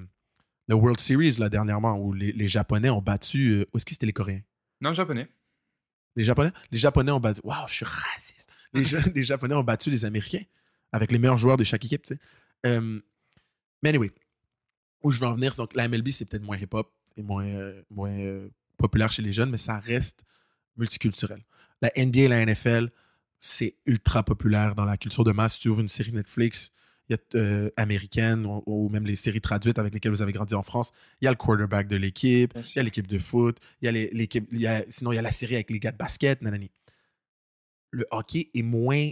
[0.68, 3.50] le World Series là, dernièrement où les, les Japonais ont battu.
[3.52, 4.42] euh, où est-ce que c'était les Coréens?
[4.82, 5.28] Non, japonais.
[6.16, 6.52] Les Japonais?
[6.72, 7.42] Les Japonais ont battu.
[7.44, 8.50] Waouh, je suis raciste.
[8.74, 10.44] Les, Ja- les Japonais ont battu les Américains
[10.92, 12.20] avec les meilleurs joueurs de chaque équipe, tu sais.
[12.66, 13.00] Euh,
[13.84, 14.12] mais anyway,
[15.04, 17.84] où je veux en venir, donc la MLB, c'est peut-être moins hip-hop et moins, euh,
[17.92, 20.24] moins euh, populaire chez les jeunes, mais ça reste
[20.76, 21.44] multiculturel.
[21.82, 22.90] La NBA et la NFL,
[23.40, 25.56] c'est ultra populaire dans la culture de masse.
[25.56, 26.72] Si tu ouvres une série Netflix,
[27.10, 30.34] il y a euh, américaine ou, ou même les séries traduites avec lesquelles vous avez
[30.34, 33.20] grandi en France, il y a le quarterback de l'équipe, il y a l'équipe de
[33.20, 34.50] foot, il y a les- l'équipe,
[34.90, 36.70] sinon il y a la série avec les gars de basket, nanani.
[37.92, 39.10] Le hockey est moins,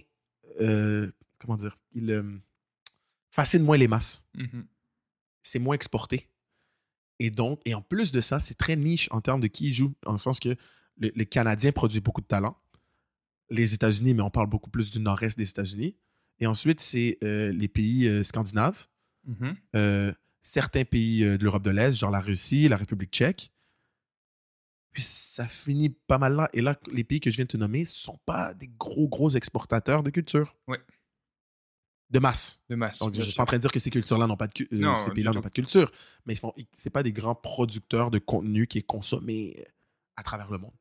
[0.59, 1.09] euh,
[1.39, 2.23] comment dire, il euh,
[3.31, 4.65] fascine moins les masses Mhm.
[5.41, 6.27] c'est moins exporté.
[7.19, 9.93] Et donc, et en plus de ça, c'est très niche en termes de qui joue,
[10.05, 10.49] en le sens que
[10.97, 12.57] le, le Canadien produit beaucoup de talent.
[13.49, 15.95] Les États-Unis, mais on parle beaucoup plus du nord-est des États-Unis.
[16.39, 18.87] Et ensuite, c'est euh, les pays euh, scandinaves,
[19.25, 19.55] Mhm.
[19.75, 23.51] euh, certains pays de l'Europe de l'Est, genre la Russie, la République tchèque.
[24.91, 26.49] Puis ça finit pas mal là.
[26.53, 29.07] Et là, les pays que je viens de te nommer ne sont pas des gros,
[29.09, 30.55] gros exportateurs de culture.
[30.67, 30.79] Ouais.
[32.11, 32.61] De masse.
[32.69, 32.99] De masse.
[32.99, 34.53] Donc, je ne suis pas en train de dire que ces cultures-là n'ont pas de
[34.71, 35.91] Non, ces pays-là n'ont pas de culture,
[36.25, 39.55] mais ils font, c'est pas des grands producteurs de contenu qui est consommé
[40.15, 40.71] à travers le monde.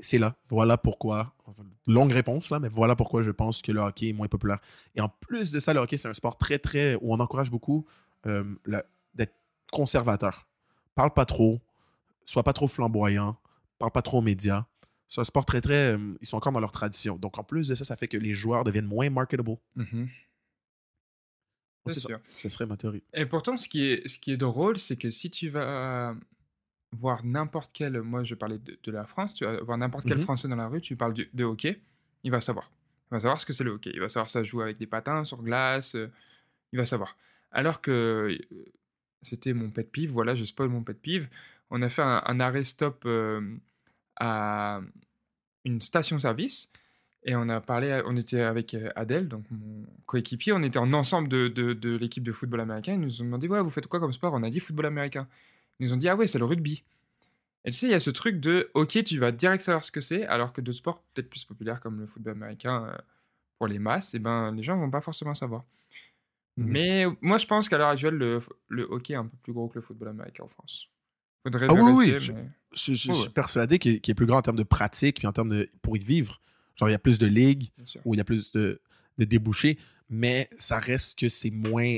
[0.00, 0.36] C'est là.
[0.48, 1.34] Voilà pourquoi.
[1.86, 4.60] Longue réponse là, mais voilà pourquoi je pense que le hockey est moins populaire.
[4.94, 7.50] Et en plus de ça, le hockey c'est un sport très très où on encourage
[7.50, 7.86] beaucoup
[8.26, 8.44] euh,
[9.14, 9.34] d'être
[9.72, 10.46] conservateur.
[10.94, 11.60] Parle pas trop,
[12.24, 13.36] sois pas trop flamboyant,
[13.78, 14.66] parle pas trop aux médias.
[15.08, 15.94] C'est un sport très très.
[15.96, 17.16] euh, ils sont encore dans leur tradition.
[17.16, 19.56] Donc en plus de ça, ça fait que les joueurs deviennent moins marketable.
[21.86, 22.00] Donc, ça.
[22.00, 22.20] sûr.
[22.26, 23.02] Ce serait ma théorie.
[23.14, 26.14] Et pourtant, ce qui est, ce qui est drôle, c'est que si tu vas
[26.96, 30.16] voir n'importe quel, moi je parlais de, de la France, tu vas voir n'importe quel
[30.18, 30.22] Mhm.
[30.24, 31.80] Français dans la rue, tu parles de hockey,
[32.24, 32.70] il va savoir.
[33.10, 33.90] Il va savoir ce que c'est le hockey.
[33.94, 35.94] Il va savoir ça joue avec des patins sur glace.
[35.94, 36.10] euh,
[36.72, 37.16] il va savoir.
[37.52, 38.38] Alors que euh,
[39.22, 41.28] c'était mon pet pive, voilà, je spoil mon pet pive.
[41.70, 43.56] On a fait un, un arrêt stop euh,
[44.16, 44.80] à
[45.64, 46.70] une station-service
[47.24, 51.28] et on a parlé, on était avec Adèle, donc mon coéquipier, on était en ensemble
[51.28, 52.94] de, de, de l'équipe de football américain.
[52.94, 54.32] Ils nous ont demandé, ouais, vous faites quoi comme sport?
[54.34, 55.26] On a dit football américain.
[55.80, 56.84] Ils nous ont dit, ah ouais, c'est le rugby.
[57.64, 59.92] Et tu sais, il y a ce truc de, ok, tu vas direct savoir ce
[59.92, 62.96] que c'est, alors que d'autres sports peut-être plus populaires comme le football américain euh,
[63.58, 65.64] pour les masses, et ben les gens vont pas forcément savoir.
[66.56, 66.66] Mhm.
[66.66, 69.68] Mais moi, je pense qu'à l'heure actuelle, le, le hockey est un peu plus gros
[69.68, 70.88] que le football américain en France.
[71.44, 72.32] Faudrait Ah oui, oui, je-
[72.94, 73.28] suis ouais.
[73.30, 75.68] persuadé qu'il est plus grand en termes de pratique puis en termes de.
[75.82, 76.40] pour y vivre.
[76.76, 77.70] Genre, il y a plus de ligues
[78.04, 78.80] où il y a plus de,
[79.18, 79.78] de débouchés,
[80.10, 81.96] mais ça reste que c'est moins.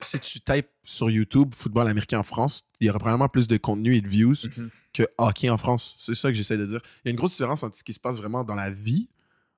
[0.00, 3.56] Si tu types sur YouTube football américain en France, il y aura probablement plus de
[3.56, 4.70] contenu et de views Mhm.
[4.92, 5.96] que hockey en France.
[5.98, 6.80] C'est ça que j'essaie de dire.
[7.04, 9.08] Il y a une grosse différence entre ce qui se passe vraiment dans la vie,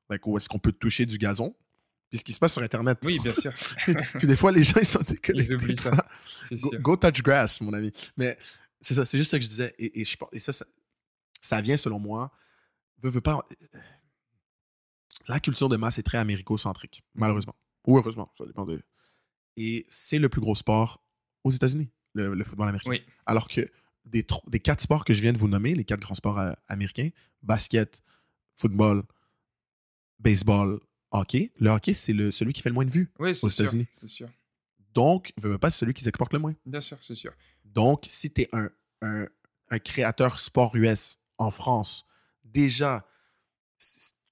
[0.09, 1.55] like où est-ce qu'on peut toucher du gazon,
[2.09, 2.99] puis ce qui se passe sur Internet.
[3.05, 3.53] Oui, bien sûr.
[4.19, 5.53] puis des fois, les gens, ils sont déconnectés.
[5.53, 5.91] Ils oublient ça.
[6.81, 7.93] Go, touch grass, mon ami.
[8.17, 8.39] Mais
[8.81, 9.75] c'est ça, c'est juste ça que je disais.
[9.79, 10.65] Et, et je et ça, ça,
[11.43, 12.33] ça vient, selon moi,
[13.03, 13.45] veut, veut pas.
[15.29, 17.57] La culture de masse est très américo-centrique, malheureusement.
[17.87, 18.81] Ou heureusement, ça dépend de.
[19.57, 21.03] Et c'est le plus gros sport
[21.45, 22.91] aux États-Unis, le, le football américain.
[22.91, 23.03] Oui.
[23.25, 23.61] Alors que
[24.05, 26.53] des, des quatre sports que je viens de vous nommer, les quatre grands sports euh,
[26.69, 27.09] américains,
[27.43, 28.03] basket,
[28.55, 29.03] football,
[30.19, 30.79] baseball,
[31.11, 33.11] hockey, le hockey, c'est celui qui fait le moins de vues.
[33.19, 33.49] Oui, aux.
[33.49, 33.87] États-Unis.
[34.01, 34.29] C'est sûr.
[34.95, 36.55] Donc, veut, veut pas, c'est celui qui s'exporte le moins.
[36.65, 37.33] Bien sûr, c'est sûr.
[37.65, 38.71] Donc, si tu es un,
[39.03, 39.27] un,
[39.71, 42.07] un créateur sport US en France,
[42.45, 43.07] déjà,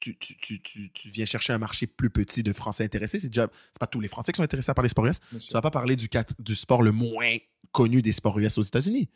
[0.04, 3.18] tu, tu, tu, tu, tu viens chercher un marché plus petit de Français intéressés.
[3.18, 5.20] C'est déjà, c'est pas tous les Français qui sont intéressés par les sports US.
[5.30, 5.54] Bien Tu sûr.
[5.54, 7.36] vas pas parler du, sport le moins
[7.72, 9.08] connu des sports US aux États-Unis.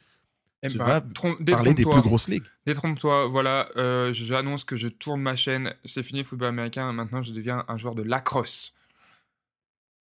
[0.62, 1.00] Eh tu ben, vas
[1.46, 2.44] Parler des plus grosses ligues.
[2.66, 7.30] Détrompe-toi, voilà, euh, j'annonce que je tourne ma chaîne, c'est fini football américain, maintenant je
[7.32, 8.72] deviens un joueur de lacrosse.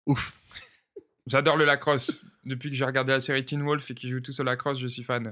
[0.05, 0.39] Ouf.
[1.25, 2.21] J'adore le lacrosse.
[2.45, 4.87] Depuis que j'ai regardé la série Teen Wolf et qu'ils jouent tous au lacrosse, je
[4.87, 5.29] suis fan.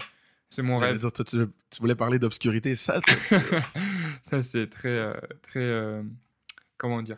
[0.49, 0.97] C'est mon rêve.
[0.97, 2.75] dire, tu, tu voulais parler d'obscurité.
[2.75, 2.99] Ça,
[4.23, 6.03] Ça, c'est très, euh, très, euh,
[6.77, 7.17] comment dire?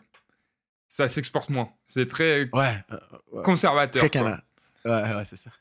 [0.88, 1.70] Ça s'exporte moins.
[1.86, 2.98] C'est très ouais, euh,
[3.34, 3.44] ouais.
[3.44, 4.02] conservateur.
[4.02, 4.40] très canin.
[4.86, 5.52] Ouais, ouais, c'est ça.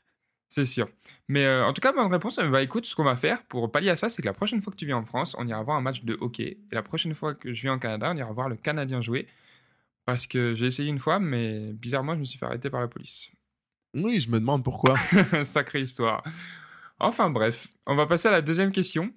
[0.47, 0.87] C'est sûr.
[1.27, 2.39] Mais euh, en tout cas, bonne réponse.
[2.39, 4.71] Bah écoute, ce qu'on va faire pour pallier à ça, c'est que la prochaine fois
[4.71, 6.57] que tu viens en France, on ira voir un match de hockey.
[6.71, 9.27] Et la prochaine fois que je viens au Canada, on ira voir le Canadien jouer.
[10.05, 12.87] Parce que j'ai essayé une fois, mais bizarrement, je me suis fait arrêter par la
[12.87, 13.29] police.
[13.93, 14.95] Oui, je me demande pourquoi.
[15.43, 16.23] Sacrée histoire.
[16.99, 19.13] Enfin bref, on va passer à la deuxième question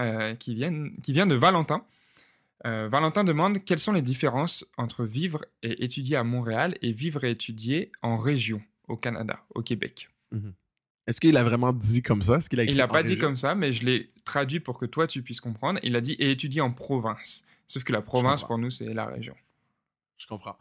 [0.00, 1.84] euh, qui, vient, qui vient de Valentin.
[2.64, 7.24] Euh, Valentin demande quelles sont les différences entre vivre et étudier à Montréal et vivre
[7.24, 10.08] et étudier en région au Canada, au Québec?
[11.06, 12.38] Est-ce qu'il a vraiment dit comme ça?
[12.38, 14.78] Est-ce qu'il a écrit Il n'a pas dit comme ça, mais je l'ai traduit pour
[14.78, 15.78] que toi tu puisses comprendre.
[15.82, 17.44] Il a dit et étudier en province.
[17.68, 19.36] Sauf que la province pour nous c'est la région.
[20.18, 20.56] Je comprends.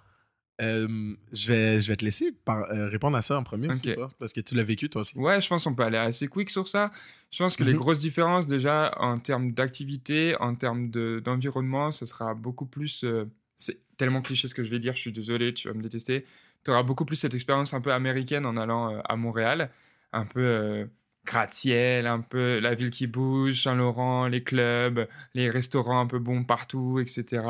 [0.62, 3.90] Euh, je, vais, je vais te laisser par- euh, répondre à ça en premier aussi,
[3.90, 3.96] Ok.
[3.96, 5.18] toi, parce que tu l'as vécu toi aussi.
[5.18, 6.92] Ouais, je pense qu'on peut aller assez quick sur ça.
[7.32, 7.80] Je pense que les Mhm.
[7.80, 13.04] grosses différences, déjà, en termes d'activité, en termes de- d'environnement, ce sera beaucoup plus.
[13.04, 13.26] euh,
[13.58, 16.26] c'est tellement cliché ce que je vais dire, je suis désolé, tu vas me détester.
[16.64, 19.70] Tu auras beaucoup plus cette expérience un peu américaine en allant à Montréal.
[20.14, 20.88] Un peu
[21.26, 26.44] gratte-ciel, un peu la ville qui bouge, Saint-Laurent, les clubs, les restaurants un peu bons
[26.44, 27.44] partout, etc.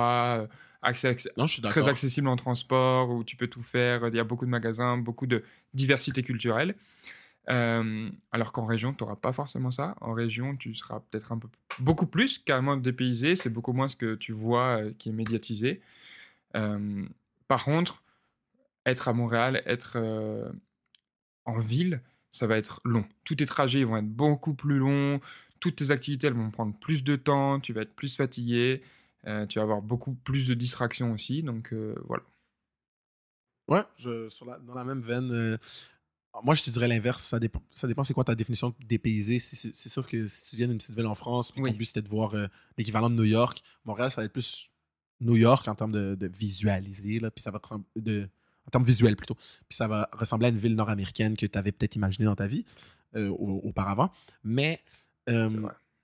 [0.86, 4.08] accès, accès- Non, je suis très accessible en transport, où tu peux tout faire.
[4.08, 5.44] Il y a beaucoup de magasins, beaucoup de
[5.74, 6.76] diversité culturelle.
[7.50, 9.96] Euh, alors qu'en région, tu n'auras pas forcément ça.
[10.02, 11.48] En région, tu seras peut-être un peu
[11.80, 13.36] beaucoup plus carrément dépaysé.
[13.36, 15.82] C'est beaucoup moins ce que tu vois euh, qui est médiatisé.
[16.56, 17.06] Euh,
[17.48, 18.02] par contre,
[18.86, 19.98] être à Montréal, être
[21.46, 22.02] en ville,
[22.32, 23.06] ça va être long.
[23.24, 25.20] Tous tes trajets vont être beaucoup plus longs.
[25.60, 27.60] Toutes tes activités elles vont prendre plus de temps.
[27.60, 28.82] Tu vas être plus fatigué.
[29.28, 31.44] Euh, tu vas avoir beaucoup plus de distractions aussi.
[31.44, 32.24] Donc euh, voilà.
[33.68, 35.32] Ouais, je, sur la- dans la même veine.
[35.32, 35.58] euh,
[36.44, 37.24] moi, je te dirais l'inverse.
[37.24, 39.40] Ça dépend, ça dépend c'est quoi ta définition de dépaysé.
[39.40, 41.72] C'est sûr que si tu viens d'une petite ville en France, puis Oui.
[41.72, 42.34] ton but c'était de voir
[42.78, 44.70] l'équivalent de New York, Montréal, ça va être plus
[45.22, 47.62] New York en termes de, de visualiser, là, puis ça va
[47.96, 48.28] de,
[48.68, 49.36] en termes visuels plutôt.
[49.36, 52.48] Puis ça va ressembler à une ville nord-américaine que tu avais peut-être imaginée dans ta
[52.48, 52.66] vie
[53.16, 54.12] au- auparavant.
[54.44, 54.84] Mais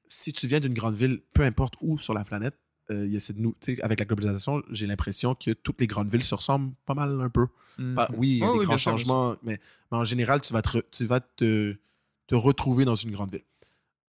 [0.07, 2.57] si tu viens d'une grande ville, peu importe où sur la planète,
[2.89, 3.37] euh, il y a cette
[3.83, 7.29] avec la globalisation, j'ai l'impression que toutes les grandes villes se ressemblent pas mal un
[7.29, 7.47] peu.
[7.95, 8.17] Pas- Mhm.
[8.17, 9.59] oui, il y a Oh des oui, grands changements, mais,
[9.91, 11.75] mais en général, tu vas te, tu vas te,
[12.27, 13.43] te retrouver dans une grande ville.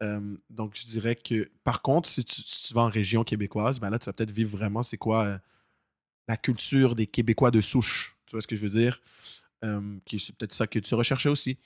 [0.03, 3.79] Euh, donc, je dirais que, par contre, si tu, si tu vas en région québécoise,
[3.79, 5.39] ben là, tu vas peut-être vivre vraiment, c'est quoi, euh,
[6.29, 8.17] la culture des Québécois de souche.
[8.27, 9.01] Tu vois ce que je veux dire?
[10.07, 11.57] Qui c'est peut-être ça que tu recherchais aussi.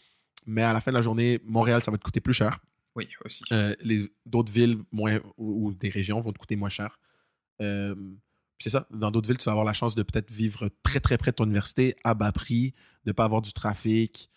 [0.45, 2.59] Mais à la fin de la journée, Montréal, ça va te coûter plus cher.
[2.97, 3.45] Oui, aussi.
[3.53, 4.79] Euh, les d'autres villes
[5.37, 6.99] ou, des régions vont te coûter moins cher.
[8.59, 8.87] C'est ça.
[8.91, 11.37] Dans d'autres villes, tu vas avoir la chance de peut-être vivre très très près de
[11.37, 12.73] ton université, à bas prix,
[13.05, 14.31] de ne pas avoir du trafic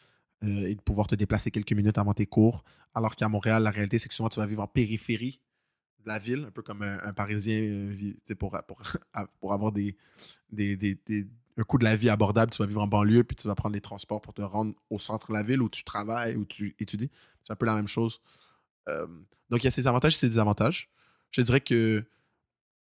[0.44, 2.64] euh, et de pouvoir te déplacer quelques minutes avant tes cours.
[2.94, 5.42] Alors qu'à Montréal, la réalité, c'est que souvent, tu vas vivre en périphérie
[6.04, 9.98] de la ville, un peu comme un, Parisien euh, pour, avoir des-
[11.58, 12.52] un coût de la vie abordable.
[12.52, 15.00] Tu vas vivre en banlieue, puis tu vas prendre les transports pour te rendre au
[15.00, 17.10] centre de la ville où tu travailles, où tu étudies.
[17.42, 18.22] C'est un peu la même chose.
[18.88, 19.08] Euh,
[19.50, 20.90] donc, il y a ses avantages et ses désavantages.
[21.32, 22.04] Je dirais que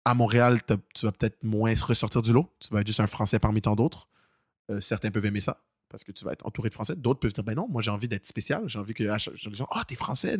[0.04, 0.60] à Montréal,
[0.94, 2.50] tu vas peut-être moins ressortir du lot.
[2.60, 4.08] Tu vas être juste un Français parmi tant d'autres.
[4.70, 6.96] Euh, certains peuvent aimer ça parce que tu vas être entouré de Français.
[6.96, 8.62] D'autres peuvent dire ben non, moi j'ai envie d'être spécial.
[8.66, 10.38] J'ai envie que ah t'es Français.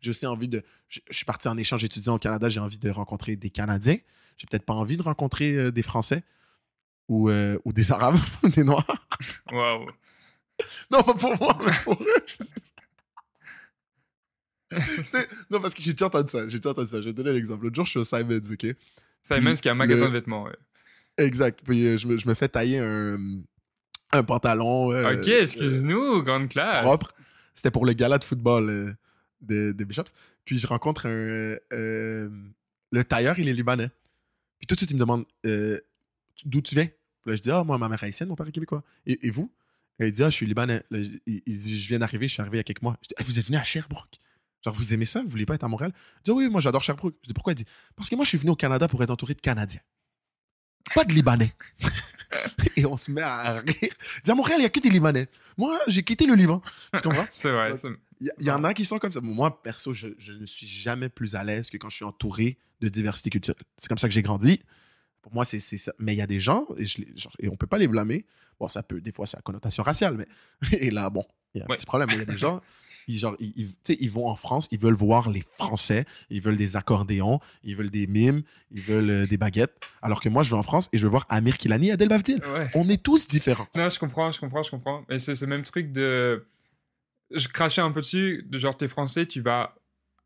[0.00, 0.62] J'ai aussi envie de.
[0.88, 2.48] Je je suis parti en échange étudiant au Canada.
[2.48, 3.96] J'ai envie de rencontrer des Canadiens.
[4.38, 6.22] J'ai peut-être pas envie de rencontrer euh, des Français
[7.08, 9.06] ou, euh, ou des Arabes, des Noirs.
[9.50, 9.90] Waouh.
[10.90, 12.06] Non, pas pour moi, mais pour eux.
[12.26, 12.50] je sais pas.
[12.54, 12.62] C'est-
[15.50, 16.48] non, parce que j'ai déjà entendu ça.
[16.48, 17.00] J'ai déjà entendu ça.
[17.00, 17.64] Je vais te donner l'exemple.
[17.64, 18.66] L'autre jour, je suis au Simons, OK?
[19.22, 20.44] Simons qui a un magasin le- de vêtements.
[20.44, 20.56] ouais.
[21.18, 21.60] Exact.
[21.64, 23.16] Puis euh, je, me, je me fais tailler un,
[24.12, 26.82] un pantalon euh, ok, excuse-nous, grande euh, classe.
[26.82, 27.12] propre.
[27.54, 28.92] C'était pour le gala de football euh,
[29.42, 30.10] de, de Bishops.
[30.44, 31.56] Puis je rencontre un...
[31.72, 32.28] euh,
[32.90, 33.90] le tailleur, il est libanais.
[34.58, 35.78] Puis tout de suite, il me demande euh,
[36.44, 36.86] d'où tu viens?
[36.86, 38.82] Puis là, je dis, ah, moi, ma mère est haïtienne, mon père est québécois.
[39.06, 39.52] Et, et vous?
[40.00, 40.82] Et il dit, ah, je suis libanais.
[40.90, 42.96] Là, il, il dit, je viens d'arriver, je suis arrivé il y a quelques mois.
[43.02, 44.18] Je dis, Ah, vous êtes venu à Sherbrooke?
[44.64, 45.22] Genre, vous aimez ça?
[45.22, 45.92] Vous voulez pas être à Montréal?
[46.20, 47.14] Il dit, oui, moi, j'adore Sherbrooke.
[47.22, 47.52] Je dis, pourquoi?
[47.52, 47.64] Il dit,
[47.96, 49.80] parce que moi, je suis venu au Canada pour être entouré de Canadiens.
[50.94, 51.52] Pas de Libanais.
[52.76, 53.64] Et on se met à rire.
[53.78, 55.28] Il dit, à Montréal, il n'y a que des Libanais.
[55.58, 56.62] Moi, j'ai quitté le Liban.
[56.94, 57.26] Tu comprends?
[57.32, 57.74] C'est vrai.
[58.20, 59.20] Il y, y en a qui sont comme ça.
[59.20, 62.58] Moi, perso, je, je ne suis jamais plus à l'aise que quand je suis entouré
[62.80, 63.60] de diversité culturelle.
[63.78, 64.60] C'est comme ça que j'ai grandi.
[65.22, 65.92] Pour moi, c'est ça.
[65.98, 67.86] Mais il y a des gens, et, je les- genre, et on peut pas les
[67.88, 68.24] blâmer.
[68.58, 70.26] Bon, ça peut, des fois, c'est à connotation raciale, mais.
[70.80, 71.24] Et là, bon,
[71.54, 71.76] il y a un Ouais.
[71.76, 72.08] petit problème.
[72.12, 72.60] Il y a des gens,
[73.08, 73.52] ils, genre, ils,
[73.88, 77.76] ils- ils vont en France, ils veulent voir les Français, ils veulent des accordéons, ils
[77.76, 79.74] veulent des mimes, ils veulent euh, des baguettes.
[80.02, 82.08] Alors que moi, je vais en France et je veux voir Amir Kilani et Adel
[82.08, 82.40] Bavdil.
[82.54, 82.70] Ouais.
[82.74, 83.66] On est tous différents.
[83.74, 85.04] Non, je comprends, je comprends, je comprends.
[85.08, 86.46] Mais c'est ce même truc de.
[87.34, 89.74] Je crachais un peu dessus, de genre, t'es français, tu vas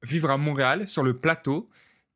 [0.03, 1.69] vivre à Montréal, sur le plateau,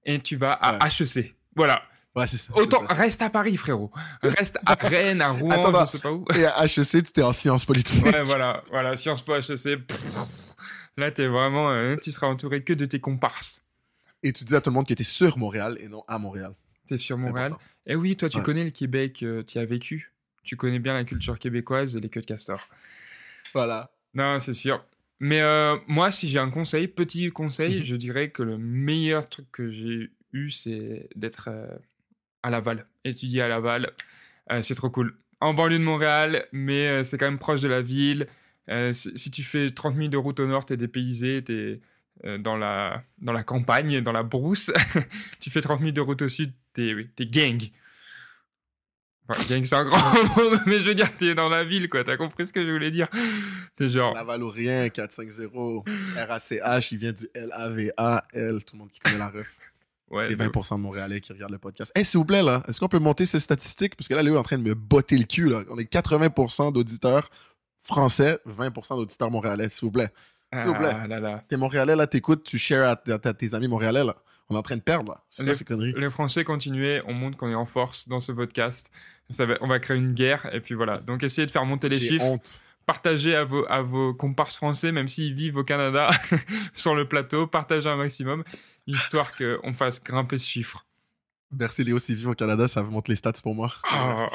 [0.04, 1.34] et tu vas à HEC.
[1.56, 1.82] Voilà.
[2.16, 2.52] Ouais, c'est ça.
[2.56, 2.94] Autant, ça.
[2.94, 3.92] reste à Paris, frérot.
[4.22, 6.24] Reste à Rennes, à Rouen, Attends, je sais pas où.
[6.34, 8.04] Et à HEC, tu étais en sciences politiques.
[8.04, 9.86] Ouais, voilà, voilà, Sciences Po HEC.
[9.86, 10.16] pff,
[10.96, 11.70] Là, t'es vraiment.
[11.70, 13.62] euh, tu seras entouré que de tes comparses.
[14.22, 16.52] Et tu disais à tout le monde que tu sur Montréal et non à Montréal.
[16.86, 17.52] T'es sur C'est Montréal.
[17.86, 18.42] Et oui, toi, tu Ouais.
[18.42, 20.12] connais le Québec, euh, tu y as vécu.
[20.42, 22.68] Tu connais bien la culture québécoise et les queues de castor.
[23.54, 23.90] Voilà.
[24.14, 24.84] Non, c'est sûr.
[25.20, 27.84] Mais euh, moi, si j'ai un conseil, petit conseil, Mhm.
[27.84, 31.68] je dirais que le meilleur truc que j'ai eu, c'est d'être euh,
[32.42, 32.86] à Laval.
[33.04, 33.90] Étudier à Laval,
[34.62, 35.16] c'est trop cool.
[35.40, 38.26] En banlieue de Montréal, mais c'est quand même proche de la ville.
[38.70, 41.80] Euh, si, si tu fais 30 minutes de route au nord, t'es dépaysé, t'es
[42.24, 44.70] euh, dans, la, dans la campagne, dans la brousse.
[45.40, 47.60] tu fais 30 minutes de route au sud, t'es t'es gang.
[49.28, 52.02] Enfin, gang, c'est un grand mot, mais je veux dire, t'es dans la ville, quoi.
[52.02, 53.08] T'as compris ce que je voulais dire?
[53.76, 54.12] T'es genre...
[54.12, 55.86] Laval ou rien, 450.
[56.16, 58.64] RACH, il vient du L-A-V-A-L.
[58.64, 59.56] Tout le monde qui connaît la ref.
[60.10, 61.92] Ouais, Et de- 20% de Montréalais qui regardent le podcast.
[61.94, 63.94] Eh, s'il vous plaît, là, est-ce qu'on peut monter ces statistiques?
[63.94, 65.62] Parce que là, Léo est en train de me botter le cul, là.
[65.70, 67.30] On est 80% d'auditeurs
[67.82, 70.10] français, 20% d'auditeurs montréalais, s'il vous plaît.
[70.58, 70.92] s'il vous plaît.
[70.94, 71.44] Ah là là.
[71.48, 74.14] T'es Montréalais, là, t'écoutes, tu shares à, à- à tes amis Montréalais, là.
[74.48, 75.22] On est en train de perdre, là.
[75.30, 75.94] C'est quoi Les- ces conneries?
[75.96, 78.90] Les Français continuez, on montre qu'on est en force dans ce podcast.
[79.30, 80.94] Ça va, on va créer une guerre, et puis voilà.
[80.96, 82.24] Donc essayez de faire monter les chiffres.
[82.24, 82.62] honte.
[82.84, 86.08] Partagez à vos, à vos comparses français, même s'ils vivent au Canada,
[86.74, 87.46] sur le plateau.
[87.46, 88.42] Partagez un maximum,
[88.88, 90.84] histoire qu'on fasse grimper ce chiffre.
[91.52, 92.00] Merci, Léo.
[92.00, 93.70] S'il vit au Canada, ça monte les stats pour moi.
[93.92, 94.26] Oh.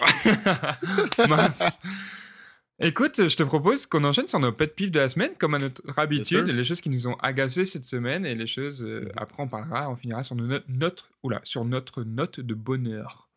[1.28, 1.80] Mince.
[2.80, 5.60] Écoute, je te propose qu'on enchaîne sur nos pet pives de la semaine, comme à
[5.60, 8.84] notre habitude, les choses qui nous ont agacés cette semaine et les choses.
[8.84, 9.12] euh, Mhm.
[9.16, 13.30] après, on parlera, on finira sur, notes- notre, oula, sur notre note de bonheur.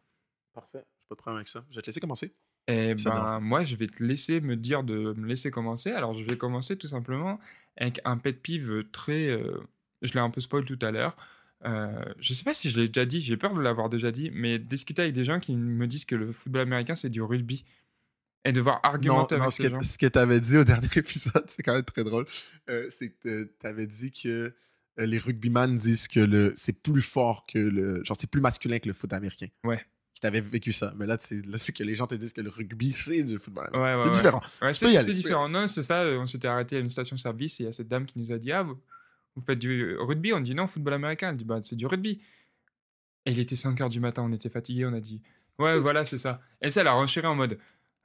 [0.55, 0.85] Parfait.
[0.85, 1.65] J'ai pas de problème avec ça.
[1.71, 2.33] Je vais te laisser commencer.
[2.67, 5.93] Eh ben, moi, je vais te laisser me dire de me laisser commencer.
[5.93, 7.39] Alors, je vais commencer tout simplement
[7.77, 9.29] avec un pet pive très.
[9.31, 9.57] euh,
[10.03, 11.17] je l'ai un peu spoil tout à l'heure.
[11.65, 14.31] Euh, je sais pas si je l'ai déjà dit, j'ai peur de l'avoir déjà dit,
[14.33, 17.65] mais discuter avec des gens qui me disent que le football américain c'est du rugby
[18.45, 19.79] et devoir Non, argumenter non avec ce ces gens.
[19.79, 22.27] que, ce que tu avais dit au dernier épisode, c'est quand même très drôle.
[22.71, 24.53] Euh, c'est que tu avais dit que
[25.01, 28.03] euh, les rugbyman disent que le c'est plus fort que le.
[28.05, 29.47] Genre, c'est plus masculin que le foot américain.
[29.65, 29.85] Ouais.
[30.21, 30.93] Tu avais vécu ça.
[30.97, 33.39] Mais là, c'est là, c'est que les gens te disent que le rugby, c'est du
[33.39, 33.71] football.
[33.73, 34.11] Ouais, ouais, c'est ouais.
[34.11, 34.41] différent.
[34.73, 35.49] C'est différent.
[35.49, 36.03] Non, c'est ça.
[36.03, 38.33] euh, On s'était arrêté à une station-service et il y a cette dame qui nous
[38.33, 38.77] a dit Ah, vous,
[39.37, 40.33] vous faites du rugby?
[40.33, 41.31] On dit Non, football américain.
[41.31, 42.21] Elle dit Bah, c'est du rugby.
[43.27, 45.21] Et il était 5 heures du matin, on était fatigués, on a dit
[45.61, 46.41] Ouais, voilà, c'est ça.
[46.63, 47.59] Et ça, elle a renchéri en mode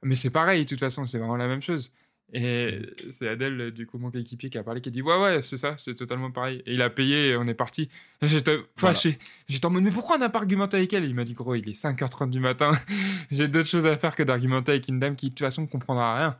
[0.04, 1.90] Mais c'est pareil, de toute façon, c'est vraiment la même chose.
[2.32, 5.20] Et c'est Adèle, euh, du coup, mon coéquipier, qui a parlé, qui a dit Ouais,
[5.20, 6.62] ouais, c'est ça, c'est totalement pareil.
[6.66, 7.88] Et il a payé et on est parti.
[8.22, 9.18] J'étais fâché.
[9.48, 11.04] J'étais en mode Mais pourquoi on n'a pas argumenté avec elle?
[11.04, 12.72] Et Il m'a dit Gros, il est 5h30 du matin.
[13.30, 15.66] J'ai d'autres choses à faire que d'argumenter avec une dame qui, de toute façon, ne
[15.66, 16.38] comprendra rien.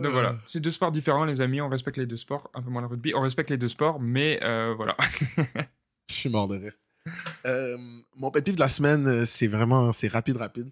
[0.00, 0.12] Donc Euh.
[0.12, 1.60] voilà, c'est deux sports différents, les amis.
[1.60, 3.12] On respecte les deux sports, un peu moins le rugby.
[3.14, 4.96] On respecte les deux sports, mais euh, voilà.
[6.08, 6.72] Je suis mort de rire.
[7.46, 7.76] Euh,
[8.16, 10.70] mon pet de la semaine, euh, c'est vraiment, c'est rapide, rapide.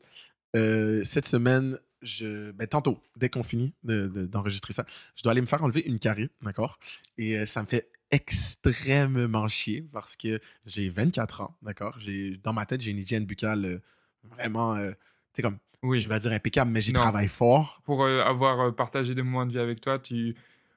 [0.56, 4.84] Euh, cette semaine, je, ben, tantôt, dès qu'on finit de- de- d'enregistrer ça,
[5.16, 6.78] je dois aller me faire enlever une carie, d'accord?
[7.18, 11.98] Et euh, ça me fait extrêmement chier parce que j'ai 24 ans, d'accord?
[11.98, 13.78] J'ai, dans ma tête, j'ai une hygiène buccale euh,
[14.24, 14.96] vraiment, euh, tu
[15.36, 17.80] sais, comme, Oui, je vais dire impeccable, mais j'y travaille fort.
[17.84, 20.34] pour avoir partagé des moments de vie avec toi, tu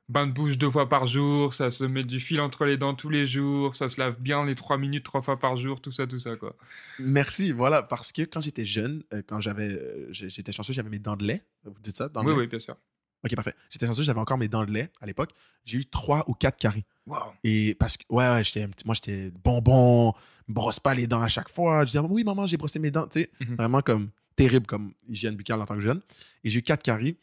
[0.07, 2.93] bain de bouche deux fois par jour, ça se met du fil entre les dents
[2.93, 5.91] tous les jours, ça se lave bien les trois minutes trois fois par jour, tout
[5.91, 6.55] ça, tout ça, quoi.
[6.99, 10.99] Merci, voilà, parce que quand j'étais jeune, euh, quand j'avais, euh, j'étais chanceux, j'avais mes
[10.99, 11.43] dents de lait.
[11.63, 12.07] Vous dites ça?
[12.09, 12.39] dents de Oui, lait?
[12.41, 12.75] oui, bien sûr.
[13.23, 13.55] Ok, parfait.
[13.71, 15.31] J'étais chanceux, j'avais encore mes dents de lait à l'époque.
[15.65, 16.85] J'ai eu trois ou quatre caries.
[17.07, 17.31] Waouh.
[17.43, 20.13] Et parce que, ouais, ouais, j'étais, moi, j'étais bonbon,
[20.47, 21.81] brosse pas les dents à chaque fois.
[21.85, 23.07] Je disais, oui, maman, j'ai brossé mes dents.
[23.07, 23.55] Tu sais, Mhm.
[23.55, 26.01] vraiment comme terrible comme hygiène buccale en tant que jeune.
[26.43, 27.17] Et j'ai eu quatre caries.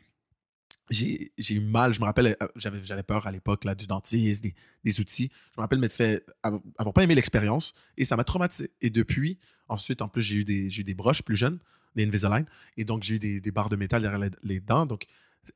[0.91, 1.95] J'ai eu mal.
[1.95, 4.55] Je me rappelle, euh, j'avais peur à l'époque du dentiste, des,
[4.85, 5.31] des outils.
[5.55, 8.71] Je me rappelle m'être fait, avoir pas aimé l'expérience et ça m'a traumatisé.
[8.81, 9.39] Et depuis,
[9.69, 11.59] ensuite, en plus, j'ai eu des, eu des broches plus jeunes,
[11.95, 12.45] des Invisalign.
[12.77, 14.85] Et donc, j'ai eu des, des barres de métal derrière les, les dents.
[14.87, 15.07] Donc,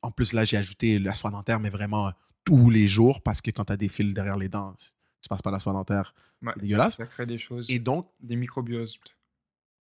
[0.03, 2.11] en plus, là, j'ai ajouté la soie dentaire, mais vraiment euh,
[2.45, 4.75] tous les jours parce que quand tu as des fils derrière les dents,
[5.23, 6.15] tu passes pas la soie dentaire.
[6.43, 6.97] Ouais, C'est dégueulasse.
[6.97, 8.99] Ça crée des choses, Et donc, des microbioses.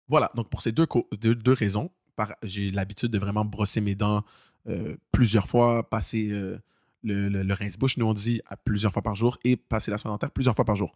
[0.07, 0.85] voilà, donc pour ces deux,
[1.19, 1.89] deux, deux raisons,
[2.43, 4.23] j'ai l'habitude de vraiment brosser mes dents
[4.67, 6.57] euh, plusieurs fois, passer euh,
[7.03, 9.97] le, le, le rince-bouche, nous on dit, à plusieurs fois par jour et passer la
[9.97, 10.95] soie dentaire plusieurs fois par jour.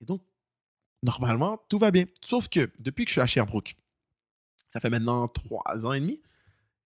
[0.00, 0.22] Et donc,
[1.02, 2.04] normalement, tout va bien.
[2.22, 3.74] Sauf que depuis que je suis à Sherbrooke,
[4.68, 6.20] ça fait maintenant trois ans et demi,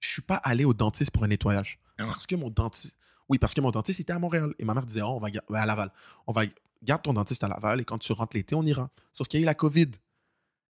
[0.01, 1.78] je suis pas allé au dentiste pour un nettoyage.
[1.99, 2.05] Ah.
[2.07, 2.97] Parce que mon dentiste.
[3.28, 4.55] Oui, parce que mon dentiste était à Montréal.
[4.59, 5.28] Et ma mère disait, oh, on va
[5.61, 5.91] à Laval.
[6.27, 6.43] On va
[6.82, 8.91] garde ton dentiste à Laval et quand tu rentres l'été, on ira.
[9.15, 9.91] Sauf qu'il y a eu la COVID.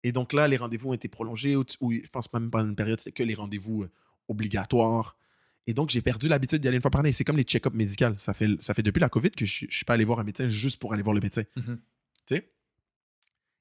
[0.03, 1.55] Et donc là, les rendez-vous ont été prolongés.
[1.55, 3.91] Ou, tu- ou je pense même pas une période, c'est que les rendez-vous euh,
[4.27, 5.15] obligatoires.
[5.67, 7.11] Et donc, j'ai perdu l'habitude d'y aller une fois par année.
[7.13, 8.13] C'est comme les check-up médicaux.
[8.17, 10.23] Ça fait, ça fait depuis la COVID que je, je suis pas allé voir un
[10.23, 11.43] médecin juste pour aller voir le médecin.
[11.55, 11.79] Mhm.
[12.27, 12.51] Tu sais?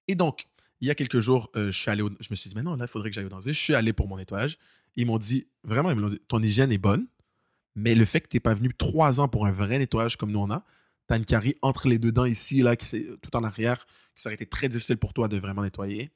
[0.09, 0.47] Et donc,
[0.81, 2.63] il y a quelques jours, euh, je suis allé au- je me suis dit, mais
[2.63, 3.55] non, là, il faudrait que j'aille au dentiste.
[3.55, 4.59] Je suis allé pour mon nettoyage.
[4.97, 7.07] Ils m'ont dit, vraiment, ils m'ont dit, ton hygiène est bonne,
[7.77, 10.33] mais le fait que tu n'es pas venu trois ans pour un vrai nettoyage comme
[10.33, 10.65] nous on a,
[11.09, 13.87] tu as une carie entre les deux dents ici, là, qui c'est tout en arrière,
[13.87, 16.11] que ça aurait été très difficile pour toi de vraiment nettoyer.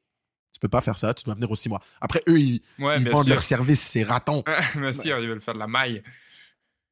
[0.56, 1.82] Tu peux pas faire ça, tu dois venir aux six mois.
[2.00, 3.34] Après, eux, ils, Ouais, ils vendent sûr.
[3.34, 4.42] leur service, c'est raton.
[4.74, 6.02] bien sûr, ils veulent faire de la maille.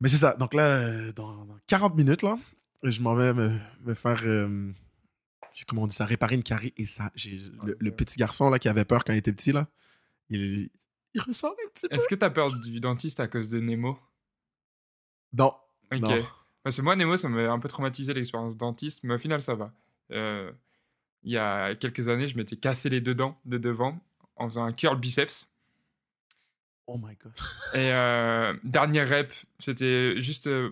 [0.02, 0.34] Mais c'est ça.
[0.36, 2.36] Donc là, euh, dans, dans 40 minutes, là,
[2.82, 3.50] je m'en vais me,
[3.86, 4.20] me faire.
[4.26, 4.70] euh,
[5.66, 6.74] comment on dit ça Réparer une carie.
[6.76, 9.52] Et ça, j'ai le, le petit garçon là, qui avait peur quand il était petit,
[9.52, 9.66] là,
[10.28, 10.68] il,
[11.14, 11.94] il ressort un petit peu.
[11.96, 13.98] Est-ce que t'as peur du dentiste à cause de Nemo?
[15.32, 15.52] Non.
[15.92, 16.00] Ok.
[16.00, 16.18] Non.
[16.62, 19.54] Parce que moi, Nemo, ça m'a un peu traumatisé l'expérience dentiste, mais au final, ça
[19.54, 19.72] va.
[20.10, 20.52] Euh,
[21.24, 23.98] il y a quelques années, je m'étais cassé les deux dents de devant
[24.36, 25.50] en faisant un curl biceps.
[26.86, 27.32] Oh my god.
[27.74, 30.70] Et euh, dernière rep, c'était juste euh,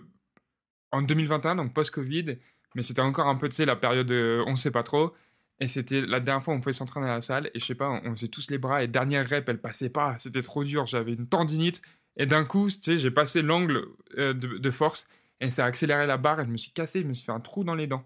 [0.91, 2.37] en 2021, donc post-Covid,
[2.75, 5.13] mais c'était encore un peu, tu sais, la période euh, on sait pas trop.
[5.59, 7.75] Et c'était la dernière fois où on pouvait s'entraîner à la salle, et je sais
[7.75, 10.63] pas, on, on faisait tous les bras, et dernière rep, elle passait pas, c'était trop
[10.63, 11.81] dur, j'avais une tendinite,
[12.17, 15.07] et d'un coup, tu sais, j'ai passé l'angle euh, de, de force,
[15.39, 17.31] et ça a accéléré la barre, et je me suis cassé, je me suis fait
[17.31, 18.03] un trou dans les dents.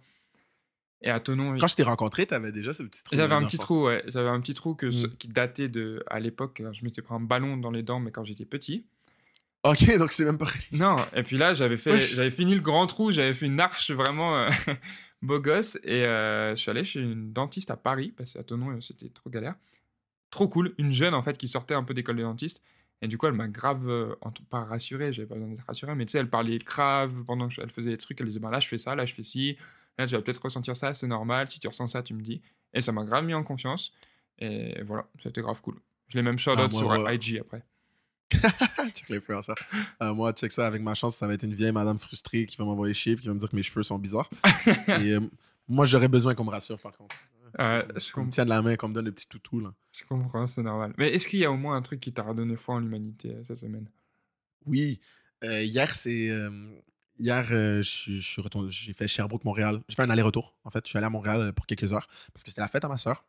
[1.04, 3.16] Et à Tonon, Quand je t'ai rencontré, t'avais déjà ce petit trou.
[3.16, 4.04] j'avais un petit trou, ouais.
[4.08, 5.16] J'avais un petit trou que, Mm.
[5.18, 8.12] qui datait de, à l'époque, quand je m'étais pris un ballon dans les dents, mais
[8.12, 8.86] quand j'étais petit.
[9.64, 10.48] Ok, donc c'est même pas.
[10.72, 13.92] Non, et puis là, j'avais fait, j'avais fini le grand trou, j'avais fait une arche
[13.92, 14.50] vraiment euh,
[15.22, 18.72] beau gosse, et euh, je suis allé chez une dentiste à Paris, parce qu'à Tonon,
[18.72, 19.56] euh, c'était trop galère.
[20.32, 22.62] Trop cool, une jeune en fait qui sortait un peu d'école de dentiste,
[23.04, 24.16] et du coup, elle m'a grave, euh,
[24.50, 27.70] pas rassuré, j'avais pas besoin d'être rassuré, mais tu sais, elle parlait grave pendant qu'elle
[27.70, 29.58] faisait des trucs, elle disait, bah là, je fais ça, là, je fais ci,
[29.98, 32.42] là, tu vas peut-être ressentir ça, c'est normal, si tu ressens ça, tu me dis.
[32.74, 33.92] Et ça m'a grave mis en confiance,
[34.40, 35.80] et voilà, c'était grave cool.
[36.10, 37.16] Je l'ai même shout out Ah, sur ouais.
[37.16, 37.64] IG après.
[38.94, 39.56] check l'influenceur.
[40.02, 42.58] Euh, moi, check ça avec ma chance, ça va être une vieille madame frustrée qui
[42.58, 44.30] va m'envoyer chier qui va me dire que mes cheveux sont bizarres.
[45.02, 45.22] et euh,
[45.68, 47.16] moi, j'aurais besoin qu'on me rassure par contre.
[47.58, 49.74] Je Qu'on me tienne la main, qu'on me donne le petit toutou là.
[49.92, 50.94] Je comprends, c'est normal.
[50.98, 53.32] Mais est-ce qu'il y a au moins un truc qui t'a redonné foi en l'humanité
[53.32, 53.90] euh, cette semaine?
[54.66, 55.00] Oui.
[55.44, 56.30] Euh, hier, c'est.
[57.20, 58.70] Hier, euh, je suis- je suis retourné.
[58.72, 59.82] J'ai fait Sherbrooke-Montréal.
[59.88, 60.84] J'ai fait un aller-retour, en fait.
[60.86, 62.88] Je suis allé à Montréal euh, pour quelques heures parce que c'était la fête à
[62.88, 63.26] ma soeur.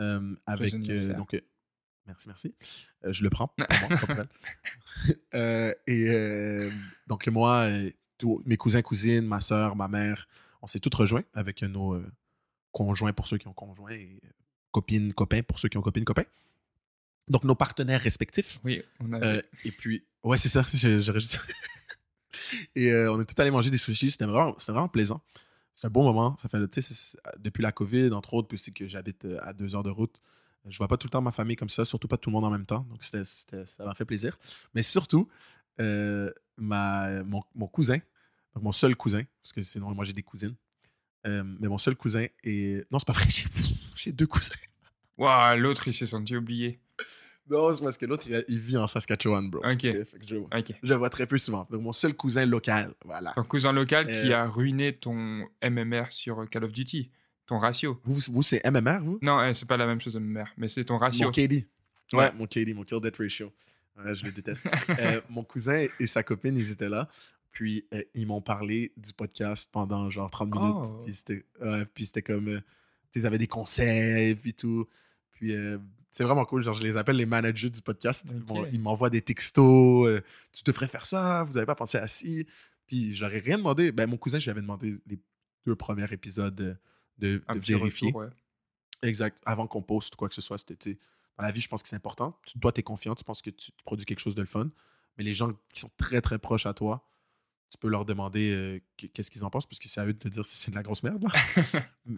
[0.00, 0.72] Euh, avec.
[0.74, 1.42] euh, donc,
[2.06, 2.54] merci, merci.
[3.04, 3.48] Je le prends.
[3.58, 4.24] pour moi,
[5.86, 6.70] et
[7.06, 7.68] donc, moi,
[8.46, 10.28] mes cousins, cousines, ma soeur, ma mère,
[10.62, 12.00] on s'est tous rejoints avec nos
[12.72, 14.20] conjoints pour ceux qui ont conjoints et
[14.70, 16.24] copines, copains pour ceux qui ont copines, copains.
[17.28, 18.58] Donc, nos partenaires respectifs.
[18.64, 19.36] Oui, on a.
[19.64, 20.64] Et puis, ouais, c'est ça.
[20.74, 21.40] J'aurais juste.
[22.74, 24.10] Et euh, on est tout allé manger des sushis.
[24.10, 25.22] C'était vraiment, vraiment plaisant.
[25.74, 26.36] C'est un bon moment.
[26.36, 26.58] Ça fait,
[27.38, 30.20] depuis la COVID, entre autres, puis c'est que j'habite euh, à deux heures de route.
[30.68, 32.44] Je vois pas tout le temps ma famille comme ça, surtout pas tout le monde
[32.44, 32.86] en même temps.
[32.90, 34.36] Donc, c'était- ça m'a fait plaisir.
[34.74, 35.28] Mais surtout,
[35.80, 37.98] euh, ma, mon, cousin,
[38.54, 40.54] donc mon seul cousin, parce que sinon, moi, j'ai des cousines.
[41.24, 42.90] Mais mon seul cousin est.
[42.90, 43.44] Non, c'est pas vrai, j'ai,
[43.96, 44.54] j'ai deux cousins.
[45.18, 46.80] Waouh, l'autre, il s'est senti oublié.
[47.50, 49.60] Non, c'est parce que l'autre, il, il vit en Saskatchewan, bro.
[49.64, 49.80] Ok.
[49.82, 50.72] Fait que je, Ok.
[50.82, 51.66] je le vois très peu souvent.
[51.70, 53.32] Donc, mon seul cousin local, voilà.
[53.34, 54.36] Ton cousin local qui Euh.
[54.38, 57.10] a ruiné ton MMR sur Call of Duty,
[57.46, 58.00] ton ratio.
[58.04, 59.18] Vous, vous c'est MMR, vous?
[59.22, 61.26] Non, eh, c'est pas la même chose MMR, mais c'est ton ratio.
[61.26, 61.66] Mon KD.
[62.12, 62.30] Ouais, Ouais.
[62.36, 63.52] mon KD, mon Kill Death Ratio.
[64.02, 64.66] Ouais, je le déteste.
[65.00, 67.08] Euh, mon cousin et sa copine, ils étaient là.
[67.50, 70.74] Puis, euh, ils m'ont parlé du podcast pendant genre 30 minutes.
[70.76, 71.02] Oh.
[71.94, 72.48] Puis, c'était comme.
[72.48, 72.60] euh,
[73.14, 74.86] ils avaient des conseils, puis tout.
[75.32, 75.78] Puis, euh,
[76.10, 76.62] c'est vraiment cool.
[76.62, 78.34] Genre, je les appelle les managers du podcast.
[78.72, 80.08] Ils m'envoient des textos.
[80.08, 80.20] euh,
[80.52, 82.46] tu devrais faire ça, vous n'avez pas pensé à ci.
[82.86, 83.92] Puis, je leur ai rien demandé.
[83.92, 85.18] Ben, mon cousin, je lui avais demandé les
[85.66, 86.78] deux premiers épisodes
[87.18, 88.08] de, vérifier.
[88.08, 88.28] retour, ouais.
[89.02, 89.38] Exact.
[89.44, 90.98] Avant qu'on poste quoi que ce soit, c'était,
[91.36, 92.38] dans la vie, je pense que c'est important.
[92.46, 94.46] Tu, toi, tu es confiant, tu penses que tu, tu produis quelque chose de le
[94.48, 94.70] fun.
[95.18, 97.08] Mais les gens qui sont très, très proches à toi,
[97.70, 100.14] tu peux leur demander euh, qu- qu'est-ce qu'ils en pensent, parce que c'est à eux
[100.14, 101.22] de te dire si c'est de la grosse merde.
[101.24, 101.82] là.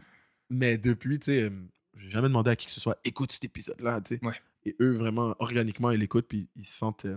[0.50, 1.52] Mais depuis, tu sais,
[1.94, 4.24] j'ai jamais demandé à qui que ce soit, écoute cet épisode-là, tu sais.
[4.24, 4.34] Ouais.
[4.64, 7.16] Et eux, vraiment, organiquement, ils l'écoutent, puis ils se sentent euh,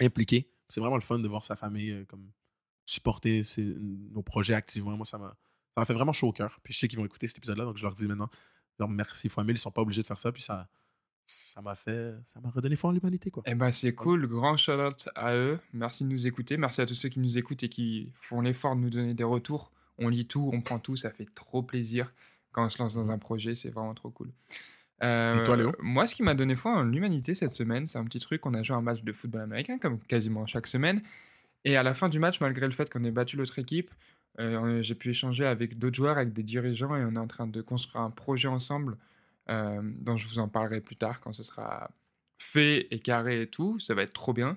[0.00, 0.50] impliqués.
[0.68, 2.30] C'est vraiment le fun de voir sa famille euh, comme
[2.84, 4.96] supporter ses- nos projets activement.
[4.96, 5.28] Moi, ça m'a
[5.74, 6.58] ça m'a fait vraiment chaud au cœur.
[6.62, 8.28] Puis je sais qu'ils vont écouter cet épisode-là, donc je leur dis maintenant,
[8.78, 10.68] leur merci fois mille, ils sont pas obligés de faire ça, puis ça,
[11.26, 13.42] ça m'a fait, ça m'a redonné foi en l'humanité, quoi.
[13.46, 14.26] Eh ben, c'est cool.
[14.26, 15.58] Grand shout-out à eux.
[15.72, 16.56] Merci de nous écouter.
[16.56, 19.24] Merci à tous ceux qui nous écoutent et qui font l'effort de nous donner des
[19.24, 19.72] retours.
[19.98, 20.96] On lit tout, on prend tout.
[20.96, 22.12] Ça fait trop plaisir
[22.52, 23.54] quand on se lance dans un projet.
[23.54, 24.30] C'est vraiment trop cool.
[25.00, 25.68] Et toi, Léo?
[25.68, 28.44] Euh, Moi, ce qui m'a donné foi en l'humanité cette semaine, c'est un petit truc.
[28.46, 31.02] On a joué un match de football américain, comme quasiment chaque semaine.
[31.64, 33.90] Et à la fin du match, malgré le fait qu'on ait battu l'autre équipe,
[34.40, 37.46] euh, j'ai pu échanger avec d'autres joueurs, avec des dirigeants, et on est en train
[37.46, 38.96] de construire un projet ensemble
[39.50, 41.90] euh, dont je vous en parlerai plus tard quand ce sera
[42.38, 43.78] fait et carré et tout.
[43.80, 44.56] Ça va être trop bien.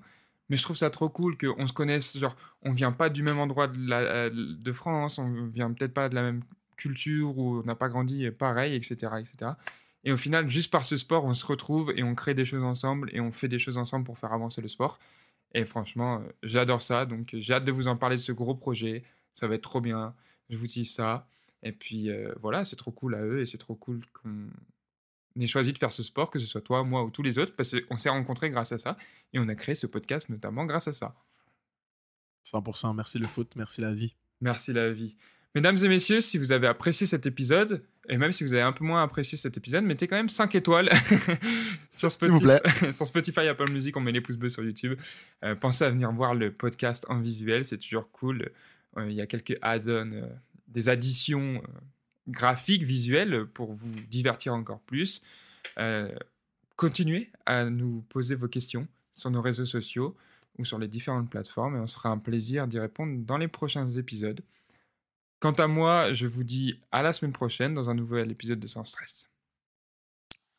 [0.50, 2.18] Mais je trouve ça trop cool qu'on se connaisse.
[2.18, 5.94] Genre, on vient pas du même endroit de, la- euh, de France, on vient peut-être
[5.94, 6.42] pas de la même
[6.82, 9.52] culture ou on n'a pas grandi pareil, etc., etc.
[10.04, 12.64] Et au final, juste par ce sport, on se retrouve et on crée des choses
[12.64, 14.98] ensemble et on fait des choses ensemble pour faire avancer le sport.
[15.54, 17.06] Et franchement, j'adore ça.
[17.06, 19.04] Donc, j'ai hâte de vous en parler de ce gros projet.
[19.36, 20.16] Ça va être trop bien.
[20.50, 21.28] Je vous dis ça.
[21.64, 24.50] Et puis, euh, voilà, c'est trop cool à eux et c'est trop cool qu'on
[25.40, 27.56] ait choisi de faire ce sport, que ce soit toi, moi ou tous les autres,
[27.56, 28.98] parce qu'on s'est rencontrés grâce à ça.
[29.34, 31.16] Et on a créé ce podcast notamment grâce à ça.
[32.46, 32.96] 100%.
[32.96, 34.16] Merci le foot, merci la vie.
[34.40, 35.16] Merci la vie.
[35.54, 38.72] Mesdames et messieurs, si vous avez apprécié cet épisode, et même si vous avez un
[38.72, 40.90] peu moins apprécié cet épisode, mettez quand même 5 étoiles
[41.90, 44.98] sur, S'il vous Spotify, sur Spotify, Apple Music, on met les pouces bleus sur YouTube.
[45.44, 48.50] Euh, pensez à venir voir le podcast en visuel, c'est toujours cool.
[48.98, 50.28] Euh, Il y a quelques add-ons, euh,
[50.70, 51.62] des additions
[52.30, 55.22] graphiques, visuelles, pour vous divertir encore plus.
[56.78, 60.16] Continuez à nous poser vos questions sur nos réseaux sociaux
[60.58, 63.50] ou sur les différentes plateformes et on se fera un plaisir d'y répondre dans les
[63.50, 64.42] prochains épisodes.
[65.42, 68.68] Quant à moi, je vous dis à la semaine prochaine dans un nouvel épisode de
[68.68, 69.28] Sans Stress.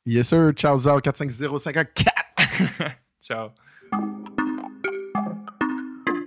[0.04, 0.52] Yes, sir.
[0.56, 2.02] Ciao, Zao 45054.
[3.22, 3.50] Ciao.